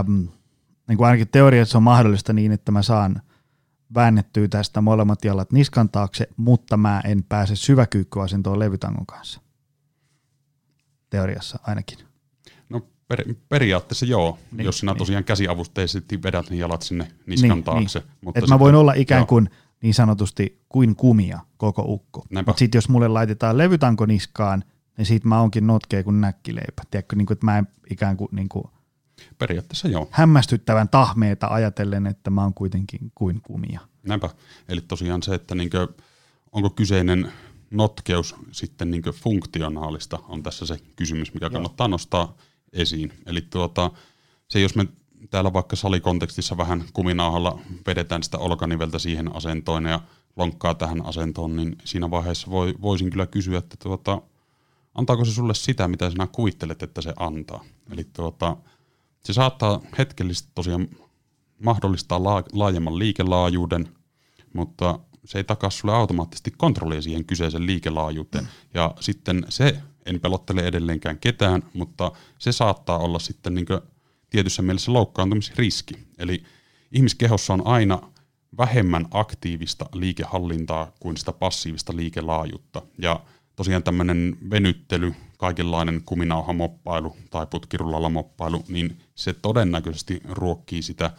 äm, 0.00 0.28
niin 0.88 0.96
kuin 0.96 1.06
ainakin 1.06 1.28
teoriassa 1.28 1.78
on 1.78 1.82
mahdollista 1.82 2.32
niin, 2.32 2.52
että 2.52 2.72
mä 2.72 2.82
saan 2.82 3.22
väännettyä 3.94 4.48
tästä 4.48 4.80
molemmat 4.80 5.24
jalat 5.24 5.52
niskan 5.52 5.88
taakse, 5.88 6.28
mutta 6.36 6.76
mä 6.76 7.00
en 7.04 7.24
pääse 7.28 7.56
syväkyykkyasentoon 7.56 8.58
levytangon 8.58 9.06
kanssa. 9.06 9.40
Teoriassa 11.10 11.58
ainakin. 11.62 11.98
No 12.68 12.80
per, 13.08 13.34
periaatteessa 13.48 14.06
joo, 14.06 14.38
niin, 14.52 14.64
jos 14.64 14.78
sinä 14.78 14.92
niin. 14.92 14.98
tosiaan 14.98 15.24
käsiavusteisesti 15.24 16.22
vedät 16.22 16.50
ne 16.50 16.56
jalat 16.56 16.82
sinne 16.82 17.12
niskan 17.26 17.50
niin, 17.50 17.64
taakse. 17.64 17.98
Niin. 17.98 18.08
Mutta 18.20 18.40
Et 18.40 18.48
mä 18.48 18.58
voin 18.58 18.74
olla 18.74 18.92
ikään 18.92 19.26
kuin 19.26 19.50
joo 19.52 19.67
niin 19.82 19.94
sanotusti 19.94 20.60
kuin 20.68 20.96
kumia 20.96 21.40
koko 21.56 21.82
ukko. 21.86 22.26
Mutta 22.30 22.52
sitten 22.56 22.78
jos 22.78 22.88
mulle 22.88 23.08
laitetaan 23.08 23.58
levytanko 23.58 24.06
niskaan, 24.06 24.64
niin 24.96 25.06
siitä 25.06 25.28
mä 25.28 25.40
onkin 25.40 25.66
notkea 25.66 26.04
kuin 26.04 26.20
näkkileipä. 26.20 26.82
Tiedätkö, 26.90 27.16
niin 27.16 27.26
kuin, 27.26 27.34
että 27.34 27.46
mä 27.46 27.58
en 27.58 27.68
ikään 27.90 28.16
kuin, 28.16 28.28
niin 28.32 28.48
kuin 28.48 28.64
Periaatteessa 29.38 29.88
joo. 29.88 30.08
Hämmästyttävän 30.10 30.88
tahmeeta 30.88 31.46
ajatellen, 31.46 32.06
että 32.06 32.30
mä 32.30 32.42
oon 32.42 32.54
kuitenkin 32.54 33.12
kuin 33.14 33.40
kumia. 33.42 33.80
Näinpä. 34.02 34.30
Eli 34.68 34.80
tosiaan 34.80 35.22
se, 35.22 35.34
että 35.34 35.54
niin 35.54 35.70
kuin, 35.70 35.88
onko 36.52 36.70
kyseinen 36.70 37.32
notkeus 37.70 38.34
sitten 38.52 38.90
niin 38.90 39.02
funktionaalista, 39.02 40.18
on 40.28 40.42
tässä 40.42 40.66
se 40.66 40.80
kysymys, 40.96 41.34
mikä 41.34 41.50
kannattaa 41.50 41.84
joo. 41.84 41.88
nostaa 41.90 42.36
esiin. 42.72 43.12
Eli 43.26 43.40
tuota, 43.40 43.90
se, 44.48 44.60
jos 44.60 44.74
me 44.74 44.86
täällä 45.30 45.52
vaikka 45.52 45.76
salikontekstissa 45.76 46.56
vähän 46.56 46.84
kuminauhalla 46.92 47.58
vedetään 47.86 48.22
sitä 48.22 48.38
olkaniveltä 48.38 48.98
siihen 48.98 49.36
asentoon 49.36 49.84
ja 49.84 50.00
lonkkaa 50.36 50.74
tähän 50.74 51.06
asentoon, 51.06 51.56
niin 51.56 51.76
siinä 51.84 52.10
vaiheessa 52.10 52.50
voi, 52.50 52.74
voisin 52.82 53.10
kyllä 53.10 53.26
kysyä, 53.26 53.58
että 53.58 53.76
tuota, 53.82 54.22
antaako 54.94 55.24
se 55.24 55.32
sulle 55.32 55.54
sitä, 55.54 55.88
mitä 55.88 56.10
sinä 56.10 56.26
kuvittelet, 56.26 56.82
että 56.82 57.02
se 57.02 57.12
antaa. 57.16 57.64
Eli 57.92 58.04
tuota, 58.12 58.56
se 59.24 59.32
saattaa 59.32 59.80
hetkellisesti 59.98 60.50
tosiaan 60.54 60.88
mahdollistaa 61.64 62.24
laajemman 62.52 62.98
liikelaajuuden, 62.98 63.88
mutta 64.54 64.98
se 65.24 65.38
ei 65.38 65.44
takaa 65.44 65.70
sulle 65.70 65.94
automaattisesti 65.94 66.50
kontrollia 66.50 67.02
siihen 67.02 67.24
kyseisen 67.24 67.66
liikelaajuuteen. 67.66 68.44
Mm. 68.44 68.50
Ja 68.74 68.94
sitten 69.00 69.46
se, 69.48 69.82
en 70.06 70.20
pelottele 70.20 70.60
edelleenkään 70.60 71.18
ketään, 71.18 71.62
mutta 71.74 72.12
se 72.38 72.52
saattaa 72.52 72.98
olla 72.98 73.18
sitten 73.18 73.54
niin 73.54 73.66
tietyssä 74.30 74.62
mielessä 74.62 74.92
loukkaantumisriski. 74.92 75.94
Eli 76.18 76.42
ihmiskehossa 76.92 77.52
on 77.52 77.66
aina 77.66 78.00
vähemmän 78.58 79.06
aktiivista 79.10 79.86
liikehallintaa 79.94 80.92
kuin 81.00 81.16
sitä 81.16 81.32
passiivista 81.32 81.96
liikelaajuutta. 81.96 82.82
Ja 83.02 83.20
tosiaan 83.56 83.82
tämmöinen 83.82 84.36
venyttely, 84.50 85.14
kaikenlainen 85.38 86.02
kuminauhamoppailu 86.04 87.16
tai 87.30 87.46
putkirullalla 87.46 88.08
moppailu, 88.08 88.64
niin 88.68 88.98
se 89.14 89.32
todennäköisesti 89.32 90.20
ruokkii 90.28 90.82
sitä 90.82 91.10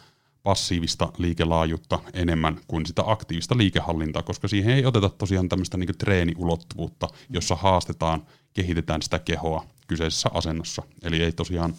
passiivista 0.43 1.11
liikelaajuutta 1.17 1.99
enemmän 2.13 2.59
kuin 2.67 2.85
sitä 2.85 3.03
aktiivista 3.05 3.57
liikehallintaa, 3.57 4.23
koska 4.23 4.47
siihen 4.47 4.75
ei 4.75 4.85
oteta 4.85 5.09
tosiaan 5.09 5.49
tämmöistä 5.49 5.77
niin 5.77 5.97
treeniulottuvuutta, 5.97 7.07
jossa 7.29 7.55
haastetaan, 7.55 8.25
kehitetään 8.53 9.01
sitä 9.01 9.19
kehoa 9.19 9.65
kyseisessä 9.87 10.29
asennossa. 10.33 10.83
Eli 11.03 11.23
ei 11.23 11.31
tosiaan 11.31 11.73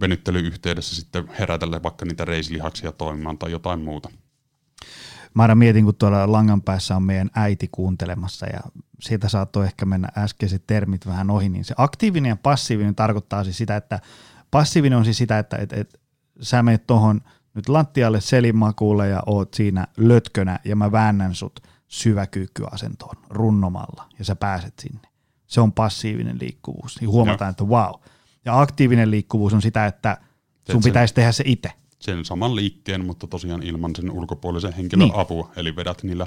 venyttelyyhteydessä 0.00 0.96
sitten 0.96 1.28
herätellä 1.38 1.82
vaikka 1.82 2.04
niitä 2.04 2.24
reisilihaksia 2.24 2.92
toimimaan 2.92 3.38
tai 3.38 3.50
jotain 3.50 3.80
muuta. 3.80 4.10
Mä 5.34 5.42
aina 5.42 5.54
mietin, 5.54 5.84
kun 5.84 5.94
tuolla 5.94 6.32
langan 6.32 6.62
päässä 6.62 6.96
on 6.96 7.02
meidän 7.02 7.30
äiti 7.34 7.68
kuuntelemassa 7.72 8.46
ja 8.46 8.60
siitä 9.00 9.28
saattoi 9.28 9.64
ehkä 9.64 9.86
mennä 9.86 10.08
äskeiset 10.18 10.66
termit 10.66 11.06
vähän 11.06 11.30
ohi, 11.30 11.48
niin 11.48 11.64
se 11.64 11.74
aktiivinen 11.78 12.28
ja 12.28 12.36
passiivinen 12.36 12.94
tarkoittaa 12.94 13.44
siis 13.44 13.56
sitä, 13.56 13.76
että 13.76 14.00
passiivinen 14.50 14.98
on 14.98 15.04
siis 15.04 15.18
sitä, 15.18 15.38
että 15.38 15.56
et, 15.56 15.72
et, 15.72 16.00
sä 16.40 16.62
menet 16.62 16.86
tuohon 16.86 17.20
nyt 17.54 17.68
lattialle 17.68 18.20
selimakuulle 18.20 19.08
ja 19.08 19.22
oot 19.26 19.54
siinä 19.54 19.86
lötkönä 19.96 20.58
ja 20.64 20.76
mä 20.76 20.92
väännän 20.92 21.34
sut 21.34 21.60
syväkyykkyasentoon 21.88 23.16
runnomalla 23.30 24.08
ja 24.18 24.24
sä 24.24 24.36
pääset 24.36 24.74
sinne. 24.78 25.08
Se 25.46 25.60
on 25.60 25.72
passiivinen 25.72 26.38
liikkuvuus. 26.40 27.00
Niin 27.00 27.10
huomataan, 27.10 27.48
Joo. 27.48 27.50
että 27.50 27.64
wow, 27.64 28.13
ja 28.44 28.60
aktiivinen 28.60 29.10
liikkuvuus 29.10 29.54
on 29.54 29.62
sitä, 29.62 29.86
että 29.86 30.18
sun 30.72 30.82
sen, 30.82 30.90
pitäisi 30.90 31.14
tehdä 31.14 31.32
se 31.32 31.44
itse. 31.46 31.70
Sen 31.98 32.24
saman 32.24 32.56
liikkeen, 32.56 33.04
mutta 33.04 33.26
tosiaan 33.26 33.62
ilman 33.62 33.96
sen 33.96 34.10
ulkopuolisen 34.10 34.72
henkilön 34.72 35.08
niin. 35.08 35.18
apua. 35.18 35.50
Eli 35.56 35.76
vedät 35.76 36.02
niillä 36.02 36.26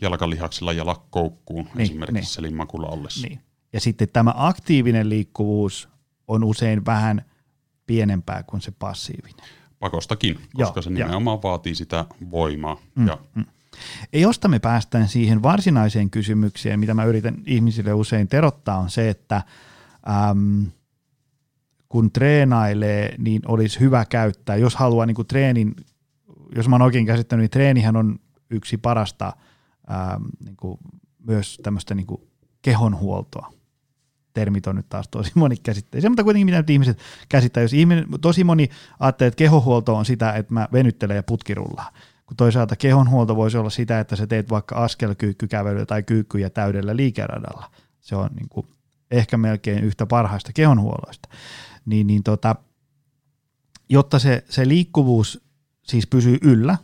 jalkalihaksilla 0.00 0.72
jalakkoukkuun 0.72 1.64
niin, 1.64 1.80
esimerkiksi 1.80 2.20
niin. 2.20 2.26
selinmakulla 2.26 2.88
ollessa. 2.88 3.26
Niin. 3.28 3.40
Ja 3.72 3.80
sitten 3.80 4.08
tämä 4.12 4.32
aktiivinen 4.36 5.08
liikkuvuus 5.08 5.88
on 6.28 6.44
usein 6.44 6.86
vähän 6.86 7.24
pienempää 7.86 8.42
kuin 8.42 8.62
se 8.62 8.70
passiivinen. 8.78 9.46
Pakostakin, 9.78 10.34
koska 10.34 10.78
Joo, 10.78 10.82
se 10.82 10.90
nimenomaan 10.90 11.38
jo. 11.38 11.42
vaatii 11.42 11.74
sitä 11.74 12.04
voimaa. 12.30 12.76
Mm, 12.94 13.06
ja 13.06 13.18
mm. 13.34 13.44
Ja 14.12 14.20
josta 14.20 14.48
me 14.48 14.58
päästään 14.58 15.08
siihen 15.08 15.42
varsinaiseen 15.42 16.10
kysymykseen, 16.10 16.80
mitä 16.80 16.94
mä 16.94 17.04
yritän 17.04 17.42
ihmisille 17.46 17.92
usein 17.92 18.28
terottaa, 18.28 18.78
on 18.78 18.90
se, 18.90 19.08
että 19.10 19.42
äm, 20.30 20.66
kun 21.96 22.12
treenailee, 22.12 23.14
niin 23.18 23.42
olisi 23.46 23.80
hyvä 23.80 24.04
käyttää, 24.04 24.56
jos 24.56 24.76
haluaa 24.76 25.06
niin 25.06 25.14
kuin 25.14 25.28
treenin, 25.28 25.76
jos 26.56 26.68
mä 26.68 26.74
oon 26.74 26.82
oikein 26.82 27.06
käsittänyt, 27.06 27.42
niin 27.42 27.50
treenihän 27.50 27.96
on 27.96 28.18
yksi 28.50 28.76
parasta 28.76 29.32
ää, 29.86 30.20
niin 30.44 30.56
kuin 30.56 30.78
myös 31.26 31.58
tämmöistä 31.62 31.94
niin 31.94 32.06
kuin 32.06 32.20
kehonhuoltoa. 32.62 33.52
Termit 34.34 34.66
on 34.66 34.76
nyt 34.76 34.88
taas 34.88 35.08
tosi 35.08 35.32
moni 35.34 35.56
käsitteisiä, 35.56 36.10
mutta 36.10 36.24
kuitenkin 36.24 36.46
mitä 36.46 36.56
nyt 36.56 36.70
ihmiset 36.70 36.98
käsittää. 37.28 37.62
Jos 37.62 37.72
ihminen, 37.72 38.06
tosi 38.20 38.44
moni 38.44 38.68
ajattelee, 39.00 39.28
että 39.28 39.38
kehohuolto 39.38 39.96
on 39.96 40.04
sitä, 40.04 40.32
että 40.32 40.54
mä 40.54 40.68
venyttelen 40.72 41.16
ja 41.16 41.22
putkirullaan. 41.22 41.92
Kun 42.26 42.36
toisaalta 42.36 42.76
kehonhuolto 42.76 43.36
voisi 43.36 43.58
olla 43.58 43.70
sitä, 43.70 44.00
että 44.00 44.16
sä 44.16 44.26
teet 44.26 44.50
vaikka 44.50 44.74
askelkyykkykävelyä 44.74 45.86
tai 45.86 46.02
kyykkyjä 46.02 46.50
täydellä 46.50 46.96
liikeradalla. 46.96 47.70
Se 48.00 48.16
on 48.16 48.28
niin 48.34 48.48
kuin 48.48 48.66
ehkä 49.10 49.36
melkein 49.36 49.84
yhtä 49.84 50.06
parhaista 50.06 50.52
kehonhuolloista 50.52 51.28
niin, 51.86 52.06
niin 52.06 52.22
tota, 52.22 52.56
jotta 53.88 54.18
se, 54.18 54.44
se 54.48 54.68
liikkuvuus 54.68 55.40
siis 55.82 56.06
pysyy 56.06 56.38
yllä, 56.42 56.78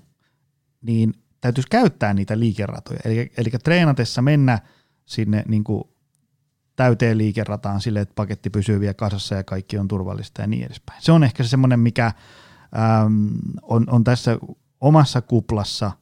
niin 0.82 1.14
täytyisi 1.40 1.68
käyttää 1.70 2.14
niitä 2.14 2.38
liikeratoja. 2.38 3.00
Eli, 3.04 3.32
eli 3.36 3.50
treenatessa 3.64 4.22
mennä 4.22 4.58
sinne 5.06 5.44
niin 5.48 5.64
kuin 5.64 5.84
täyteen 6.76 7.18
liikerataan 7.18 7.80
sille, 7.80 8.00
että 8.00 8.14
paketti 8.14 8.50
pysyy 8.50 8.80
vielä 8.80 8.94
kasassa 8.94 9.34
ja 9.34 9.44
kaikki 9.44 9.78
on 9.78 9.88
turvallista 9.88 10.42
ja 10.42 10.46
niin 10.46 10.66
edespäin. 10.66 11.02
Se 11.02 11.12
on 11.12 11.24
ehkä 11.24 11.42
se 11.42 11.48
semmoinen, 11.48 11.80
mikä 11.80 12.06
äm, 12.06 12.14
on, 13.62 13.84
on 13.90 14.04
tässä 14.04 14.38
omassa 14.80 15.22
kuplassa 15.22 15.92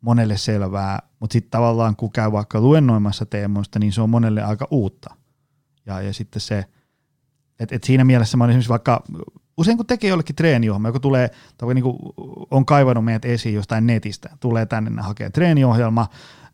monelle 0.00 0.36
selvää, 0.36 0.98
mutta 1.20 1.32
sitten 1.32 1.50
tavallaan 1.50 1.96
kun 1.96 2.12
käy 2.12 2.32
vaikka 2.32 2.60
luennoimassa 2.60 3.26
teemoista, 3.26 3.78
niin 3.78 3.92
se 3.92 4.00
on 4.00 4.10
monelle 4.10 4.42
aika 4.42 4.68
uutta. 4.70 5.16
Ja, 5.86 6.00
ja 6.00 6.12
sitten 6.14 6.40
se, 6.40 6.64
että 7.60 7.76
et 7.76 7.84
siinä 7.84 8.04
mielessä 8.04 8.36
mä 8.36 8.44
olen 8.44 8.50
esimerkiksi 8.50 8.68
vaikka, 8.68 9.04
usein 9.56 9.76
kun 9.76 9.86
tekee 9.86 10.10
jollekin 10.10 10.36
treeniohjelma, 10.36 10.88
joku 10.88 11.00
tulee, 11.00 11.30
tai 11.56 11.74
niin 11.74 11.82
kuin 11.82 11.96
on 12.50 12.66
kaivannut 12.66 13.04
meidät 13.04 13.24
esiin 13.24 13.54
jostain 13.54 13.86
netistä, 13.86 14.30
tulee 14.40 14.66
tänne 14.66 15.02
hakee 15.02 15.30
treeniohjelma, 15.30 16.06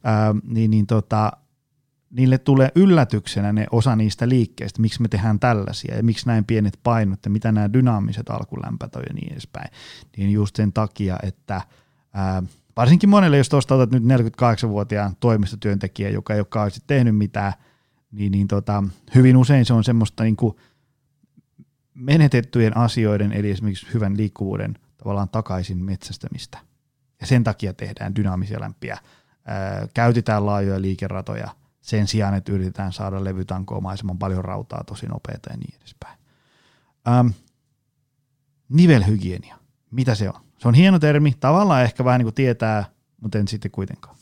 ää, 0.05 0.34
niin, 0.44 0.70
niin 0.70 0.86
tota, 0.86 1.32
niille 2.11 2.38
tulee 2.38 2.72
yllätyksenä 2.74 3.53
ne 3.53 3.66
osa 3.70 3.96
niistä 3.96 4.28
liikkeistä, 4.28 4.80
miksi 4.80 5.03
me 5.03 5.09
tehdään 5.09 5.40
tällaisia 5.40 5.96
ja 5.96 6.03
miksi 6.03 6.26
näin 6.26 6.44
pienet 6.44 6.78
painot 6.82 7.24
ja 7.24 7.30
mitä 7.30 7.53
nämä 7.53 7.72
dynaamiset 7.72 8.30
alkulämpöt 8.30 8.96
on 8.96 9.03
ja 9.09 9.14
niin 9.14 9.32
edespäin. 9.32 9.70
Niin 10.16 10.30
just 10.30 10.57
sen 10.57 10.72
takia, 10.72 11.16
että 11.22 11.61
ää, 12.14 12.42
varsinkin 12.76 13.09
monelle, 13.09 13.36
jos 13.36 13.48
tuosta 13.48 13.74
otat 13.74 13.90
nyt 13.90 14.03
48-vuotiaan 14.03 15.16
toimistotyöntekijä, 15.20 16.11
joka 16.11 16.34
ei 16.34 16.40
ole 16.40 16.70
tehnyt 16.86 17.16
mitään, 17.16 17.53
niin, 18.12 18.32
niin 18.32 18.48
tota, 18.48 18.84
hyvin 19.14 19.36
usein 19.36 19.64
se 19.64 19.72
on 19.72 19.84
semmoista 19.84 20.22
niin 20.22 20.36
kuin 20.36 20.57
menetettyjen 22.01 22.76
asioiden, 22.76 23.32
eli 23.32 23.51
esimerkiksi 23.51 23.86
hyvän 23.94 24.16
liikkuvuuden 24.16 24.78
tavallaan 24.96 25.28
takaisin 25.28 25.84
metsästämistä. 25.84 26.59
Ja 27.20 27.26
sen 27.26 27.44
takia 27.44 27.74
tehdään 27.74 28.14
dynaamisia 28.14 28.61
lämpiä, 28.61 28.98
ää, 29.44 29.88
käytetään 29.94 30.46
laajoja 30.46 30.82
liikeratoja 30.82 31.48
sen 31.80 32.07
sijaan, 32.07 32.34
että 32.34 32.53
yritetään 32.53 32.92
saada 32.92 33.24
levytankoon 33.24 33.82
mahdollisimman 33.82 34.18
paljon 34.18 34.44
rautaa 34.44 34.84
tosi 34.84 35.07
nopeita 35.07 35.51
ja 35.51 35.57
niin 35.57 35.74
edespäin. 35.78 36.18
Ähm, 37.09 37.26
nivelhygienia, 38.68 39.57
mitä 39.90 40.14
se 40.14 40.28
on? 40.28 40.40
Se 40.59 40.68
on 40.68 40.74
hieno 40.74 40.98
termi, 40.98 41.34
tavallaan 41.40 41.82
ehkä 41.82 42.05
vähän 42.05 42.18
niin 42.18 42.26
kuin 42.26 42.34
tietää, 42.34 42.84
mutta 43.20 43.38
en 43.38 43.48
sitten 43.48 43.70
kuitenkaan. 43.70 44.16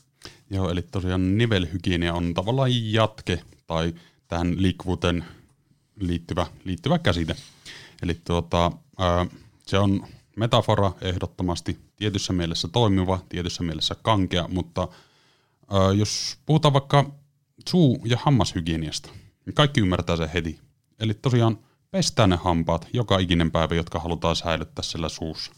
Joo, 0.50 0.70
eli 0.70 0.82
tosiaan 0.82 1.38
nivelhygienia 1.38 2.14
on 2.14 2.34
tavallaan 2.34 2.92
jatke 2.92 3.42
tai 3.66 3.94
tähän 4.28 4.62
liikkuvuuteen 4.62 5.24
liittyvä, 6.00 6.46
liittyvä 6.64 6.98
käsite. 6.98 7.36
Eli 8.02 8.20
tuota, 8.24 8.72
ää, 8.98 9.26
se 9.66 9.78
on 9.78 10.06
metafora 10.36 10.92
ehdottomasti 11.00 11.78
tietyssä 11.96 12.32
mielessä 12.32 12.68
toimiva, 12.68 13.18
tietyssä 13.28 13.62
mielessä 13.62 13.96
kankea, 14.02 14.48
mutta 14.48 14.88
ää, 15.70 15.92
jos 15.92 16.38
puhutaan 16.46 16.72
vaikka 16.72 17.10
suu- 17.68 18.02
ja 18.04 18.18
hammashygieniasta, 18.20 19.10
niin 19.46 19.54
kaikki 19.54 19.80
ymmärtää 19.80 20.16
se 20.16 20.30
heti. 20.34 20.60
Eli 21.00 21.14
tosiaan 21.14 21.58
pestään 21.90 22.30
ne 22.30 22.36
hampaat 22.36 22.86
joka 22.92 23.18
ikinen 23.18 23.50
päivä, 23.50 23.74
jotka 23.74 23.98
halutaan 23.98 24.36
säilyttää 24.36 24.82
sillä 24.82 25.08
suussa. 25.08 25.52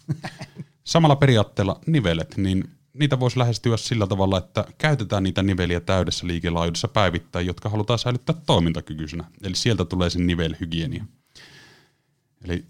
Samalla 0.84 1.16
periaatteella 1.16 1.80
nivelet, 1.86 2.36
niin 2.36 2.70
niitä 2.95 3.20
voisi 3.20 3.38
lähestyä 3.38 3.76
sillä 3.76 4.07
tavalla, 4.07 4.38
että 4.38 4.64
käytetään 4.78 5.22
niitä 5.22 5.43
niveliä 5.43 5.80
täydessä 5.80 6.26
liikelaajuudessa 6.26 6.88
päivittäin, 6.88 7.47
jotka 7.47 7.68
halutaan 7.68 7.99
säilyttää 7.99 8.36
toimintakykyisenä. 8.47 9.24
Eli 9.43 9.55
sieltä 9.55 9.84
tulee 9.84 10.11
se 10.11 10.18
nivelhygienia. 10.18 11.05
Eli 12.45 12.64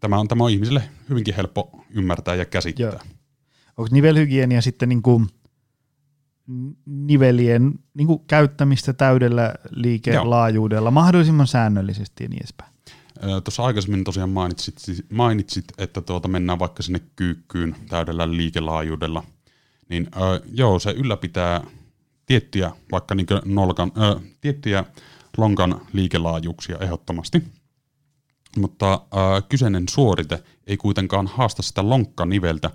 tämä 0.00 0.18
on, 0.18 0.28
tämä 0.28 0.44
on 0.44 0.50
ihmisille 0.50 0.82
hyvinkin 1.08 1.34
helppo 1.34 1.84
ymmärtää 1.90 2.34
ja 2.34 2.44
käsittää. 2.44 2.86
Joo. 2.86 3.00
Onko 3.76 3.88
nivelhygienia 3.90 4.62
sitten 4.62 4.88
niin 4.88 5.02
kuin 5.02 5.26
nivelien 6.86 7.72
niin 7.94 8.06
kuin 8.06 8.22
käyttämistä 8.26 8.92
täydellä 8.92 9.54
liikelaajuudella 9.70 10.86
Joo. 10.86 10.90
mahdollisimman 10.90 11.46
säännöllisesti 11.46 12.24
ja 12.24 12.28
niin 12.28 12.42
edespäin? 12.42 12.72
Tuossa 13.44 13.62
aikaisemmin 13.62 14.04
tosiaan 14.04 14.30
mainitsit, 14.30 14.74
mainitsit 15.12 15.64
että 15.78 16.00
tuota 16.00 16.28
mennään 16.28 16.58
vaikka 16.58 16.82
sinne 16.82 17.00
kyykkyyn 17.16 17.76
täydellä 17.88 18.36
liikelaajuudella, 18.36 19.24
niin 19.88 20.08
äh, 20.16 20.48
joo, 20.52 20.78
se 20.78 20.90
ylläpitää 20.90 21.64
tiettyjä, 22.26 22.72
vaikka 22.92 23.14
niin 23.14 23.26
nolkan, 23.44 23.92
äh, 23.98 24.22
tiettyjä 24.40 24.84
lonkan 25.36 25.80
liikelaajuuksia 25.92 26.78
ehdottomasti, 26.78 27.42
mutta 28.58 28.92
äh, 28.92 29.00
kyseinen 29.48 29.84
suorite 29.90 30.42
ei 30.66 30.76
kuitenkaan 30.76 31.26
haasta 31.26 31.62
sitä 31.62 31.88
lonkkaniveltä 31.88 32.70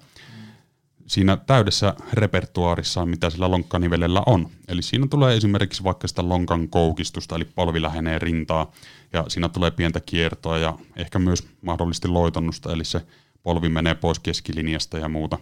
siinä 1.07 1.37
täydessä 1.37 1.93
repertuaarissa, 2.13 3.05
mitä 3.05 3.29
sillä 3.29 3.51
lonkkanivelellä 3.51 4.23
on. 4.25 4.49
Eli 4.67 4.81
siinä 4.81 5.07
tulee 5.07 5.37
esimerkiksi 5.37 5.83
vaikka 5.83 6.07
sitä 6.07 6.29
lonkan 6.29 6.69
koukistusta, 6.69 7.35
eli 7.35 7.45
polvi 7.45 7.81
lähenee 7.81 8.19
rintaa, 8.19 8.71
ja 9.13 9.25
siinä 9.27 9.49
tulee 9.49 9.71
pientä 9.71 9.99
kiertoa 9.99 10.57
ja 10.57 10.79
ehkä 10.95 11.19
myös 11.19 11.47
mahdollisesti 11.61 12.07
loitonnusta, 12.07 12.73
eli 12.73 12.85
se 12.85 13.01
polvi 13.43 13.69
menee 13.69 13.95
pois 13.95 14.19
keskilinjasta 14.19 14.97
ja 14.97 15.09
muuta. 15.09 15.37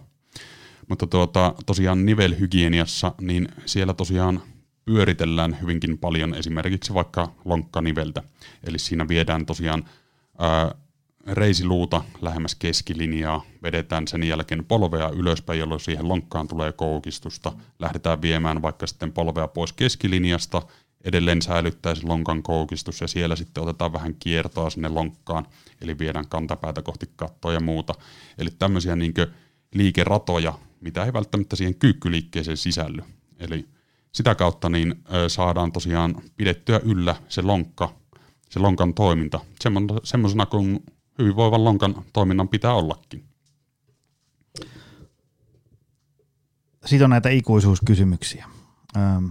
Mutta 0.88 1.06
tuota, 1.06 1.54
tosiaan 1.66 2.06
nivelhygieniassa, 2.06 3.12
niin 3.20 3.48
siellä 3.66 3.94
tosiaan 3.94 4.42
pyöritellään 4.84 5.58
hyvinkin 5.62 5.98
paljon 5.98 6.34
esimerkiksi 6.34 6.94
vaikka 6.94 7.32
lonkkaniveltä. 7.44 8.22
Eli 8.64 8.78
siinä 8.78 9.08
viedään 9.08 9.46
tosiaan 9.46 9.84
ää, 10.38 10.74
reisiluuta 11.26 12.04
lähemmäs 12.20 12.54
keskilinjaa, 12.54 13.44
vedetään 13.62 14.08
sen 14.08 14.22
jälkeen 14.22 14.64
polvea 14.64 15.08
ylöspäin, 15.08 15.58
jolloin 15.58 15.80
siihen 15.80 16.08
lonkkaan 16.08 16.48
tulee 16.48 16.72
koukistusta. 16.72 17.52
Lähdetään 17.78 18.22
viemään 18.22 18.62
vaikka 18.62 18.86
sitten 18.86 19.12
polvea 19.12 19.48
pois 19.48 19.72
keskilinjasta, 19.72 20.62
edelleen 21.04 21.42
säilyttää 21.42 21.94
se 21.94 22.06
lonkan 22.06 22.42
koukistus 22.42 23.00
ja 23.00 23.08
siellä 23.08 23.36
sitten 23.36 23.62
otetaan 23.62 23.92
vähän 23.92 24.14
kiertoa 24.14 24.70
sinne 24.70 24.88
lonkkaan, 24.88 25.46
eli 25.80 25.98
viedään 25.98 26.28
kantapäätä 26.28 26.82
kohti 26.82 27.10
kattoa 27.16 27.52
ja 27.52 27.60
muuta. 27.60 27.94
Eli 28.38 28.50
tämmöisiä 28.58 28.96
niin 28.96 29.14
liikeratoja, 29.74 30.58
mitä 30.80 31.04
ei 31.04 31.12
välttämättä 31.12 31.56
siihen 31.56 31.74
kyykkyliikkeeseen 31.74 32.56
sisälly. 32.56 33.02
Eli 33.38 33.68
sitä 34.12 34.34
kautta 34.34 34.68
niin 34.68 34.94
saadaan 35.28 35.72
tosiaan 35.72 36.22
pidettyä 36.36 36.80
yllä 36.84 37.16
se 37.28 37.42
lonkka, 37.42 37.94
se 38.50 38.60
lonkan 38.60 38.94
toiminta, 38.94 39.40
semmoisena 40.04 40.46
kuin 40.46 40.84
hyvinvoivan 41.18 41.64
lonkan 41.64 41.94
toiminnan 42.12 42.48
pitää 42.48 42.74
ollakin. 42.74 43.24
Sitten 46.86 47.04
on 47.04 47.10
näitä 47.10 47.28
ikuisuuskysymyksiä. 47.28 48.46
Öm, 48.96 49.30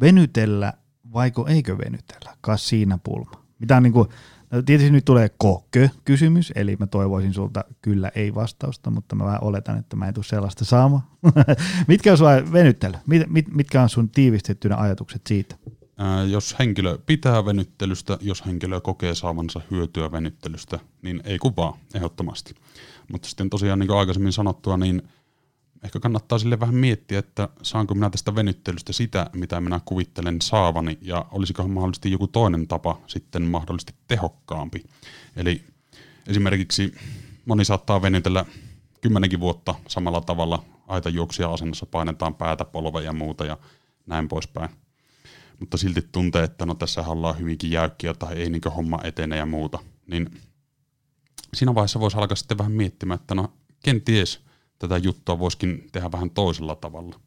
venytellä 0.00 0.72
vaiko 1.12 1.46
eikö 1.46 1.78
venytellä? 1.78 2.36
Kas 2.40 2.68
siinä 2.68 2.98
pulma. 3.04 3.30
Mitä 3.58 3.76
on 3.76 3.82
niin 3.82 3.92
kuin, 3.92 4.08
no 4.50 4.62
tietysti 4.62 4.92
nyt 4.92 5.04
tulee 5.04 5.30
kokö-kysymys, 5.38 6.52
eli 6.54 6.76
mä 6.76 6.86
toivoisin 6.86 7.34
sulta 7.34 7.64
kyllä 7.82 8.10
ei 8.14 8.34
vastausta, 8.34 8.90
mutta 8.90 9.16
mä 9.16 9.24
vähän 9.24 9.44
oletan, 9.44 9.78
että 9.78 9.96
mä 9.96 10.08
en 10.08 10.14
tule 10.14 10.24
sellaista 10.24 10.64
saamaan. 10.64 11.02
Mitkä 11.88 12.12
on 12.12 12.18
sun 12.18 12.52
venyttely? 12.52 12.94
Mit, 13.06 13.22
mit, 13.26 13.54
mitkä 13.54 13.82
on 13.82 13.88
sun 13.88 14.10
tiivistettynä 14.10 14.76
ajatukset 14.76 15.22
siitä? 15.28 15.56
Jos 16.30 16.56
henkilö 16.58 16.98
pitää 17.06 17.44
venyttelystä, 17.44 18.18
jos 18.20 18.46
henkilö 18.46 18.80
kokee 18.80 19.14
saavansa 19.14 19.60
hyötyä 19.70 20.12
venyttelystä, 20.12 20.78
niin 21.02 21.20
ei 21.24 21.38
kuvaa 21.38 21.78
ehdottomasti. 21.94 22.54
Mutta 23.12 23.28
sitten 23.28 23.50
tosiaan 23.50 23.78
niin 23.78 23.86
kuin 23.86 23.98
aikaisemmin 23.98 24.32
sanottua, 24.32 24.76
niin 24.76 25.02
ehkä 25.84 26.00
kannattaa 26.00 26.38
sille 26.38 26.60
vähän 26.60 26.74
miettiä, 26.74 27.18
että 27.18 27.48
saanko 27.62 27.94
minä 27.94 28.10
tästä 28.10 28.34
venyttelystä 28.34 28.92
sitä, 28.92 29.30
mitä 29.32 29.60
minä 29.60 29.80
kuvittelen 29.84 30.40
saavani, 30.42 30.98
ja 31.02 31.26
olisiko 31.30 31.68
mahdollisesti 31.68 32.12
joku 32.12 32.26
toinen 32.26 32.68
tapa 32.68 33.00
sitten 33.06 33.42
mahdollisesti 33.42 33.94
tehokkaampi. 34.08 34.84
Eli 35.36 35.64
esimerkiksi 36.26 36.94
moni 37.44 37.64
saattaa 37.64 38.02
venytellä 38.02 38.44
kymmenenkin 39.00 39.40
vuotta 39.40 39.74
samalla 39.88 40.20
tavalla 40.20 40.64
aitajuoksia 40.88 41.48
asennossa, 41.48 41.86
painetaan 41.86 42.34
päätä, 42.34 42.64
polveja 42.64 43.04
ja 43.04 43.12
muuta 43.12 43.44
ja 43.44 43.58
näin 44.06 44.28
poispäin 44.28 44.70
mutta 45.60 45.76
silti 45.76 46.02
tuntee, 46.12 46.44
että 46.44 46.66
no 46.66 46.74
tässä 46.74 47.02
ollaan 47.02 47.38
hyvinkin 47.38 47.70
jäykkiä 47.70 48.14
tai 48.14 48.36
ei 48.36 48.50
niin 48.50 48.62
homma 48.76 48.98
etene 49.04 49.36
ja 49.36 49.46
muuta, 49.46 49.78
niin 50.06 50.30
siinä 51.54 51.74
vaiheessa 51.74 52.00
voisi 52.00 52.16
alkaa 52.16 52.36
sitten 52.36 52.58
vähän 52.58 52.72
miettimään, 52.72 53.20
että 53.20 53.34
no 53.34 53.52
kenties 53.84 54.40
tätä 54.78 54.98
juttua 54.98 55.38
voisikin 55.38 55.88
tehdä 55.92 56.12
vähän 56.12 56.30
toisella 56.30 56.74
tavalla. 56.74 57.20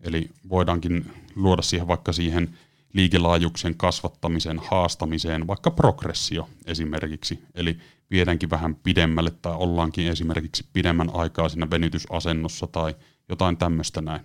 Eli 0.00 0.30
voidaankin 0.48 1.12
luoda 1.36 1.62
siihen 1.62 1.88
vaikka 1.88 2.12
siihen 2.12 2.58
liikelaajuuksien 2.92 3.74
kasvattamiseen, 3.74 4.60
haastamiseen, 4.70 5.46
vaikka 5.46 5.70
progressio 5.70 6.48
esimerkiksi. 6.66 7.38
Eli 7.54 7.78
viedäänkin 8.10 8.50
vähän 8.50 8.74
pidemmälle 8.74 9.30
tai 9.30 9.54
ollaankin 9.56 10.08
esimerkiksi 10.08 10.64
pidemmän 10.72 11.10
aikaa 11.14 11.48
siinä 11.48 11.70
venytysasennossa 11.70 12.66
tai 12.66 12.94
jotain 13.28 13.56
tämmöistä 13.56 14.00
näin. 14.00 14.20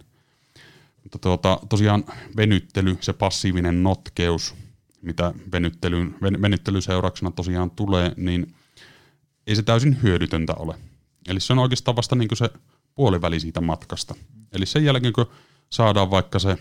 Mutta 1.07 1.19
tuota, 1.19 1.59
tosiaan 1.69 2.03
venyttely, 2.37 2.97
se 3.01 3.13
passiivinen 3.13 3.83
notkeus, 3.83 4.55
mitä 5.01 5.33
venyttelyn, 5.51 6.15
venyttelyn 6.21 6.81
seurauksena 6.81 7.31
tosiaan 7.31 7.71
tulee, 7.71 8.13
niin 8.17 8.55
ei 9.47 9.55
se 9.55 9.63
täysin 9.63 9.97
hyödytöntä 10.03 10.53
ole. 10.53 10.75
Eli 11.27 11.39
se 11.39 11.53
on 11.53 11.59
oikeastaan 11.59 11.95
vasta 11.95 12.15
niin 12.15 12.29
se 12.33 12.49
puoliväli 12.95 13.39
siitä 13.39 13.61
matkasta. 13.61 14.15
Eli 14.51 14.65
sen 14.65 14.85
jälkeen, 14.85 15.13
kun 15.13 15.29
saadaan 15.69 16.11
vaikka 16.11 16.39
se, 16.39 16.57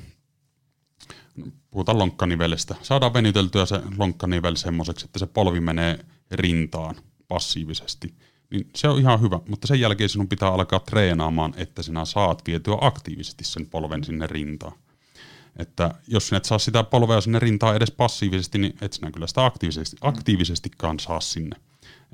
puhutaan 1.71 1.99
lonkkanivelestä, 1.99 2.75
saadaan 2.83 3.15
venyteltyä 3.15 3.67
se 3.67 3.81
lonkkanivel 3.99 4.55
semmoiseksi, 4.55 5.05
että 5.05 5.19
se 5.19 5.27
polvi 5.27 5.61
menee 5.61 6.05
rintaan 6.31 6.95
passiivisesti, 7.29 8.15
niin 8.51 8.71
se 8.77 8.89
on 8.89 8.99
ihan 8.99 9.21
hyvä, 9.21 9.41
mutta 9.49 9.67
sen 9.67 9.81
jälkeen 9.81 10.09
sinun 10.09 10.29
pitää 10.29 10.49
alkaa 10.49 10.81
treenaamaan, 10.81 11.55
että 11.57 11.83
sinä 11.83 12.05
saat 12.05 12.43
vietyä 12.47 12.77
aktiivisesti 12.81 13.45
sen 13.45 13.67
polven 13.67 14.05
sinne 14.05 14.27
rintaan. 14.27 14.73
Että 15.57 15.95
jos 16.09 16.29
sinä 16.29 16.37
et 16.37 16.45
saa 16.45 16.59
sitä 16.59 16.83
polvea 16.83 17.21
sinne 17.21 17.39
rintaan 17.39 17.77
edes 17.77 17.91
passiivisesti, 17.91 18.59
niin 18.59 18.75
et 18.81 18.93
sinä 18.93 19.11
kyllä 19.11 19.27
sitä 19.27 19.45
aktiivisesti, 19.45 19.97
aktiivisestikaan 20.01 21.01
saa 21.01 21.21
sinne. 21.21 21.57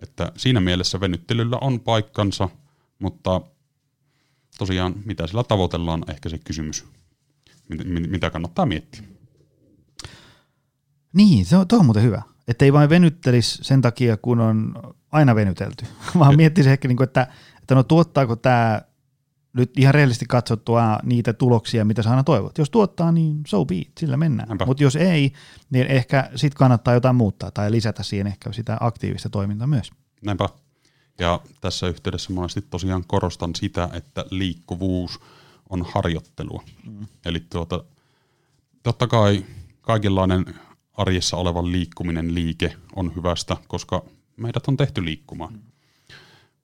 Että 0.02 0.32
siinä 0.36 0.60
mielessä 0.60 1.00
venyttelyllä 1.00 1.58
on 1.60 1.80
paikkansa, 1.80 2.48
mutta 2.98 3.40
tosiaan 4.58 4.94
mitä 5.04 5.26
sillä 5.26 5.44
tavoitellaan, 5.44 6.04
ehkä 6.08 6.28
se 6.28 6.38
kysymys, 6.38 6.84
mitä 8.08 8.30
kannattaa 8.30 8.66
miettiä. 8.66 9.02
Niin, 11.12 11.46
se 11.46 11.56
on, 11.56 11.68
tuo 11.68 11.78
on 11.78 11.84
muuten 11.84 12.02
hyvä. 12.02 12.22
Että 12.48 12.64
ei 12.64 12.72
vain 12.72 12.90
venyttelisi 12.90 13.64
sen 13.64 13.82
takia, 13.82 14.16
kun 14.16 14.40
on 14.40 14.74
aina 15.12 15.34
venytelty, 15.34 15.86
vaan 16.18 16.36
miettisi 16.36 16.70
ehkä, 16.70 16.88
niin 16.88 16.96
kuin, 16.96 17.04
että, 17.04 17.26
että 17.62 17.74
no 17.74 17.82
tuottaako 17.82 18.36
tämä 18.36 18.80
nyt 19.52 19.78
ihan 19.78 19.94
rehellisesti 19.94 20.26
katsottua 20.28 20.98
niitä 21.02 21.32
tuloksia, 21.32 21.84
mitä 21.84 22.02
sä 22.02 22.10
aina 22.10 22.24
toivot. 22.24 22.58
Jos 22.58 22.70
tuottaa, 22.70 23.12
niin 23.12 23.40
so 23.46 23.64
be 23.64 23.74
it, 23.74 23.92
sillä 23.98 24.16
mennään. 24.16 24.48
Mutta 24.66 24.82
jos 24.82 24.96
ei, 24.96 25.32
niin 25.70 25.86
ehkä 25.86 26.30
sitten 26.36 26.58
kannattaa 26.58 26.94
jotain 26.94 27.16
muuttaa 27.16 27.50
tai 27.50 27.70
lisätä 27.70 28.02
siihen 28.02 28.26
ehkä 28.26 28.52
sitä 28.52 28.76
aktiivista 28.80 29.28
toimintaa 29.28 29.66
myös. 29.66 29.90
Näinpä. 30.22 30.48
Ja 31.18 31.40
tässä 31.60 31.88
yhteydessä 31.88 32.32
monesti 32.32 32.62
tosiaan 32.62 33.04
korostan 33.06 33.54
sitä, 33.54 33.88
että 33.92 34.24
liikkuvuus 34.30 35.20
on 35.70 35.86
harjoittelua. 35.94 36.62
Mm. 36.86 37.06
Eli 37.24 37.40
tuota, 37.40 37.84
totta 38.82 39.06
kai 39.06 39.44
kaikenlainen 39.80 40.44
arjessa 40.92 41.36
oleva 41.36 41.64
liikkuminen, 41.64 42.34
liike 42.34 42.76
on 42.96 43.16
hyvästä, 43.16 43.56
koska 43.68 44.04
meidät 44.36 44.68
on 44.68 44.76
tehty 44.76 45.04
liikkumaan. 45.04 45.60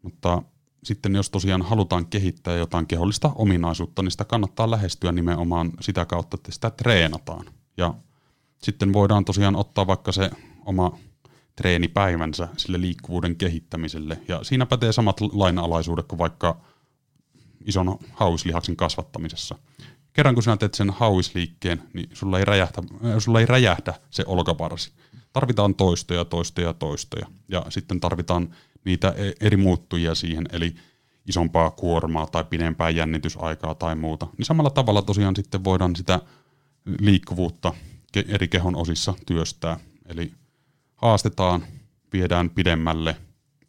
Mutta 0.02 0.42
sitten 0.84 1.14
jos 1.14 1.30
tosiaan 1.30 1.62
halutaan 1.62 2.06
kehittää 2.06 2.56
jotain 2.56 2.86
kehollista 2.86 3.30
ominaisuutta, 3.34 4.02
niin 4.02 4.10
sitä 4.10 4.24
kannattaa 4.24 4.70
lähestyä 4.70 5.12
nimenomaan 5.12 5.72
sitä 5.80 6.04
kautta, 6.04 6.34
että 6.34 6.52
sitä 6.52 6.70
treenataan. 6.70 7.46
Ja 7.76 7.94
sitten 8.62 8.92
voidaan 8.92 9.24
tosiaan 9.24 9.56
ottaa 9.56 9.86
vaikka 9.86 10.12
se 10.12 10.30
oma 10.64 10.98
treenipäivänsä 11.56 12.48
sille 12.56 12.80
liikkuvuuden 12.80 13.36
kehittämiselle. 13.36 14.20
Ja 14.28 14.44
siinä 14.44 14.66
pätee 14.66 14.92
samat 14.92 15.20
lainalaisuudet 15.20 16.06
kuin 16.06 16.18
vaikka 16.18 16.60
ison 17.64 17.98
hauislihaksen 18.12 18.76
kasvattamisessa. 18.76 19.58
Kerran 20.18 20.34
kun 20.34 20.42
sinä 20.42 20.56
teet 20.56 20.74
sen 20.74 20.90
hauisliikkeen, 20.90 21.82
niin 21.92 22.10
sulla 22.12 22.38
ei, 22.38 22.44
räjähtä, 22.44 22.82
sulla 23.18 23.40
ei 23.40 23.46
räjähdä 23.46 23.94
se 24.10 24.24
olkavarsi. 24.26 24.92
Tarvitaan 25.32 25.74
toistoja, 25.74 26.24
toistoja, 26.24 26.74
toistoja. 26.74 27.26
Ja 27.48 27.66
sitten 27.68 28.00
tarvitaan 28.00 28.54
niitä 28.84 29.14
e- 29.16 29.46
eri 29.46 29.56
muuttujia 29.56 30.14
siihen, 30.14 30.48
eli 30.52 30.74
isompaa 31.26 31.70
kuormaa 31.70 32.26
tai 32.26 32.44
pidempää 32.44 32.90
jännitysaikaa 32.90 33.74
tai 33.74 33.96
muuta. 33.96 34.26
Niin 34.38 34.46
samalla 34.46 34.70
tavalla 34.70 35.02
tosiaan 35.02 35.36
sitten 35.36 35.64
voidaan 35.64 35.96
sitä 35.96 36.20
liikkuvuutta 37.00 37.74
eri 38.28 38.48
kehon 38.48 38.76
osissa 38.76 39.14
työstää. 39.26 39.80
Eli 40.06 40.32
haastetaan, 40.94 41.64
viedään 42.12 42.50
pidemmälle, 42.50 43.16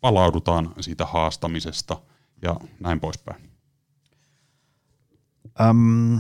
palaudutaan 0.02 0.74
siitä 0.80 1.06
haastamisesta 1.06 2.02
ja 2.42 2.56
näin 2.80 3.00
poispäin. 3.00 3.49
Öm, 5.62 6.20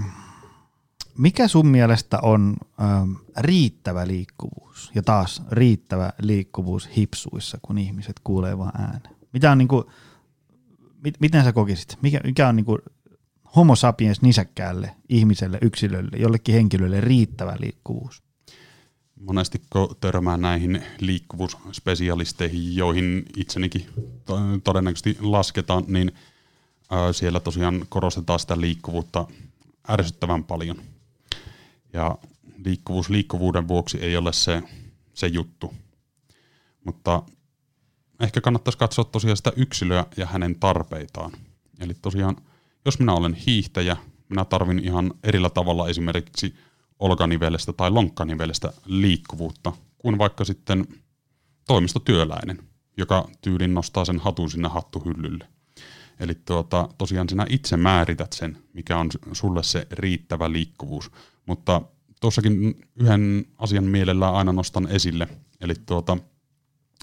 mikä 1.17 1.47
sun 1.47 1.67
mielestä 1.67 2.19
on 2.21 2.57
öm, 2.81 3.15
riittävä 3.37 4.07
liikkuvuus 4.07 4.91
ja 4.95 5.03
taas 5.03 5.41
riittävä 5.51 6.13
liikkuvuus 6.21 6.89
hipsuissa, 6.97 7.57
kun 7.61 7.77
ihmiset 7.77 8.15
kuulee 8.23 8.57
vaan 8.57 8.81
äänen? 8.81 9.01
Mitä 9.33 9.51
on 9.51 9.57
niinku, 9.57 9.91
mit, 11.03 11.13
miten 11.19 11.43
sä 11.43 11.53
kokisit? 11.53 11.97
Mikä, 12.01 12.19
mikä 12.23 12.47
on 12.47 12.55
niinku 12.55 12.77
homo 13.55 13.75
sapiens 13.75 14.21
nisäkkäälle, 14.21 14.95
ihmiselle, 15.09 15.57
yksilölle, 15.61 16.17
jollekin 16.17 16.55
henkilölle 16.55 17.01
riittävä 17.01 17.55
liikkuvuus? 17.59 18.23
Monesti 19.19 19.61
törmää 19.99 20.37
näihin 20.37 20.83
liikkuvuusspesialisteihin, 20.99 22.75
joihin 22.75 23.25
itsenikin 23.37 23.85
todennäköisesti 24.63 25.17
lasketaan, 25.21 25.83
niin 25.87 26.11
siellä 27.11 27.39
tosiaan 27.39 27.85
korostetaan 27.89 28.39
sitä 28.39 28.61
liikkuvuutta 28.61 29.27
ärsyttävän 29.89 30.43
paljon. 30.43 30.81
Ja 31.93 32.17
liikkuvuus 32.65 33.09
liikkuvuuden 33.09 33.67
vuoksi 33.67 33.97
ei 33.97 34.17
ole 34.17 34.33
se, 34.33 34.63
se 35.13 35.27
juttu. 35.27 35.73
Mutta 36.85 37.23
ehkä 38.19 38.41
kannattaisi 38.41 38.77
katsoa 38.77 39.05
tosiaan 39.05 39.37
sitä 39.37 39.51
yksilöä 39.55 40.05
ja 40.17 40.25
hänen 40.25 40.55
tarpeitaan. 40.59 41.31
Eli 41.79 41.93
tosiaan, 41.93 42.35
jos 42.85 42.99
minä 42.99 43.13
olen 43.13 43.33
hiihtäjä, 43.33 43.97
minä 44.29 44.45
tarvin 44.45 44.79
ihan 44.79 45.13
erillä 45.23 45.49
tavalla 45.49 45.89
esimerkiksi 45.89 46.55
olkanivelestä 46.99 47.73
tai 47.73 47.91
lonkkanivelestä 47.91 48.73
liikkuvuutta, 48.85 49.73
kuin 49.97 50.17
vaikka 50.17 50.45
sitten 50.45 50.87
toimistotyöläinen, 51.67 52.63
joka 52.97 53.29
tyylin 53.41 53.73
nostaa 53.73 54.05
sen 54.05 54.19
hatun 54.19 54.49
sinne 54.51 54.67
hattuhyllylle. 54.67 55.47
Eli 56.19 56.35
tuota, 56.45 56.89
tosiaan 56.97 57.29
sinä 57.29 57.45
itse 57.49 57.77
määrität 57.77 58.33
sen, 58.33 58.57
mikä 58.73 58.97
on 58.97 59.09
sulle 59.31 59.63
se 59.63 59.87
riittävä 59.91 60.51
liikkuvuus. 60.51 61.11
Mutta 61.45 61.81
tuossakin 62.21 62.81
yhden 62.95 63.45
asian 63.57 63.83
mielellään 63.83 64.33
aina 64.33 64.51
nostan 64.51 64.87
esille. 64.87 65.27
Eli 65.61 65.73
tuota, 65.85 66.17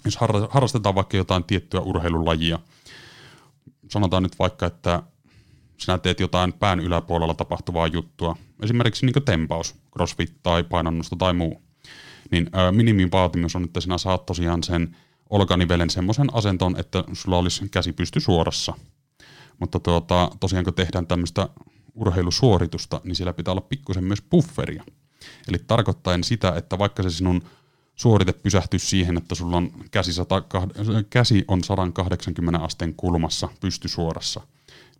jos 0.04 0.18
harrastetaan 0.50 0.94
vaikka 0.94 1.16
jotain 1.16 1.44
tiettyä 1.44 1.80
urheilulajia, 1.80 2.58
sanotaan 3.90 4.22
nyt 4.22 4.38
vaikka, 4.38 4.66
että 4.66 5.02
sinä 5.78 5.98
teet 5.98 6.20
jotain 6.20 6.52
pään 6.52 6.80
yläpuolella 6.80 7.34
tapahtuvaa 7.34 7.86
juttua, 7.86 8.36
esimerkiksi 8.62 9.06
niin 9.06 9.24
tempaus, 9.24 9.74
crossfit 9.92 10.34
tai 10.42 10.64
painonnosto 10.64 11.16
tai 11.16 11.32
muu, 11.32 11.62
niin 12.30 12.50
minimin 12.70 13.12
vaatimus 13.12 13.56
on, 13.56 13.64
että 13.64 13.80
sinä 13.80 13.98
saat 13.98 14.26
tosiaan 14.26 14.62
sen 14.62 14.96
olkanivelen 15.30 15.90
semmoisen 15.90 16.26
asenton, 16.32 16.80
että 16.80 17.04
sulla 17.12 17.38
olisi 17.38 17.68
käsi 17.68 17.92
pysty 17.92 18.20
suorassa. 18.20 18.74
Mutta 19.58 19.80
tuota, 19.80 20.30
tosiaan 20.40 20.64
kun 20.64 20.74
tehdään 20.74 21.06
tämmöistä 21.06 21.48
urheilusuoritusta, 21.94 23.00
niin 23.04 23.16
siellä 23.16 23.32
pitää 23.32 23.52
olla 23.52 23.60
pikkusen 23.60 24.04
myös 24.04 24.22
bufferia. 24.22 24.84
Eli 25.48 25.58
tarkoittaen 25.66 26.24
sitä, 26.24 26.52
että 26.56 26.78
vaikka 26.78 27.02
se 27.02 27.10
sinun 27.10 27.42
suorite 27.94 28.32
pysähtyy 28.32 28.78
siihen, 28.78 29.16
että 29.16 29.34
sulla 29.34 29.56
on 29.56 29.70
käsi, 29.90 30.12
100, 30.12 30.42
käsi 31.10 31.44
on 31.48 31.64
180 31.64 32.60
asteen 32.60 32.94
kulmassa 32.94 33.48
pystysuorassa, 33.60 34.40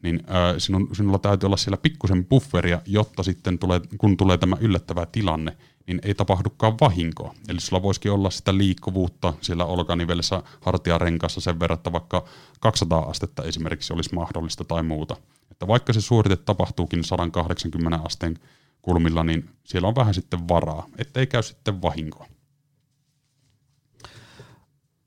niin 0.03 0.21
sinun, 0.59 0.89
sinulla 0.93 1.19
täytyy 1.19 1.47
olla 1.47 1.57
siellä 1.57 1.77
pikkusen 1.77 2.25
bufferia, 2.25 2.81
jotta 2.87 3.23
sitten 3.23 3.59
tulee, 3.59 3.81
kun 3.99 4.17
tulee 4.17 4.39
tämä 4.39 4.57
yllättävä 4.61 5.07
tilanne, 5.07 5.57
niin 5.87 6.01
ei 6.03 6.15
tapahdukaan 6.15 6.75
vahinkoa. 6.81 7.35
Eli 7.49 7.61
sulla 7.61 7.83
voisikin 7.83 8.13
olla 8.13 8.31
sitä 8.31 8.57
liikkuvuutta 8.59 9.35
siellä 9.41 9.65
olkanivelessä 9.65 10.43
hartiarenkassa 10.61 11.41
sen 11.41 11.61
verran, 11.61 11.77
että 11.77 11.93
vaikka 11.93 12.25
200 12.61 12.99
astetta 12.99 13.43
esimerkiksi 13.43 13.93
olisi 13.93 14.15
mahdollista 14.15 14.65
tai 14.65 14.83
muuta. 14.83 15.17
Että 15.51 15.67
vaikka 15.67 15.93
se 15.93 16.01
suorite 16.01 16.37
tapahtuukin 16.37 17.05
180 17.05 18.01
asteen 18.05 18.39
kulmilla, 18.83 19.25
niin 19.25 19.51
siellä 19.65 19.89
on 19.89 19.95
vähän 19.95 20.15
sitten 20.15 20.49
varaa, 20.49 20.87
ettei 20.99 21.27
käy 21.27 21.43
sitten 21.43 21.83
vahinkoa. 21.83 22.27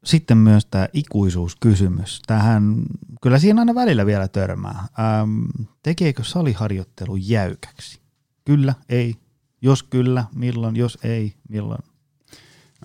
Sitten 0.05 0.37
myös 0.37 0.65
tämä 0.65 0.87
ikuisuuskysymys. 0.93 2.21
Tähän, 2.27 2.83
kyllä 3.21 3.39
siinä 3.39 3.61
aina 3.61 3.75
välillä 3.75 4.05
vielä 4.05 4.27
törmää. 4.27 4.87
Ähm, 4.99 5.45
tekeekö 5.83 6.23
saliharjoittelu 6.23 7.15
jäykäksi? 7.15 7.99
Kyllä, 8.45 8.73
ei, 8.89 9.15
jos 9.61 9.83
kyllä, 9.83 10.25
milloin? 10.35 10.75
Jos 10.75 10.97
ei, 11.03 11.33
milloin? 11.49 11.83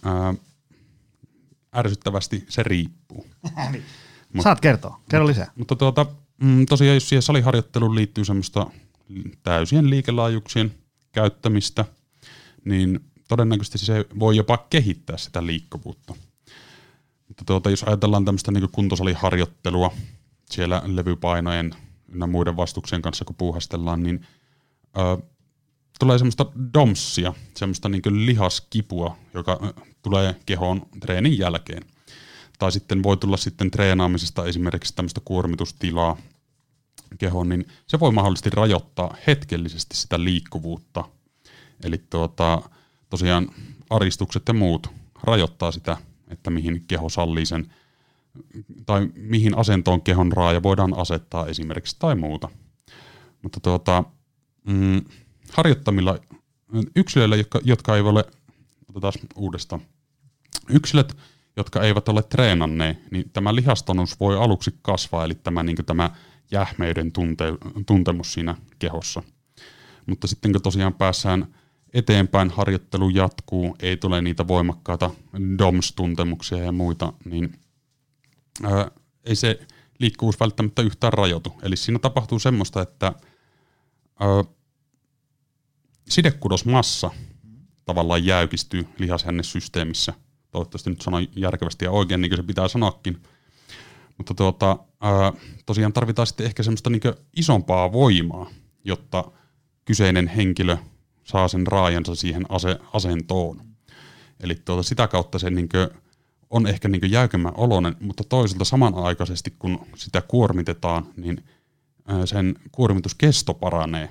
Ää, 0.05 0.35
ärsyttävästi 1.77 2.45
se 2.49 2.62
riippuu. 2.62 3.27
Niin. 3.73 3.85
Mut, 4.33 4.43
Saat 4.43 4.61
kertoa. 4.61 5.01
Kerro 5.11 5.27
lisää. 5.27 5.53
Mutta 5.57 5.77
tuota, 5.77 6.07
mm, 6.43 6.67
tosiaan 6.67 6.95
jos 6.95 7.09
siihen 7.09 7.23
saliharjoitteluun 7.23 7.95
liittyy 7.95 8.25
semmoista 8.25 8.67
täysien 9.43 9.91
liikelaajuuksien 9.91 10.75
käyttämistä, 11.12 11.85
niin 12.65 13.01
todennäköisesti 13.29 13.79
se 13.79 14.05
voi 14.19 14.37
jopa 14.37 14.67
kehittää 14.71 15.17
sitä 15.17 15.47
liikkuvuutta. 15.47 16.15
Mutta 17.39 17.45
tuota, 17.47 17.70
jos 17.70 17.82
ajatellaan 17.82 18.24
tämmöistä 18.24 18.53
niin 18.53 18.68
kuntosaliharjoittelua 18.72 19.95
siellä 20.51 20.82
levypainojen 20.87 21.74
ja 22.20 22.26
muiden 22.26 22.57
vastuksien 22.57 23.03
kanssa, 23.03 23.24
kun 23.24 23.37
puuhastellaan, 23.37 24.03
niin 24.03 24.26
tulee 25.99 26.18
semmoista 26.18 26.47
domssia, 26.74 27.32
semmoista 27.57 27.89
niin 27.89 28.03
lihaskipua, 28.26 29.16
joka 29.35 29.72
tulee 30.03 30.37
kehoon 30.47 30.87
treenin 31.01 31.39
jälkeen. 31.39 31.82
Tai 32.59 32.72
sitten 32.72 33.03
voi 33.03 33.16
tulla 33.16 33.37
sitten 33.37 33.70
treenaamisesta 33.70 34.45
esimerkiksi 34.45 34.95
tämmöistä 34.97 35.20
kuormitustilaa 35.24 36.16
kehoon, 37.18 37.49
niin 37.49 37.66
se 37.87 38.01
voi 38.01 38.12
mahdollisesti 38.12 38.51
rajoittaa 38.51 39.16
hetkellisesti 39.26 39.97
sitä 39.97 40.24
liikkuvuutta. 40.24 41.05
Eli 41.85 41.99
tuota, 42.11 42.62
tosiaan 43.11 43.49
aristukset 43.91 44.43
ja 44.49 44.55
muut 44.55 44.91
rajoittaa 45.22 45.72
sitä, 45.72 45.97
että 46.29 46.51
mihin 46.51 46.85
keho 46.89 47.09
sallii 47.09 47.47
sen 47.47 47.72
tai 48.87 49.09
mihin 49.14 49.59
asentoon 49.59 50.03
kehon 50.03 50.33
raaja 50.33 50.62
voidaan 50.62 50.99
asettaa 50.99 51.47
esimerkiksi 51.47 51.97
tai 51.99 52.14
muuta. 52.14 52.49
Mutta 53.43 53.61
tuota, 53.61 54.05
mm, 54.68 55.03
harjoittamilla 55.53 56.18
yksilöillä, 56.97 57.37
jotka, 57.37 57.61
jotka 57.64 57.97
eivät 57.97 58.11
ole, 58.11 58.25
otetaan 58.89 59.12
uudestaan, 59.37 59.81
yksilöt, 60.68 61.16
jotka 61.57 61.83
eivät 61.83 62.09
ole 62.09 62.22
treenanneet, 62.22 63.11
niin 63.11 63.31
tämä 63.31 63.55
lihastonus 63.55 64.20
voi 64.20 64.37
aluksi 64.37 64.79
kasvaa, 64.83 65.25
eli 65.25 65.35
tämä, 65.35 65.62
niin 65.62 65.77
tämä 65.87 66.11
jähmeyden 66.51 67.12
tunte, 67.12 67.45
tuntemus 67.87 68.33
siinä 68.33 68.55
kehossa. 68.79 69.22
Mutta 70.07 70.27
sitten 70.27 70.53
kun 70.53 70.62
tosiaan 70.62 70.95
päässään 70.95 71.55
eteenpäin, 71.95 72.51
harjoittelu 72.51 73.09
jatkuu, 73.09 73.76
ei 73.80 73.97
tule 73.97 74.20
niitä 74.20 74.49
voimakkaita 74.49 75.11
DOMS-tuntemuksia 75.59 76.59
ja 76.59 76.72
muita, 76.72 77.12
niin 77.24 77.59
ää, 78.62 78.90
ei 79.24 79.36
se 79.36 79.61
liikkuvuus 79.99 80.40
välttämättä 80.40 80.82
yhtään 80.82 81.12
rajoitu. 81.12 81.53
Eli 81.62 81.76
siinä 81.76 81.99
tapahtuu 81.99 82.38
semmoista, 82.38 82.82
että 82.82 83.12
ää, 84.20 84.45
sidekudosmassa 86.09 87.11
tavallaan 87.84 88.24
jäykistyy 88.24 88.86
lihashännesysteemissä. 88.99 90.12
Toivottavasti 90.51 90.90
nyt 90.90 91.01
sanon 91.01 91.26
järkevästi 91.36 91.84
ja 91.84 91.90
oikein, 91.90 92.20
niin 92.20 92.30
kuin 92.30 92.36
se 92.36 92.42
pitää 92.42 92.68
sanoakin. 92.68 93.22
Mutta 94.18 94.34
tuota, 94.34 94.78
ää, 95.01 95.32
tosiaan 95.66 95.92
tarvitaan 95.92 96.26
sitten 96.26 96.47
ehkä 96.47 96.62
semmoista 96.62 96.90
niin 96.90 97.01
isompaa 97.36 97.92
voimaa, 97.92 98.51
jotta 98.84 99.24
kyseinen 99.84 100.28
henkilö 100.28 100.76
saa 101.25 101.49
sen 101.49 101.66
raajansa 101.66 102.14
siihen 102.14 102.47
ase, 102.49 102.79
asentoon. 102.93 103.61
Eli 104.41 104.55
tuota, 104.55 104.83
sitä 104.83 105.09
kautta 105.09 105.39
se 105.39 105.51
niin 105.51 105.68
on 106.51 106.66
ehkä 106.66 106.89
niin 106.89 107.11
jäykemmän 107.11 107.53
oloinen, 107.57 107.97
mutta 108.01 108.25
toisaalta 108.25 108.64
samanaikaisesti 108.64 109.55
kun 109.59 109.87
sitä 109.97 110.22
kuormitetaan, 110.22 111.07
niin 111.16 111.45
sen 112.25 112.55
kuormituskesto 112.72 113.55
paranee 113.55 114.09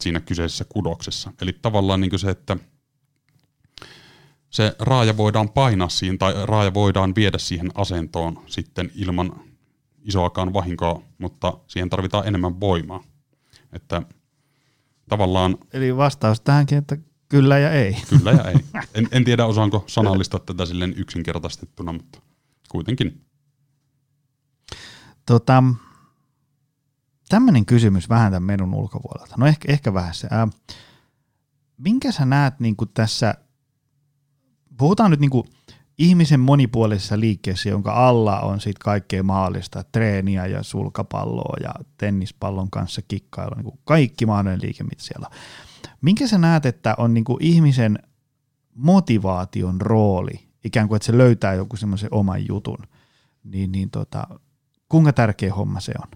siinä 0.00 0.20
kyseisessä 0.20 0.64
kudoksessa. 0.68 1.32
Eli 1.42 1.52
tavallaan 1.52 2.00
niin 2.00 2.18
se, 2.18 2.30
että 2.30 2.56
se 4.50 4.76
raaja 4.78 5.16
voidaan 5.16 5.48
painaa 5.48 5.88
siihen 5.88 6.18
tai 6.18 6.34
raaja 6.44 6.74
voidaan 6.74 7.14
viedä 7.14 7.38
siihen 7.38 7.70
asentoon 7.74 8.42
sitten 8.46 8.92
ilman 8.94 9.40
isoakaan 10.04 10.52
vahinkoa, 10.52 11.02
mutta 11.18 11.58
siihen 11.66 11.90
tarvitaan 11.90 12.26
enemmän 12.26 12.60
voimaa. 12.60 13.04
Että 13.72 14.02
tavallaan... 15.08 15.58
Eli 15.72 15.96
vastaus 15.96 16.40
tähänkin, 16.40 16.78
että 16.78 16.96
kyllä 17.28 17.58
ja 17.58 17.72
ei. 17.72 17.96
Kyllä 18.08 18.32
ja 18.32 18.44
ei. 18.44 18.56
En, 18.94 19.08
en 19.10 19.24
tiedä, 19.24 19.46
osaanko 19.46 19.84
sanallistaa 19.86 20.40
tätä 20.40 20.66
silleen 20.66 20.94
yksinkertaistettuna, 20.96 21.92
mutta 21.92 22.18
kuitenkin. 22.68 23.24
Tota, 25.26 25.62
tämmöinen 27.28 27.66
kysymys 27.66 28.08
vähän 28.08 28.32
tämän 28.32 28.46
menun 28.46 28.74
ulkopuolelta. 28.74 29.34
No 29.38 29.46
ehkä, 29.46 29.72
ehkä 29.72 29.94
vähän 29.94 30.14
se. 30.14 30.28
Ää, 30.30 30.48
minkä 31.78 32.12
sä 32.12 32.24
näet 32.24 32.60
niin 32.60 32.76
tässä, 32.94 33.34
puhutaan 34.78 35.10
nyt 35.10 35.20
niin 35.20 35.30
kuin 35.30 35.48
ihmisen 35.98 36.40
monipuolisessa 36.40 37.20
liikkeessä, 37.20 37.68
jonka 37.68 37.92
alla 38.08 38.40
on 38.40 38.60
sitten 38.60 38.84
kaikkea 38.84 39.22
mahdollista, 39.22 39.84
treeniä 39.92 40.46
ja 40.46 40.62
sulkapalloa 40.62 41.56
ja 41.62 41.74
tennispallon 41.98 42.70
kanssa 42.70 43.02
kikkailua, 43.08 43.62
niin 43.62 43.78
kaikki 43.84 44.26
mahdollinen 44.26 44.62
liike, 44.62 44.84
mitä 44.84 45.02
siellä. 45.02 45.30
Minkä 46.00 46.26
sä 46.26 46.38
näet, 46.38 46.66
että 46.66 46.94
on 46.98 47.14
niin 47.14 47.24
kuin 47.24 47.38
ihmisen 47.40 47.98
motivaation 48.74 49.80
rooli, 49.80 50.48
ikään 50.64 50.88
kuin 50.88 50.96
että 50.96 51.06
se 51.06 51.18
löytää 51.18 51.54
joku 51.54 51.76
semmoisen 51.76 52.08
oman 52.12 52.48
jutun, 52.48 52.78
niin, 53.44 53.72
niin 53.72 53.90
tota, 53.90 54.26
kuinka 54.88 55.12
tärkeä 55.12 55.54
homma 55.54 55.80
se 55.80 55.92
on? 56.02 56.08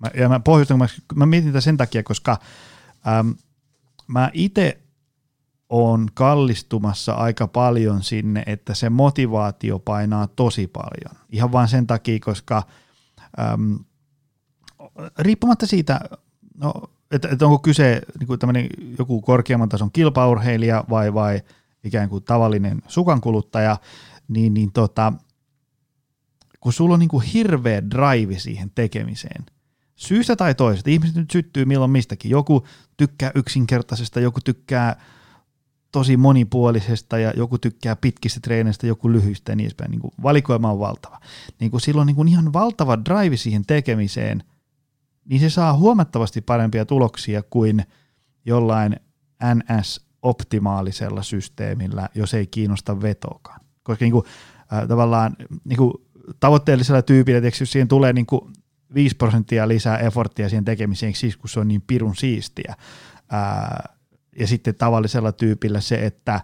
Mä, 0.00 0.10
ja 0.14 0.28
mä 0.28 0.40
mä, 0.78 0.86
mä 1.14 1.26
mietin 1.26 1.48
tätä 1.48 1.60
sen 1.60 1.76
takia, 1.76 2.02
koska 2.02 2.38
äm, 3.18 3.34
mä 4.06 4.30
itse 4.32 4.78
on 5.70 6.08
kallistumassa 6.14 7.12
aika 7.12 7.48
paljon 7.48 8.02
sinne, 8.02 8.42
että 8.46 8.74
se 8.74 8.90
motivaatio 8.90 9.78
painaa 9.78 10.26
tosi 10.26 10.66
paljon. 10.66 11.24
Ihan 11.30 11.52
vain 11.52 11.68
sen 11.68 11.86
takia, 11.86 12.18
koska 12.24 12.62
äm, 13.40 13.78
riippumatta 15.18 15.66
siitä, 15.66 16.00
no, 16.54 16.72
että, 17.10 17.28
että 17.28 17.44
onko 17.44 17.58
kyse 17.58 18.02
niin 18.52 18.68
joku 18.98 19.20
korkeamman 19.20 19.68
tason 19.68 19.92
kilpaurheilija 19.92 20.84
vai, 20.90 21.14
vai 21.14 21.40
ikään 21.84 22.08
kuin 22.08 22.24
tavallinen 22.24 22.82
sukankuluttaja, 22.88 23.76
niin, 24.28 24.54
niin 24.54 24.72
tota, 24.72 25.12
kun 26.60 26.72
sulla 26.72 26.94
on 26.94 27.00
niin 27.00 27.08
kuin 27.08 27.24
hirveä 27.24 27.82
drive 27.90 28.38
siihen 28.38 28.70
tekemiseen, 28.74 29.46
syystä 29.96 30.36
tai 30.36 30.54
toisesta, 30.54 30.90
ihmiset 30.90 31.16
nyt 31.16 31.30
syttyy 31.30 31.64
milloin 31.64 31.90
mistäkin, 31.90 32.30
joku 32.30 32.66
tykkää 32.96 33.32
yksinkertaisesta, 33.34 34.20
joku 34.20 34.40
tykkää 34.44 35.00
tosi 35.92 36.16
monipuolisesta 36.16 37.18
ja 37.18 37.32
joku 37.36 37.58
tykkää 37.58 37.96
pitkistä 37.96 38.40
treeneistä, 38.40 38.86
joku 38.86 39.12
lyhyistä 39.12 39.52
ja 39.52 39.56
niin 39.56 39.64
edespäin. 39.64 39.90
Niin 39.90 40.00
kuin 40.00 40.12
valikoima 40.22 40.70
on 40.72 40.78
valtava. 40.78 41.20
Niin 41.60 41.70
kuin 41.70 41.80
silloin 41.80 42.06
niin 42.06 42.16
kuin 42.16 42.28
ihan 42.28 42.52
valtava 42.52 42.98
drive 43.04 43.36
siihen 43.36 43.66
tekemiseen, 43.66 44.44
niin 45.24 45.40
se 45.40 45.50
saa 45.50 45.76
huomattavasti 45.76 46.40
parempia 46.40 46.84
tuloksia 46.84 47.42
kuin 47.42 47.84
jollain 48.44 48.96
NS-optimaalisella 49.54 51.22
systeemillä, 51.22 52.08
jos 52.14 52.34
ei 52.34 52.46
kiinnosta 52.46 53.02
vetokaan. 53.02 53.60
Koska 53.82 54.04
niin 54.04 54.12
kuin, 54.12 54.24
äh, 54.72 54.88
tavallaan 54.88 55.36
niin 55.64 55.76
kuin 55.76 55.92
tavoitteellisella 56.40 57.02
tyypillä, 57.02 57.48
jos 57.60 57.72
siihen 57.72 57.88
tulee 57.88 58.12
niin 58.12 58.26
kuin 58.26 58.52
5 58.94 59.16
prosenttia 59.16 59.68
lisää 59.68 59.98
efforttia 59.98 60.48
siihen 60.48 60.64
tekemiseen, 60.64 61.14
siis 61.14 61.36
kun 61.36 61.48
se 61.48 61.60
on 61.60 61.68
niin 61.68 61.82
pirun 61.86 62.16
siistiä, 62.16 62.74
ää, 63.30 63.97
ja 64.38 64.46
sitten 64.46 64.74
tavallisella 64.74 65.32
tyypillä 65.32 65.80
se, 65.80 66.06
että 66.06 66.40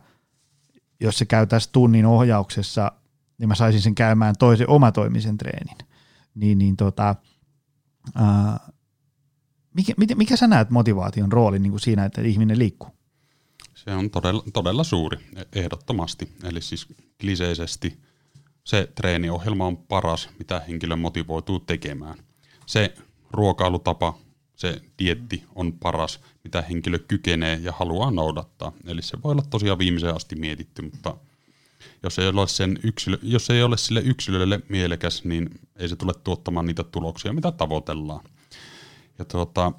jos 1.00 1.18
se 1.18 1.24
käytäisi 1.24 1.68
tunnin 1.72 2.06
ohjauksessa, 2.06 2.92
niin 3.38 3.48
mä 3.48 3.54
saisin 3.54 3.82
sen 3.82 3.94
käymään 3.94 4.34
toisen 4.38 4.68
omatoimisen 4.68 5.38
treenin. 5.38 5.78
Niin, 6.34 6.58
niin 6.58 6.76
tota, 6.76 7.14
ää, 8.14 8.72
mikä, 9.74 9.92
mikä, 9.96 10.14
mikä 10.14 10.36
sä 10.36 10.46
näet 10.46 10.70
motivaation 10.70 11.32
rooli 11.32 11.58
niin 11.58 11.70
kuin 11.70 11.80
siinä, 11.80 12.04
että 12.04 12.20
ihminen 12.20 12.58
liikkuu? 12.58 12.90
Se 13.74 13.90
on 13.90 14.10
todella, 14.10 14.42
todella 14.52 14.84
suuri, 14.84 15.18
ehdottomasti. 15.52 16.32
Eli 16.44 16.60
siis 16.60 16.88
kliseisesti 17.20 18.00
se 18.64 18.88
treeniohjelma 18.94 19.66
on 19.66 19.76
paras, 19.76 20.28
mitä 20.38 20.60
henkilö 20.68 20.96
motivoituu 20.96 21.60
tekemään. 21.60 22.18
Se 22.66 22.94
ruokailutapa, 23.30 24.18
se 24.56 24.80
dietti 24.98 25.44
on 25.54 25.72
paras, 25.72 26.20
mitä 26.44 26.62
henkilö 26.62 26.98
kykenee 26.98 27.60
ja 27.62 27.72
haluaa 27.72 28.10
noudattaa. 28.10 28.72
Eli 28.86 29.02
se 29.02 29.18
voi 29.24 29.32
olla 29.32 29.42
tosiaan 29.50 29.78
viimeiseen 29.78 30.16
asti 30.16 30.36
mietitty, 30.36 30.82
mutta 30.82 31.16
jos 32.02 32.18
ei 32.18 32.28
ole, 32.28 32.48
sen 32.48 32.78
yksilö, 32.82 33.18
jos 33.22 33.50
ei 33.50 33.62
ole 33.62 33.76
sille 33.76 34.00
yksilölle 34.00 34.60
mielekäs, 34.68 35.24
niin 35.24 35.60
ei 35.76 35.88
se 35.88 35.96
tule 35.96 36.12
tuottamaan 36.24 36.66
niitä 36.66 36.84
tuloksia, 36.84 37.32
mitä 37.32 37.52
tavoitellaan. 37.52 38.24
Ja 39.18 39.24
tuota, 39.24 39.72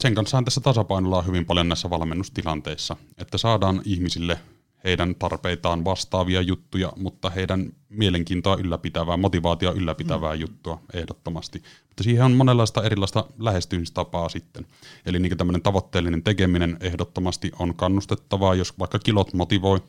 sen 0.00 0.14
kanssa 0.14 0.42
tässä 0.42 0.60
tasapainolla 0.60 1.22
hyvin 1.22 1.46
paljon 1.46 1.68
näissä 1.68 1.90
valmennustilanteissa, 1.90 2.96
että 3.18 3.38
saadaan 3.38 3.82
ihmisille 3.84 4.38
heidän 4.84 5.14
tarpeitaan 5.14 5.84
vastaavia 5.84 6.40
juttuja, 6.40 6.92
mutta 6.96 7.30
heidän 7.30 7.72
mielenkiintoa 7.88 8.56
ylläpitävää, 8.56 9.16
motivaatio 9.16 9.72
ylläpitävää 9.72 10.34
mm. 10.34 10.40
juttua 10.40 10.80
ehdottomasti. 10.92 11.62
Mutta 11.88 12.02
siihen 12.02 12.24
on 12.24 12.32
monenlaista 12.32 12.82
erilaista 12.82 13.24
lähestymistapaa 13.38 14.28
sitten. 14.28 14.66
Eli 15.06 15.18
niin 15.18 15.36
tämmöinen 15.36 15.62
tavoitteellinen 15.62 16.22
tekeminen 16.22 16.76
ehdottomasti 16.80 17.52
on 17.58 17.74
kannustettavaa, 17.74 18.54
jos 18.54 18.78
vaikka 18.78 18.98
kilot 18.98 19.34
motivoi. 19.34 19.82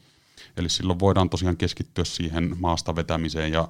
Eli 0.57 0.69
silloin 0.69 0.99
voidaan 0.99 1.29
tosiaan 1.29 1.57
keskittyä 1.57 2.03
siihen 2.03 2.55
maasta 2.59 2.95
vetämiseen 2.95 3.51
ja 3.51 3.69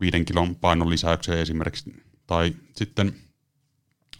viiden 0.00 0.24
kilon 0.24 0.56
painon 0.56 0.90
lisäykseen 0.90 1.38
esimerkiksi. 1.38 2.02
Tai 2.26 2.54
sitten 2.76 3.14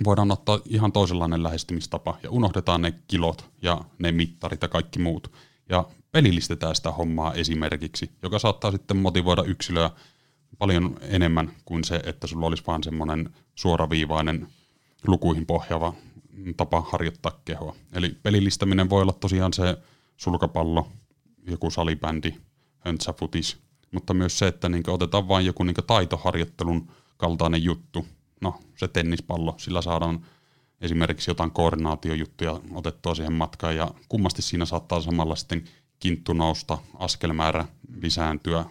voidaan 0.05 0.31
ottaa 0.31 0.61
ihan 0.67 0.93
toisenlainen 0.93 1.43
lähestymistapa 1.43 2.19
ja 2.23 2.31
unohdetaan 2.31 2.83
ne 2.83 2.95
kilot 3.09 3.51
ja 3.63 3.81
ne 3.99 4.13
mittarit 4.13 4.63
ja 4.63 4.69
kaikki 4.69 4.99
muut. 4.99 5.33
Ja 5.69 5.85
pelillistetään 6.13 6.77
sitä 6.77 6.91
hommaa 6.91 7.35
esimerkiksi, 7.35 8.11
joka 8.23 8.39
saattaa 8.39 8.71
sitten 8.71 8.97
motivoida 8.97 9.43
yksilöä 9.43 9.91
paljon 10.59 10.97
enemmän 11.01 11.53
kuin 11.65 11.85
se, 11.85 12.01
että 12.07 12.27
sulla 12.27 12.47
olisi 12.47 12.63
vain 12.67 12.85
semmoinen 12.85 13.35
suoraviivainen 13.55 14.49
lukuihin 15.07 15.47
pohjava 15.47 15.95
tapa 16.57 16.81
harjoittaa 16.81 17.41
kehoa. 17.45 17.77
Eli 17.93 18.17
pelillistäminen 18.23 18.91
voi 18.91 19.03
olla 19.03 19.13
tosiaan 19.13 19.53
se 19.53 19.77
sulkapallo, 20.17 20.89
joku 21.47 21.71
salibändi, 21.71 22.35
höntsäfutis, 22.79 23.57
mutta 23.93 24.15
myös 24.15 24.39
se, 24.39 24.47
että 24.47 24.69
niin 24.69 24.91
otetaan 24.91 25.29
vain 25.29 25.47
joku 25.47 25.65
niin 25.65 25.77
taitoharjoittelun 25.87 26.89
kaltainen 27.17 27.65
juttu. 27.65 28.07
No, 28.41 28.61
se 28.77 28.89
tennispallo, 28.89 29.55
sillä 29.59 29.83
saadaan 29.83 30.27
esimerkiksi 30.81 31.31
jotain 31.31 31.51
koordinaatiojuttuja 31.51 32.61
otettua 32.75 33.15
siihen 33.15 33.33
matkaan, 33.33 33.77
ja 33.77 33.91
kummasti 34.09 34.43
siinä 34.43 34.65
saattaa 34.65 35.01
samalla 35.01 35.37
sitten 35.37 35.65
kinttu 36.03 36.33
nousta, 36.33 36.79
askelmäärä 36.99 37.65
lisääntyä, 38.03 38.65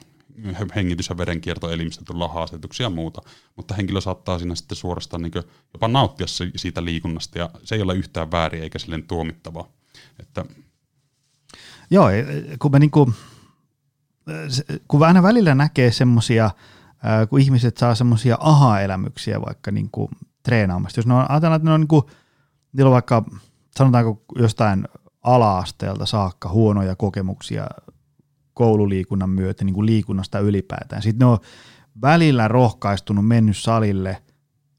hengitys- 0.76 1.10
ja 1.10 1.18
verenkiertoelimistä 1.18 2.06
tulla 2.06 2.28
haastetuksia 2.28 2.86
ja 2.86 2.90
muuta, 2.90 3.22
mutta 3.56 3.74
henkilö 3.74 4.02
saattaa 4.02 4.40
siinä 4.40 4.56
sitten 4.56 4.76
suorastaan 4.76 5.22
niin 5.22 5.32
jopa 5.74 5.88
nauttia 5.88 6.28
siitä 6.56 6.86
liikunnasta 6.86 7.40
ja 7.40 7.50
se 7.64 7.76
ei 7.76 7.82
ole 7.82 7.96
yhtään 7.96 8.32
väärin 8.32 8.64
eikä 8.64 8.80
silleen 8.80 9.04
tuomittavaa. 9.04 9.68
Että 10.20 10.46
Joo, 11.92 12.08
kun, 12.60 12.72
me 12.72 12.80
niinku, 12.80 13.14
kun 14.88 15.08
aina 15.08 15.24
välillä 15.24 15.56
näkee 15.56 15.92
semmoisia, 15.92 16.52
kun 17.30 17.40
ihmiset 17.40 17.78
saa 17.78 17.96
semmoisia 17.96 18.38
aha-elämyksiä 18.40 19.42
vaikka 19.42 19.72
niinku 19.72 20.10
treenaamasta. 20.44 21.00
Jos 21.00 21.08
ne 21.08 21.14
on, 21.14 21.32
ajatellaan, 21.32 21.58
että 21.58 21.70
ne 21.70 21.74
on 21.74 21.80
niinku, 21.80 22.10
niillä 22.74 22.90
on 22.90 22.94
vaikka 22.94 23.24
sanotaanko 23.76 24.24
jostain 24.36 24.88
ala-asteelta 25.22 26.06
saakka 26.06 26.50
huonoja 26.50 26.96
kokemuksia 26.96 27.68
koululiikunnan 28.54 29.30
myötä, 29.30 29.66
niin 29.66 29.74
kuin 29.74 29.86
liikunnasta 29.86 30.40
ylipäätään. 30.40 31.02
Sitten 31.02 31.20
ne 31.20 31.32
on 31.32 31.38
välillä 32.02 32.48
rohkaistunut, 32.48 33.28
mennyt 33.28 33.58
salille, 33.58 34.22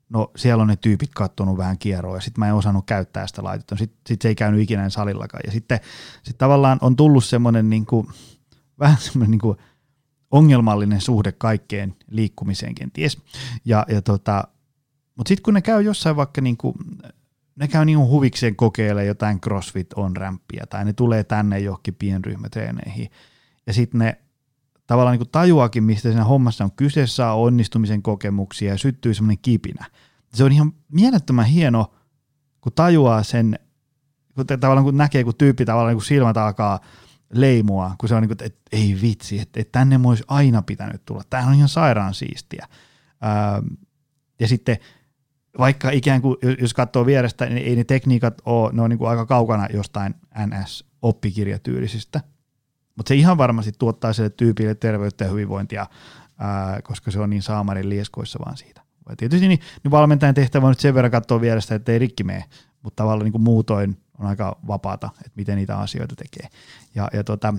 no 0.08 0.30
siellä 0.36 0.62
on 0.62 0.68
ne 0.68 0.76
tyypit 0.76 1.10
kattonut 1.14 1.58
vähän 1.58 1.78
kierroa 1.78 2.16
ja 2.16 2.20
sitten 2.20 2.40
mä 2.40 2.48
en 2.48 2.54
osannut 2.54 2.86
käyttää 2.86 3.26
sitä 3.26 3.44
laitetta. 3.44 3.76
Sitten 3.76 4.00
sit 4.06 4.22
se 4.22 4.28
ei 4.28 4.34
käynyt 4.34 4.60
ikinä 4.60 4.88
salillakaan. 4.88 5.42
Ja 5.46 5.52
sitten 5.52 5.80
sit 6.22 6.38
tavallaan 6.38 6.78
on 6.80 6.96
tullut 6.96 7.24
semmoinen 7.24 7.70
niin 7.70 7.86
kuin, 7.86 8.06
vähän 8.78 8.98
semmoinen 9.00 9.30
niin 9.30 9.40
kuin 9.40 9.58
ongelmallinen 10.30 11.00
suhde 11.00 11.32
kaikkeen 11.32 11.96
liikkumiseen 12.10 12.74
kenties. 12.74 13.18
Ja, 13.64 13.86
ja 13.88 14.02
tota, 14.02 14.44
mutta 15.16 15.28
sitten 15.28 15.42
kun 15.42 15.54
ne 15.54 15.62
käy 15.62 15.82
jossain 15.82 16.16
vaikka 16.16 16.40
niin 16.40 16.56
kuin, 16.56 16.74
ne 17.56 17.68
käy 17.68 17.84
niin 17.84 17.98
huvikseen 17.98 18.56
kokeilemaan 18.56 19.06
jotain 19.06 19.40
CrossFit 19.40 19.92
on 19.92 20.16
rämpiä 20.16 20.64
tai 20.70 20.84
ne 20.84 20.92
tulee 20.92 21.24
tänne 21.24 21.58
johonkin 21.58 21.94
pienryhmätreeneihin 21.94 23.10
ja 23.66 23.72
sitten 23.72 23.98
ne 23.98 24.18
tavallaan 24.86 25.18
niin 25.18 25.30
tajuakin, 25.32 25.84
mistä 25.84 26.08
siinä 26.08 26.24
hommassa 26.24 26.64
on 26.64 26.72
kyse, 26.72 27.06
saa 27.06 27.34
onnistumisen 27.34 28.02
kokemuksia 28.02 28.72
ja 28.72 28.78
syttyy 28.78 29.14
semmoinen 29.14 29.42
kipinä. 29.42 29.86
Se 30.34 30.44
on 30.44 30.52
ihan 30.52 30.72
mielettömän 30.88 31.44
hieno, 31.44 31.94
kun 32.60 32.72
tajuaa 32.72 33.22
sen, 33.22 33.58
kun 34.34 34.46
tavallaan 34.46 34.84
kun 34.84 34.96
näkee, 34.96 35.24
kun 35.24 35.34
tyyppi 35.38 35.64
tavallaan 35.64 35.94
kun 35.94 36.04
silmät 36.04 36.36
alkaa 36.36 36.80
leimua, 37.32 37.94
kun 37.98 38.08
se 38.08 38.14
on 38.14 38.22
niin 38.22 38.36
kuin, 38.36 38.46
että 38.46 38.60
ei 38.72 38.98
vitsi, 39.02 39.38
että, 39.38 39.60
että 39.60 39.78
tänne 39.78 40.00
olisi 40.04 40.24
aina 40.28 40.62
pitänyt 40.62 41.04
tulla. 41.04 41.22
Tämä 41.30 41.46
on 41.46 41.54
ihan 41.54 41.68
sairaan 41.68 42.14
siistiä. 42.14 42.68
ja 44.40 44.48
sitten 44.48 44.76
vaikka 45.58 45.90
ikään 45.90 46.22
kuin, 46.22 46.36
jos 46.60 46.74
katsoo 46.74 47.06
vierestä, 47.06 47.46
niin 47.46 47.66
ei 47.66 47.76
ne 47.76 47.84
tekniikat 47.84 48.42
ole, 48.44 48.72
ne 48.72 48.82
on 48.82 48.90
niin 48.90 48.98
kuin 48.98 49.10
aika 49.10 49.26
kaukana 49.26 49.68
jostain 49.72 50.14
NS-oppikirjatyylisistä, 50.46 52.20
mutta 52.96 53.08
se 53.08 53.14
ihan 53.14 53.38
varmasti 53.38 53.72
tuottaa 53.78 54.12
sille 54.12 54.30
tyypille 54.30 54.74
terveyttä 54.74 55.24
ja 55.24 55.30
hyvinvointia, 55.30 55.86
ää, 56.38 56.82
koska 56.82 57.10
se 57.10 57.20
on 57.20 57.30
niin 57.30 57.42
saamarin 57.42 57.88
lieskoissa 57.88 58.38
vaan 58.44 58.56
siitä. 58.56 58.82
Ja 59.08 59.16
tietysti 59.16 59.48
niin, 59.48 59.60
niin 59.84 59.90
valmentajan 59.90 60.34
tehtävä 60.34 60.66
on 60.66 60.70
nyt 60.70 60.80
sen 60.80 60.94
verran 60.94 61.10
katsoa 61.10 61.40
vierestä, 61.40 61.74
että 61.74 61.92
ei 61.92 61.98
rikki 61.98 62.24
mene, 62.24 62.44
mutta 62.82 62.96
tavallaan 63.02 63.24
niin 63.24 63.32
kuin 63.32 63.42
muutoin 63.42 63.96
on 64.18 64.26
aika 64.26 64.58
vapaata, 64.66 65.10
että 65.16 65.32
miten 65.36 65.56
niitä 65.56 65.78
asioita 65.78 66.16
tekee. 66.16 66.48
Ja, 66.94 67.08
ja, 67.12 67.24
tota, 67.24 67.54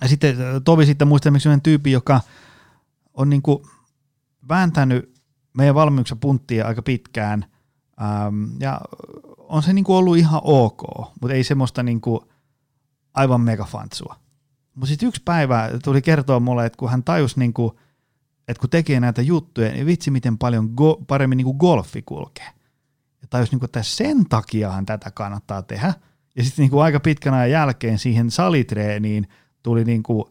ja 0.00 0.08
sitten 0.08 0.36
Tovi 0.64 0.86
sitten 0.86 1.08
muistaa 1.08 1.32
esimerkiksi 1.36 1.90
joka 1.90 2.20
on 3.14 3.30
niin 3.30 3.42
kuin 3.42 3.62
vääntänyt 4.48 5.17
meidän 5.54 5.74
valmiuksen 5.74 6.18
punttia 6.18 6.66
aika 6.66 6.82
pitkään, 6.82 7.44
ähm, 8.02 8.44
ja 8.60 8.80
on 9.38 9.62
se 9.62 9.72
niin 9.72 9.84
kuin 9.84 9.96
ollut 9.96 10.16
ihan 10.16 10.40
ok, 10.44 10.82
mutta 11.20 11.34
ei 11.34 11.44
semmoista 11.44 11.82
niin 11.82 12.00
kuin 12.00 12.20
aivan 13.14 13.40
megafantsua. 13.40 14.16
Mutta 14.74 14.88
sitten 14.88 15.08
yksi 15.08 15.22
päivä 15.24 15.70
tuli 15.84 16.02
kertoa 16.02 16.40
mulle, 16.40 16.66
että 16.66 16.76
kun 16.76 16.90
hän 16.90 17.04
tajusi, 17.04 17.38
niin 17.38 17.52
kuin, 17.52 17.72
että 18.48 18.60
kun 18.60 18.70
tekee 18.70 19.00
näitä 19.00 19.22
juttuja, 19.22 19.72
niin 19.72 19.86
vitsi 19.86 20.10
miten 20.10 20.38
paljon 20.38 20.70
go- 20.76 21.04
paremmin 21.06 21.36
niin 21.36 21.44
kuin 21.44 21.56
golfi 21.56 22.02
kulkee. 22.02 22.48
Ja 23.22 23.28
tajusi, 23.30 23.52
niin 23.52 23.60
kuin, 23.60 23.68
että 23.68 23.82
sen 23.82 24.28
takiahan 24.28 24.86
tätä 24.86 25.10
kannattaa 25.10 25.62
tehdä. 25.62 25.94
Ja 26.36 26.44
sitten 26.44 26.62
niin 26.62 26.70
kuin 26.70 26.82
aika 26.82 27.00
pitkän 27.00 27.34
ajan 27.34 27.50
jälkeen 27.50 27.98
siihen 27.98 28.30
salitreeniin 28.30 29.28
tuli 29.62 29.84
niin 29.84 30.02
kuin, 30.02 30.24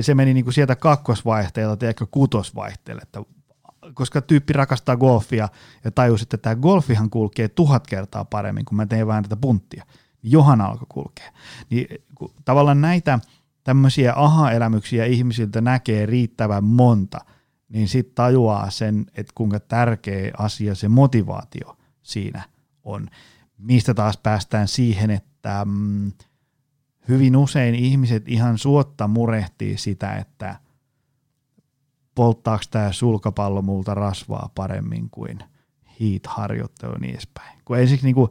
se 0.00 0.14
meni 0.14 0.34
niin 0.34 0.44
kuin 0.44 0.54
sieltä 0.54 0.76
kakkosvaihteelta 0.76 1.76
teekö 1.76 2.06
kutosvaihteelle, 2.10 3.02
että 3.02 3.22
koska 3.94 4.20
tyyppi 4.20 4.52
rakastaa 4.52 4.96
golfia 4.96 5.48
ja 5.84 5.90
tajusi, 5.90 6.22
että 6.22 6.36
tämä 6.36 6.56
golfihan 6.56 7.10
kulkee 7.10 7.48
tuhat 7.48 7.86
kertaa 7.86 8.24
paremmin, 8.24 8.64
kun 8.64 8.76
mä 8.76 8.86
teen 8.86 9.06
vähän 9.06 9.22
tätä 9.22 9.36
punttia, 9.36 9.84
johan 10.22 10.60
alkoi 10.60 10.86
kulkea. 10.88 11.32
Niin 11.70 11.86
tavallaan 12.44 12.80
näitä 12.80 13.18
tämmöisiä 13.64 14.12
aha-elämyksiä 14.16 15.04
ihmisiltä 15.04 15.60
näkee 15.60 16.06
riittävän 16.06 16.64
monta, 16.64 17.20
niin 17.68 17.88
sitten 17.88 18.14
tajuaa 18.14 18.70
sen, 18.70 19.06
että 19.14 19.32
kuinka 19.34 19.60
tärkeä 19.60 20.30
asia 20.38 20.74
se 20.74 20.88
motivaatio 20.88 21.76
siinä 22.02 22.42
on. 22.84 23.08
Mistä 23.58 23.94
taas 23.94 24.16
päästään 24.16 24.68
siihen, 24.68 25.10
että 25.10 25.64
mm, 25.64 26.12
hyvin 27.08 27.36
usein 27.36 27.74
ihmiset 27.74 28.28
ihan 28.28 28.58
suotta 28.58 29.08
murehtii 29.08 29.78
sitä, 29.78 30.16
että– 30.16 30.56
polttaako 32.14 32.64
tämä 32.70 32.92
sulkapallo 32.92 33.62
multa 33.62 33.94
rasvaa 33.94 34.50
paremmin 34.54 35.10
kuin 35.10 35.38
heat-harjoittelu 36.00 36.98
niin 37.00 37.14
edespäin. 37.14 37.58
Kun 37.64 37.78
ensiksi 37.78 38.06
niin 38.06 38.14
kuin, 38.14 38.30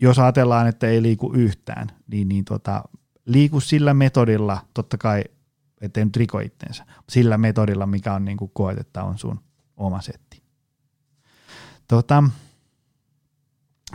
jos 0.00 0.18
ajatellaan, 0.18 0.66
että 0.66 0.86
ei 0.86 1.02
liiku 1.02 1.32
yhtään, 1.32 1.88
niin, 2.06 2.28
niin 2.28 2.44
tota, 2.44 2.82
liiku 3.26 3.60
sillä 3.60 3.94
metodilla, 3.94 4.58
totta 4.74 4.98
kai, 4.98 5.24
ettei 5.80 6.04
nyt 6.04 6.16
riko 6.16 6.40
itteensä, 6.40 6.86
sillä 7.08 7.38
metodilla, 7.38 7.86
mikä 7.86 8.14
on 8.14 8.24
niin 8.24 8.36
kuin 8.36 8.50
koet, 8.54 8.78
että 8.78 9.02
on 9.02 9.18
sun 9.18 9.40
oma 9.76 10.00
setti. 10.00 10.42
Tota, 11.88 12.24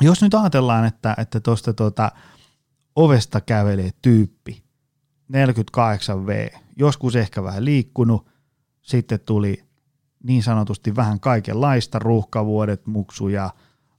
jos 0.01 0.22
nyt 0.22 0.34
ajatellaan, 0.34 0.86
että 0.86 1.16
että 1.18 1.39
tuosta 1.39 1.74
tota, 1.74 2.12
ovesta 2.95 3.41
kävelee 3.41 3.91
tyyppi, 4.01 4.64
48V, 5.34 6.60
joskus 6.76 7.16
ehkä 7.16 7.43
vähän 7.43 7.66
liikkunut, 7.66 8.30
sitten 8.82 9.19
tuli 9.19 9.63
niin 10.23 10.43
sanotusti 10.43 10.95
vähän 10.95 11.19
kaikenlaista, 11.19 11.99
ruuhkavuodet, 11.99 12.88
muksuja, 12.88 13.49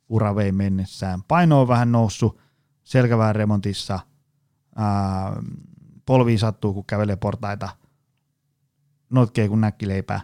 ura 0.08 0.36
vei 0.36 0.52
mennessään. 0.52 1.22
Paino 1.22 1.60
on 1.60 1.68
vähän 1.68 1.92
noussut, 1.92 2.40
selkävään 2.84 3.36
remontissa, 3.36 4.00
ää, 4.76 5.42
polviin 6.06 6.38
sattuu, 6.38 6.74
kun 6.74 6.84
kävelee 6.86 7.16
portaita, 7.16 7.68
notkee 9.10 9.48
kuin 9.48 9.60
näkkileipää. 9.60 10.20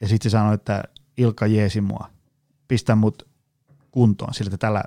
Ja 0.00 0.08
sitten 0.08 0.30
se 0.30 0.32
sanoi, 0.32 0.54
että 0.54 0.84
Ilkka 1.16 1.46
jeesi 1.46 1.80
mua, 1.80 2.10
pistä 2.68 2.94
mut 2.94 3.28
kuntoon, 3.90 4.34
sillä 4.34 4.56
tällä, 4.56 4.84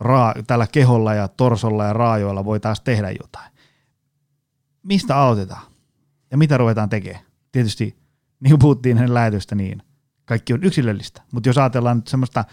raa, 0.00 0.34
tällä 0.46 0.66
keholla 0.66 1.14
ja 1.14 1.28
torsolla 1.28 1.84
ja 1.84 1.92
raajoilla 1.92 2.44
voi 2.44 2.60
taas 2.60 2.80
tehdä 2.80 3.10
jotain. 3.10 3.52
Mistä 4.82 5.16
aloitetaan? 5.16 5.62
Ja 6.30 6.38
mitä 6.38 6.56
ruvetaan 6.56 6.88
tekemään? 6.88 7.29
Tietysti, 7.52 7.96
niin 8.40 8.50
kuin 8.50 8.58
puhuttiin 8.58 8.96
ennen 8.96 9.14
lähetystä, 9.14 9.54
niin 9.54 9.82
kaikki 10.24 10.52
on 10.52 10.64
yksilöllistä. 10.64 11.22
Mutta 11.32 11.48
jos 11.48 11.58
ajatellaan 11.58 11.96
nyt 11.96 12.08
semmoista 12.08 12.44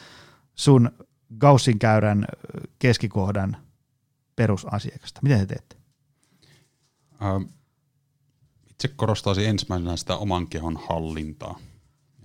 sun 0.55 0.91
Gaussin 1.37 1.79
käyrän 1.79 2.25
keskikohdan 2.79 3.57
perusasiakasta, 4.35 5.19
miten 5.23 5.39
te 5.39 5.45
teette? 5.45 5.75
Ähm, 7.21 7.43
itse 8.69 8.87
korostaisin 8.87 9.49
ensimmäisenä 9.49 9.97
sitä 9.97 10.15
oman 10.15 10.47
kehon 10.47 10.79
hallintaa. 10.89 11.59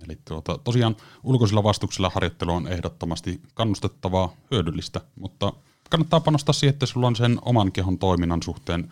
Eli 0.05 0.19
tuota, 0.25 0.57
tosiaan 0.57 0.95
ulkoisilla 1.23 1.63
vastuksilla 1.63 2.11
harjoittelu 2.15 2.53
on 2.53 2.67
ehdottomasti 2.67 3.41
kannustettavaa, 3.53 4.33
hyödyllistä, 4.51 5.01
mutta 5.15 5.53
kannattaa 5.89 6.19
panostaa 6.19 6.53
siihen, 6.53 6.73
että 6.73 6.85
sulla 6.85 7.07
on 7.07 7.15
sen 7.15 7.39
oman 7.41 7.71
kehon 7.71 7.97
toiminnan 7.97 8.43
suhteen 8.43 8.91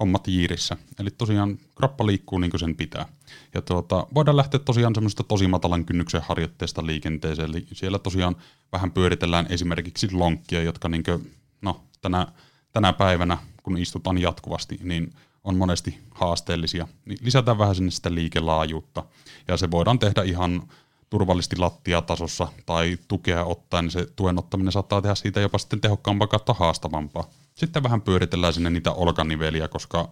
hommat 0.00 0.28
jiirissä. 0.28 0.76
Eli 0.98 1.10
tosiaan 1.10 1.58
kroppa 1.74 2.06
liikkuu 2.06 2.38
niin 2.38 2.50
kuin 2.50 2.60
sen 2.60 2.74
pitää. 2.74 3.06
Ja 3.54 3.62
tuota, 3.62 4.06
voidaan 4.14 4.36
lähteä 4.36 4.60
tosiaan 4.60 4.94
semmoista 4.94 5.22
tosi 5.22 5.46
matalan 5.46 5.84
kynnyksen 5.84 6.22
harjoitteesta 6.28 6.86
liikenteeseen. 6.86 7.50
Eli 7.50 7.66
siellä 7.72 7.98
tosiaan 7.98 8.36
vähän 8.72 8.90
pyöritellään 8.90 9.46
esimerkiksi 9.50 10.12
lonkkia, 10.12 10.62
jotka 10.62 10.88
niin 10.88 11.02
kuin, 11.02 11.34
no, 11.62 11.80
tänä, 12.00 12.26
tänä 12.72 12.92
päivänä, 12.92 13.38
kun 13.62 13.78
istutaan 13.78 14.18
jatkuvasti, 14.18 14.78
niin 14.82 15.12
on 15.44 15.56
monesti 15.56 15.98
haasteellisia. 16.10 16.88
Niin 17.04 17.18
lisätään 17.22 17.58
vähän 17.58 17.74
sinne 17.74 17.90
sitä 17.90 18.14
liikelaajuutta. 18.14 19.04
Ja 19.48 19.56
se 19.56 19.70
voidaan 19.70 19.98
tehdä 19.98 20.22
ihan 20.22 20.62
turvallisesti 21.10 21.56
lattiatasossa 21.56 22.48
tai 22.66 22.98
tukea 23.08 23.44
ottaen, 23.44 23.84
niin 23.84 23.92
se 23.92 24.06
tuen 24.16 24.38
ottaminen 24.38 24.72
saattaa 24.72 25.02
tehdä 25.02 25.14
siitä 25.14 25.40
jopa 25.40 25.58
sitten 25.58 25.80
tehokkaampaa 25.80 26.28
kautta 26.28 26.52
haastavampaa. 26.52 27.30
Sitten 27.58 27.82
vähän 27.82 28.02
pyöritellään 28.02 28.52
sinne 28.52 28.70
niitä 28.70 28.92
olkaniveliä, 28.92 29.68
koska 29.68 30.08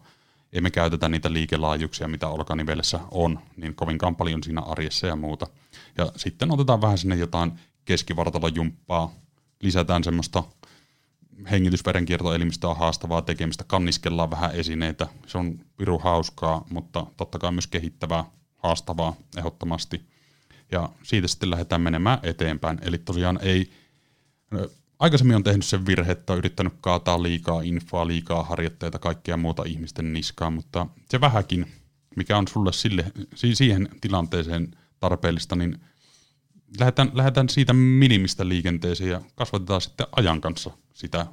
emme 0.53 0.71
käytetä 0.71 1.09
niitä 1.09 1.33
liikelaajuuksia, 1.33 2.09
mitä 2.09 2.29
olkanivelessä 2.29 3.01
on, 3.11 3.39
niin 3.57 3.75
kovinkaan 3.75 4.17
paljon 4.17 4.43
siinä 4.43 4.61
arjessa 4.61 5.07
ja 5.07 5.17
muuta. 5.17 5.47
Ja 5.99 6.13
sitten 6.17 6.51
otetaan 6.51 6.81
vähän 6.81 6.99
sinne 6.99 7.17
jotain 7.17 7.53
keskivartalojumppaa, 7.85 9.13
lisätään 9.61 10.05
semmoista 10.05 10.43
hengitysverenkiertoelimistä 11.51 12.69
on 12.69 12.77
haastavaa 12.77 13.23
tekemistä, 13.23 13.65
kanniskellaan 13.65 14.31
vähän 14.31 14.55
esineitä, 14.55 15.07
se 15.27 15.39
on 15.39 15.59
viru 15.79 15.99
hauskaa, 15.99 16.65
mutta 16.71 17.07
totta 17.17 17.39
kai 17.39 17.53
myös 17.53 17.67
kehittävää, 17.67 18.25
haastavaa 18.57 19.17
ehdottomasti. 19.37 20.07
Ja 20.73 20.89
siitä 21.03 21.29
sitten 21.29 21.51
lähdetään 21.51 21.81
menemään 21.81 22.19
eteenpäin. 22.23 22.79
Eli 22.83 22.99
tosiaan 22.99 23.39
ei, 23.43 23.71
aikaisemmin 24.99 25.37
on 25.37 25.43
tehnyt 25.43 25.65
sen 25.65 25.87
virhe, 25.87 26.13
että 26.13 26.33
on 26.33 26.39
yrittänyt 26.39 26.73
kaataa 26.81 27.23
liikaa 27.23 27.61
infoa, 27.63 28.07
liikaa 28.07 28.45
harjoitteita, 28.45 28.99
kaikkea 28.99 29.37
muuta 29.37 29.63
ihmisten 29.67 30.13
niskaan, 30.13 30.53
mutta 30.53 30.87
se 31.09 31.21
vähäkin, 31.21 31.67
mikä 32.17 32.39
on 32.39 32.49
sulle 32.49 32.73
sille, 32.73 33.13
siihen 33.35 33.89
tilanteeseen 34.01 34.77
tarpeellista, 35.01 35.57
niin 35.57 35.81
lähdetään, 36.81 37.11
lähdetään 37.15 37.49
siitä 37.49 37.73
minimistä 37.73 38.49
liikenteeseen 38.49 39.11
ja 39.11 39.21
kasvatetaan 39.35 39.81
sitten 39.81 40.07
ajan 40.17 40.41
kanssa 40.41 40.71
sitä 40.95 41.27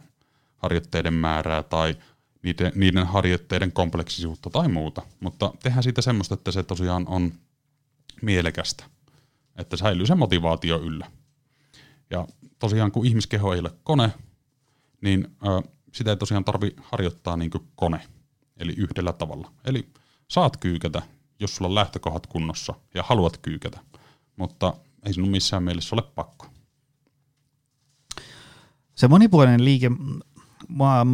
harjoitteiden 0.58 1.14
määrää 1.14 1.64
tai 1.64 1.96
niiden, 2.44 2.72
niiden 2.76 3.08
harjoitteiden 3.08 3.72
kompleksisuutta 3.72 4.50
tai 4.50 4.68
muuta. 4.68 5.02
Mutta 5.20 5.54
tehdään 5.64 5.84
siitä 5.84 6.02
semmoista, 6.02 6.34
että 6.34 6.52
se 6.52 6.64
tosiaan 6.64 7.08
on 7.08 7.34
mielekästä, 8.22 8.86
että 9.56 9.78
säilyy 9.78 10.06
se 10.06 10.16
motivaatio 10.16 10.80
yllä. 10.80 11.12
Ja 12.10 12.28
tosiaan 12.64 12.92
kun 12.92 13.06
ihmiskeho 13.06 13.54
ei 13.54 13.60
ole 13.60 13.72
kone, 13.84 14.14
niin 15.02 15.28
ö, 15.48 15.70
sitä 15.94 16.10
ei 16.10 16.18
tosiaan 16.18 16.44
tarvi 16.44 16.76
harjoittaa 16.82 17.38
niin 17.38 17.52
kuin 17.52 17.68
kone, 17.76 18.02
eli 18.58 18.74
yhdellä 18.78 19.14
tavalla. 19.14 19.52
Eli 19.66 19.90
saat 20.28 20.58
kyykätä, 20.58 21.02
jos 21.40 21.56
sulla 21.56 21.70
on 21.70 21.76
lähtökohdat 21.76 22.28
kunnossa 22.28 22.74
ja 22.94 23.04
haluat 23.04 23.38
kyykätä, 23.38 23.80
mutta 24.36 24.74
ei 25.06 25.14
sinun 25.14 25.30
missään 25.30 25.64
mielessä 25.64 25.96
ole 25.96 26.02
pakko. 26.02 26.48
Se 28.96 29.08
monipuolinen 29.08 29.66
liike, 29.66 29.90
mä, 30.68 31.06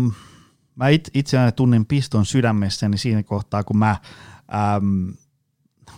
mä 0.76 0.88
itse 1.14 1.38
tunnen 1.56 1.86
piston 1.86 2.26
sydämessäni 2.26 2.98
siinä 2.98 3.24
kohtaa, 3.24 3.64
kun 3.64 3.78
mä, 3.78 3.98
äm, 4.76 5.14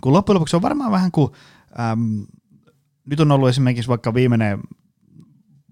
kun 0.01 0.13
loppujen 0.13 0.35
lopuksi 0.35 0.55
on 0.55 0.61
varmaan 0.61 0.91
vähän 0.91 1.11
kuin, 1.11 1.31
äm, 1.79 2.25
nyt 3.05 3.19
on 3.19 3.31
ollut 3.31 3.49
esimerkiksi 3.49 3.89
vaikka 3.89 4.13
viimeinen, 4.13 4.59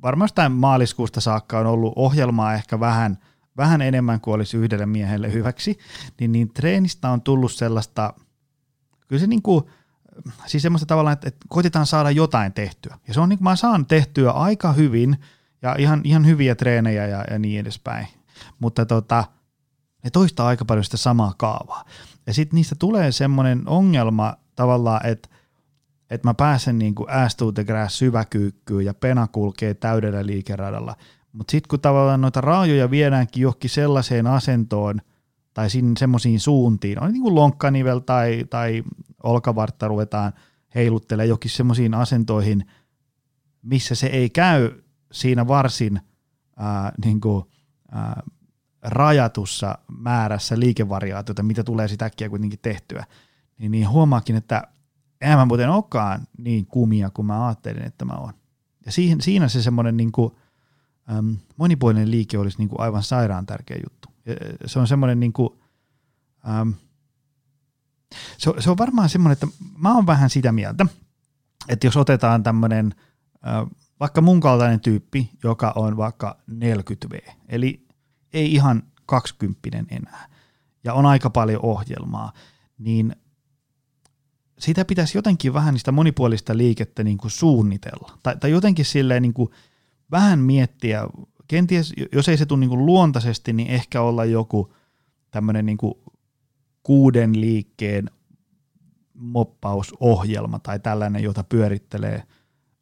varmaan 0.01 0.51
maaliskuusta 0.51 1.21
saakka 1.21 1.59
on 1.59 1.67
ollut 1.67 1.93
ohjelmaa 1.95 2.53
ehkä 2.53 2.79
vähän, 2.79 3.17
vähän 3.57 3.81
enemmän 3.81 4.21
kuin 4.21 4.35
olisi 4.35 4.57
yhdelle 4.57 4.85
miehelle 4.85 5.33
hyväksi, 5.33 5.77
niin, 6.19 6.31
niin 6.31 6.53
treenistä 6.53 7.09
on 7.09 7.21
tullut 7.21 7.51
sellaista, 7.51 8.13
kyllä 9.07 9.19
se 9.19 9.27
niin 9.27 9.41
kuin, 9.41 9.63
siis 10.45 10.63
semmoista 10.63 10.85
tavalla, 10.85 11.11
että, 11.11 11.27
että 11.27 11.45
koitetaan 11.49 11.85
saada 11.85 12.11
jotain 12.11 12.53
tehtyä. 12.53 12.97
Ja 13.07 13.13
se 13.13 13.19
on 13.19 13.29
niin 13.29 13.39
kuin 13.39 13.43
mä 13.43 13.55
saan 13.55 13.85
tehtyä 13.85 14.31
aika 14.31 14.73
hyvin 14.73 15.17
ja 15.61 15.75
ihan, 15.77 16.01
ihan 16.03 16.25
hyviä 16.25 16.55
treenejä 16.55 17.07
ja, 17.07 17.25
ja 17.31 17.39
niin 17.39 17.59
edespäin. 17.59 18.07
Mutta 18.59 18.85
tota, 18.85 19.23
ne 20.03 20.09
toistaa 20.09 20.47
aika 20.47 20.65
paljon 20.65 20.83
sitä 20.83 20.97
samaa 20.97 21.33
kaavaa. 21.37 21.85
Ja 22.27 22.33
sitten 22.33 22.57
niistä 22.57 22.75
tulee 22.79 23.11
semmoinen 23.11 23.63
ongelma 23.65 24.33
tavallaan, 24.55 25.05
että 25.05 25.29
että 26.09 26.27
mä 26.27 26.33
pääsen 26.33 26.79
niin 26.79 26.95
kuin 26.95 27.09
ass 27.09 27.35
to 27.35 27.51
the 27.51 27.63
grass 27.63 27.97
syväkyykkyyn 27.97 28.85
ja 28.85 28.93
pena 28.93 29.27
kulkee 29.27 29.73
täydellä 29.73 30.25
liikeradalla. 30.25 30.95
Mutta 31.31 31.51
sitten 31.51 31.69
kun 31.69 31.79
tavallaan 31.79 32.21
noita 32.21 32.41
raajoja 32.41 32.91
viedäänkin 32.91 33.41
johonkin 33.41 33.69
sellaiseen 33.69 34.27
asentoon 34.27 35.01
tai 35.53 35.67
semmoisiin 35.99 36.39
suuntiin, 36.39 37.03
on 37.03 37.11
niin 37.11 37.21
kuin 37.21 37.35
lonkkanivel 37.35 37.99
tai, 37.99 38.45
tai 38.49 38.83
olkavartta 39.23 39.87
ruvetaan 39.87 40.33
heiluttelemaan 40.75 41.29
jokin 41.29 41.51
semmoisiin 41.51 41.93
asentoihin, 41.93 42.65
missä 43.61 43.95
se 43.95 44.07
ei 44.07 44.29
käy 44.29 44.71
siinä 45.11 45.47
varsin 45.47 46.01
ää, 46.57 46.91
niin 47.05 47.21
kuin, 47.21 47.45
ää, 47.91 48.23
rajatussa 48.81 49.77
määrässä 49.97 50.59
liikevariaatiota, 50.59 51.43
mitä 51.43 51.63
tulee 51.63 51.87
sitä 51.87 52.05
äkkiä 52.05 52.29
kuitenkin 52.29 52.59
tehtyä, 52.61 53.05
niin, 53.57 53.71
niin 53.71 53.89
huomaakin, 53.89 54.35
että 54.35 54.67
eihän 55.21 55.39
mä 55.39 55.45
muuten 55.45 55.69
olekaan 55.69 56.27
niin 56.37 56.65
kumia 56.65 57.09
kuin 57.09 57.25
mä 57.25 57.47
ajattelin, 57.47 57.83
että 57.83 58.05
mä 58.05 58.13
oon. 58.13 58.33
Ja 58.85 58.91
siihen, 58.91 59.21
siinä 59.21 59.47
se 59.47 59.61
semmoinen 59.61 59.97
niin 59.97 60.11
kuin, 60.11 60.31
äm, 61.17 61.37
monipuolinen 61.57 62.11
liike 62.11 62.37
olisi 62.37 62.57
niin 62.57 62.69
kuin 62.69 62.79
aivan 62.79 63.03
sairaan 63.03 63.45
tärkeä 63.45 63.77
juttu. 63.89 64.09
Ja 64.25 64.35
se 64.65 64.79
on 64.79 64.87
semmoinen 64.87 65.19
niin 65.19 65.33
kuin, 65.33 65.49
äm, 66.49 66.73
se, 68.37 68.53
se 68.59 68.71
on 68.71 68.77
varmaan 68.77 69.09
semmoinen, 69.09 69.33
että 69.33 69.47
mä 69.77 69.95
oon 69.95 70.07
vähän 70.07 70.29
sitä 70.29 70.51
mieltä, 70.51 70.85
että 71.69 71.87
jos 71.87 71.97
otetaan 71.97 72.43
tämmöinen 72.43 72.95
vaikka 73.99 74.21
mun 74.21 74.39
kaltainen 74.39 74.79
tyyppi, 74.79 75.31
joka 75.43 75.73
on 75.75 75.97
vaikka 75.97 76.37
40V, 76.51 77.31
eli 77.47 77.87
ei 78.33 78.53
ihan 78.53 78.83
20 79.05 79.69
enää, 79.89 80.29
ja 80.83 80.93
on 80.93 81.05
aika 81.05 81.29
paljon 81.29 81.65
ohjelmaa, 81.65 82.33
niin 82.77 83.15
sitä 84.59 84.85
pitäisi 84.85 85.17
jotenkin 85.17 85.53
vähän 85.53 85.73
niistä 85.73 85.91
monipuolista 85.91 86.57
liikettä 86.57 87.03
niin 87.03 87.17
kuin 87.17 87.31
suunnitella. 87.31 88.17
Tai, 88.23 88.37
tai 88.37 88.51
jotenkin 88.51 88.85
silleen 88.85 89.21
niin 89.21 89.33
kuin 89.33 89.49
vähän 90.11 90.39
miettiä, 90.39 91.07
kenties 91.47 91.93
jos 92.11 92.29
ei 92.29 92.37
se 92.37 92.45
tule 92.45 92.59
niin 92.59 92.69
kuin 92.69 92.85
luontaisesti, 92.85 93.53
niin 93.53 93.67
ehkä 93.69 94.01
olla 94.01 94.25
joku 94.25 94.73
tämmöinen 95.31 95.65
niin 95.65 95.77
kuin 95.77 95.93
kuuden 96.83 97.41
liikkeen 97.41 98.09
moppausohjelma 99.13 100.59
tai 100.59 100.79
tällainen, 100.79 101.23
jota 101.23 101.43
pyörittelee 101.43 102.23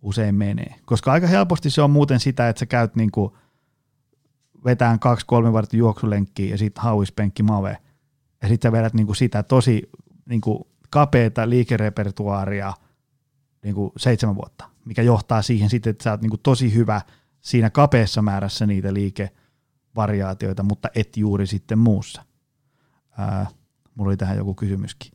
usein 0.01 0.35
menee. 0.35 0.75
Koska 0.85 1.11
aika 1.11 1.27
helposti 1.27 1.69
se 1.69 1.81
on 1.81 1.91
muuten 1.91 2.19
sitä, 2.19 2.49
että 2.49 2.59
sä 2.59 2.65
käyt 2.65 2.95
niinku 2.95 3.37
vetään 4.65 4.99
kaksi-kolme 4.99 5.53
vartin 5.53 5.77
juoksulenkkiä 5.77 6.49
ja 6.49 6.57
sitten 6.57 6.83
hauispenkki 6.83 7.43
mave. 7.43 7.77
Ja 8.41 8.47
sitten 8.47 8.69
sä 8.69 8.71
vedät 8.71 8.93
niinku 8.93 9.13
sitä 9.13 9.43
tosi 9.43 9.89
niinku 10.25 10.67
kapeata 10.89 11.49
liikerepertuaaria 11.49 12.73
niinku 13.63 13.91
seitsemän 13.97 14.35
vuotta, 14.35 14.69
mikä 14.85 15.01
johtaa 15.01 15.41
siihen 15.41 15.69
sitten, 15.69 15.91
että 15.91 16.03
sä 16.03 16.11
oot 16.11 16.21
niinku 16.21 16.37
tosi 16.37 16.73
hyvä 16.73 17.01
siinä 17.41 17.69
kapeassa 17.69 18.21
määrässä 18.21 18.67
niitä 18.67 18.93
liikevariaatioita, 18.93 20.63
mutta 20.63 20.89
et 20.95 21.17
juuri 21.17 21.47
sitten 21.47 21.79
muussa. 21.79 22.25
Ää, 23.17 23.47
mulla 23.95 24.09
oli 24.09 24.17
tähän 24.17 24.37
joku 24.37 24.53
kysymyskin. 24.53 25.11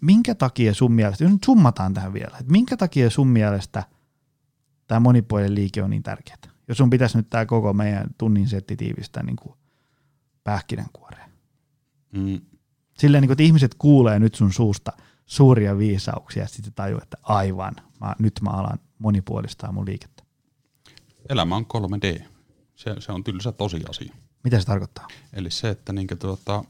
Minkä 0.00 0.34
takia 0.34 0.74
sun 0.74 0.92
mielestä, 0.92 1.28
nyt 1.28 1.44
summataan 1.44 1.94
tähän 1.94 2.12
vielä, 2.12 2.36
että 2.40 2.52
minkä 2.52 2.76
takia 2.76 3.10
sun 3.10 3.28
mielestä 3.28 3.82
tämä 4.86 5.00
monipuolinen 5.00 5.54
liike 5.54 5.82
on 5.82 5.90
niin 5.90 6.02
tärkeää? 6.02 6.36
Jos 6.68 6.78
sun 6.78 6.90
pitäisi 6.90 7.16
nyt 7.16 7.30
tämä 7.30 7.46
koko 7.46 7.72
meidän 7.72 8.06
tunnin 8.18 8.48
setti 8.48 8.76
tiivistää 8.76 9.22
niin 9.22 9.36
kuin 9.36 9.54
pähkinänkuoreen. 10.44 11.30
Mm. 12.12 12.40
Silleen, 12.98 13.22
niin 13.22 13.28
kuin, 13.28 13.34
että 13.34 13.42
ihmiset 13.42 13.74
kuulee 13.78 14.18
nyt 14.18 14.34
sun 14.34 14.52
suusta 14.52 14.92
suuria 15.26 15.78
viisauksia 15.78 16.42
ja 16.42 16.48
sitten 16.48 16.72
tajuu, 16.72 16.98
että 17.02 17.16
aivan, 17.22 17.74
mä, 18.00 18.14
nyt 18.18 18.40
mä 18.42 18.50
alan 18.50 18.78
monipuolistaa 18.98 19.72
mun 19.72 19.86
liikettä. 19.86 20.22
Elämä 21.28 21.56
on 21.56 21.66
3D. 21.66 22.22
Se, 22.74 22.94
se 22.98 23.12
on 23.12 23.24
tylsä 23.24 23.52
tosiasia. 23.52 24.14
Mitä 24.44 24.60
se 24.60 24.66
tarkoittaa? 24.66 25.08
Eli 25.32 25.50
se, 25.50 25.68
että 25.68 25.92
niin 25.92 26.06
kuin, 26.06 26.18
tuota, 26.18 26.64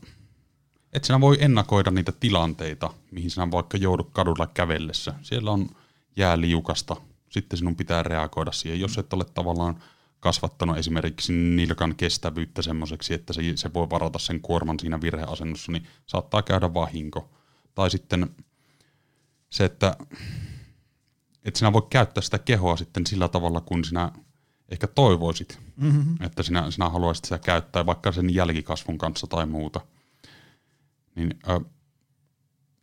et 0.93 1.05
sinä 1.05 1.21
voi 1.21 1.37
ennakoida 1.41 1.91
niitä 1.91 2.13
tilanteita, 2.13 2.91
mihin 3.11 3.31
sinä 3.31 3.51
vaikka 3.51 3.77
joudut 3.77 4.11
kadulla 4.13 4.47
kävellessä. 4.47 5.15
Siellä 5.23 5.51
on 5.51 5.69
jää 6.17 6.41
liukasta, 6.41 6.97
sitten 7.31 7.59
sinun 7.59 7.77
pitää 7.77 8.03
reagoida 8.03 8.53
siihen. 8.53 8.81
Jos 8.81 8.99
et 8.99 9.13
ole 9.13 9.25
tavallaan 9.25 9.83
kasvattanut 10.21 10.79
esimerkiksi 10.79 11.33
nilkan 11.33 11.97
kestävyyttä 11.97 12.63
semmoiseksi, 12.63 13.15
että 13.15 13.33
se, 13.33 13.43
se 13.55 13.75
voi 13.75 13.91
varata 13.91 14.19
sen 14.19 14.41
kuorman 14.41 14.81
siinä 14.81 15.01
virheasennossa, 15.01 15.73
niin 15.73 15.87
saattaa 16.07 16.43
käydä 16.43 16.75
vahinko. 16.75 17.31
Tai 17.75 17.91
sitten 17.91 18.31
se, 19.51 19.65
että 19.65 19.97
et 21.45 21.57
sinä 21.57 21.73
voi 21.73 21.87
käyttää 21.91 22.23
sitä 22.23 22.39
kehoa 22.39 22.77
sitten 22.77 23.07
sillä 23.07 23.29
tavalla, 23.29 23.61
kun 23.61 23.85
sinä 23.85 24.13
ehkä 24.69 24.87
toivoisit, 24.87 25.59
mm-hmm. 25.77 26.17
että 26.21 26.43
sinä, 26.43 26.71
sinä 26.71 26.89
haluaisit 26.89 27.25
sitä 27.25 27.39
käyttää 27.39 27.87
vaikka 27.87 28.13
sen 28.13 28.35
jälkikasvun 28.35 28.99
kanssa 28.99 29.27
tai 29.27 29.47
muuta– 29.47 29.81
niin 31.17 31.39
ö, 31.49 31.61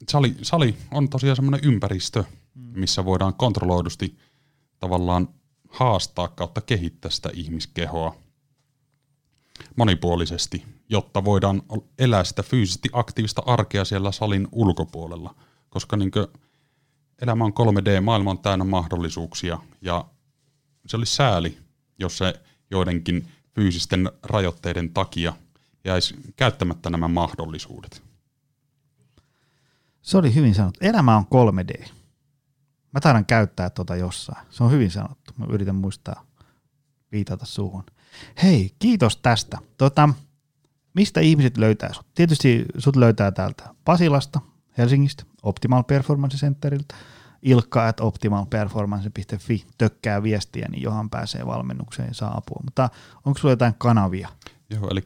sali, 0.09 0.35
sali 0.41 0.77
on 0.91 1.09
tosiaan 1.09 1.35
semmoinen 1.35 1.59
ympäristö, 1.63 2.23
mm. 2.55 2.79
missä 2.79 3.05
voidaan 3.05 3.33
kontrolloidusti 3.33 4.17
tavallaan 4.79 5.29
haastaa 5.73 6.27
kautta 6.27 6.61
kehittää 6.61 7.11
sitä 7.11 7.29
ihmiskehoa 7.33 8.15
monipuolisesti, 9.75 10.65
jotta 10.89 11.25
voidaan 11.25 11.61
elää 11.99 12.23
sitä 12.23 12.43
fyysisesti 12.43 12.89
aktiivista 12.93 13.43
arkea 13.45 13.85
siellä 13.85 14.11
salin 14.11 14.47
ulkopuolella. 14.51 15.35
Koska 15.69 15.97
niin 15.97 16.11
elämä 17.21 17.43
on 17.43 17.53
3D, 17.53 18.01
maailma 18.01 18.31
on 18.31 18.39
täynnä 18.39 18.65
mahdollisuuksia 18.65 19.59
ja 19.81 20.05
se 20.85 20.97
olisi 20.97 21.15
sääli, 21.15 21.57
jos 21.99 22.17
se 22.17 22.33
joidenkin 22.71 23.27
fyysisten 23.55 24.11
rajoitteiden 24.23 24.93
takia 24.93 25.33
jäisi 25.85 26.15
käyttämättä 26.35 26.89
nämä 26.89 27.07
mahdollisuudet. 27.07 28.03
Se 30.01 30.17
oli 30.17 30.35
hyvin 30.35 30.55
sanottu. 30.55 30.79
Elämä 30.83 31.17
on 31.17 31.25
3D. 31.25 31.89
Mä 32.93 32.99
taidan 32.99 33.25
käyttää 33.25 33.69
tuota 33.69 33.95
jossain. 33.95 34.47
Se 34.49 34.63
on 34.63 34.71
hyvin 34.71 34.91
sanottu. 34.91 35.33
Mä 35.37 35.45
yritän 35.49 35.75
muistaa, 35.75 36.25
viitata 37.11 37.45
suuhun. 37.45 37.83
Hei, 38.43 38.71
kiitos 38.79 39.17
tästä. 39.17 39.57
Tota, 39.77 40.09
mistä 40.93 41.21
ihmiset 41.21 41.57
löytää 41.57 41.93
sut? 41.93 42.05
Tietysti 42.15 42.65
sut 42.77 42.95
löytää 42.95 43.31
täältä 43.31 43.63
Pasilasta, 43.85 44.39
Helsingistä, 44.77 45.23
Optimal 45.43 45.83
Performance 45.83 46.37
Centeriltä, 46.37 46.95
ilkka 47.41 47.87
at 47.87 47.99
optimalperformance.fi 47.99 49.65
tökkää 49.77 50.23
viestiä, 50.23 50.67
niin 50.71 50.83
johan 50.83 51.09
pääsee 51.09 51.45
valmennukseen 51.45 52.07
ja 52.07 52.13
saa 52.13 52.37
apua. 52.37 52.61
Mutta 52.63 52.89
onko 53.25 53.39
sulla 53.39 53.51
jotain 53.51 53.73
kanavia? 53.77 54.29
Joo, 54.69 54.89
eli 54.91 55.01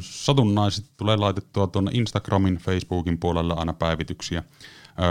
satunnaisesti 0.00 0.90
tulee 0.96 1.16
laitettua 1.16 1.66
tuonne 1.66 1.90
Instagramin, 1.94 2.56
Facebookin 2.56 3.18
puolelle 3.18 3.54
aina 3.56 3.72
päivityksiä 3.72 4.42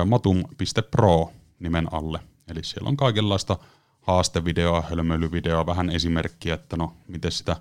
matum.pro 0.06 1.32
nimen 1.60 1.94
alle. 1.94 2.20
Eli 2.48 2.64
siellä 2.64 2.90
on 2.90 2.98
kaikenlaista 2.98 3.58
haastevideoa, 4.02 4.82
hölmöilyvideoa, 4.82 5.66
vähän 5.66 5.90
esimerkkiä, 5.90 6.54
että 6.54 6.78
no, 6.78 6.94
miten 7.08 7.32
sitä 7.32 7.58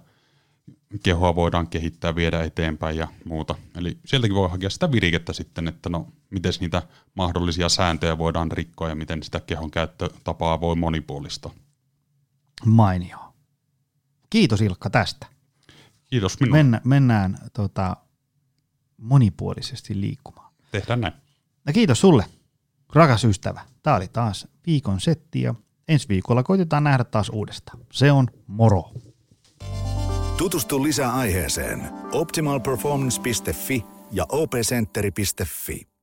kehoa 1.03 1.35
voidaan 1.35 1.69
kehittää, 1.69 2.15
viedä 2.15 2.45
eteenpäin 2.45 2.97
ja 2.97 3.09
muuta. 3.25 3.55
Eli 3.77 3.99
sieltäkin 4.05 4.35
voi 4.35 4.51
hakea 4.51 4.71
sitä 4.71 4.93
virikettä 4.93 5.33
sitten, 5.33 5.69
että 5.69 5.89
no, 5.89 6.09
miten 6.31 6.53
niitä 6.61 6.83
mahdollisia 7.15 7.69
sääntöjä 7.69 8.19
voidaan 8.19 8.53
rikkoa 8.53 8.89
ja 8.89 8.95
miten 8.95 9.23
sitä 9.23 9.41
kehon 9.41 9.71
käyttötapaa 9.71 10.61
voi 10.61 10.77
monipuolista. 10.77 11.51
Mainio. 12.65 13.19
Kiitos 14.31 14.61
Ilkka 14.61 14.91
tästä. 14.91 15.27
Kiitos 16.11 16.41
minulle. 16.41 16.59
Mennä, 16.59 16.81
mennään 16.85 17.39
tota, 17.53 17.97
monipuolisesti 18.97 20.01
liikkumaan. 20.01 20.53
Tehdään 20.71 21.01
näin. 21.01 21.15
Ja 21.67 21.73
kiitos 21.73 22.01
sulle, 22.01 22.25
rakas 22.95 23.25
ystävä. 23.25 23.61
Tämä 23.83 23.97
oli 23.97 24.09
taas 24.09 24.49
viikon 24.67 25.01
setti 25.01 25.43
ja 25.43 25.55
ensi 25.89 26.09
viikolla 26.09 26.43
koitetaan 26.43 26.85
nähdä 26.85 27.05
taas 27.05 27.29
uudestaan. 27.29 27.79
Se 27.93 28.13
on 28.13 28.29
moro. 28.47 28.91
Tutustu 30.37 30.83
lisää 30.83 31.15
aiheeseen 31.15 31.83
optimalperformance.fi 32.13 33.85
ja 34.13 34.27
opcenteri.fi. 34.29 35.94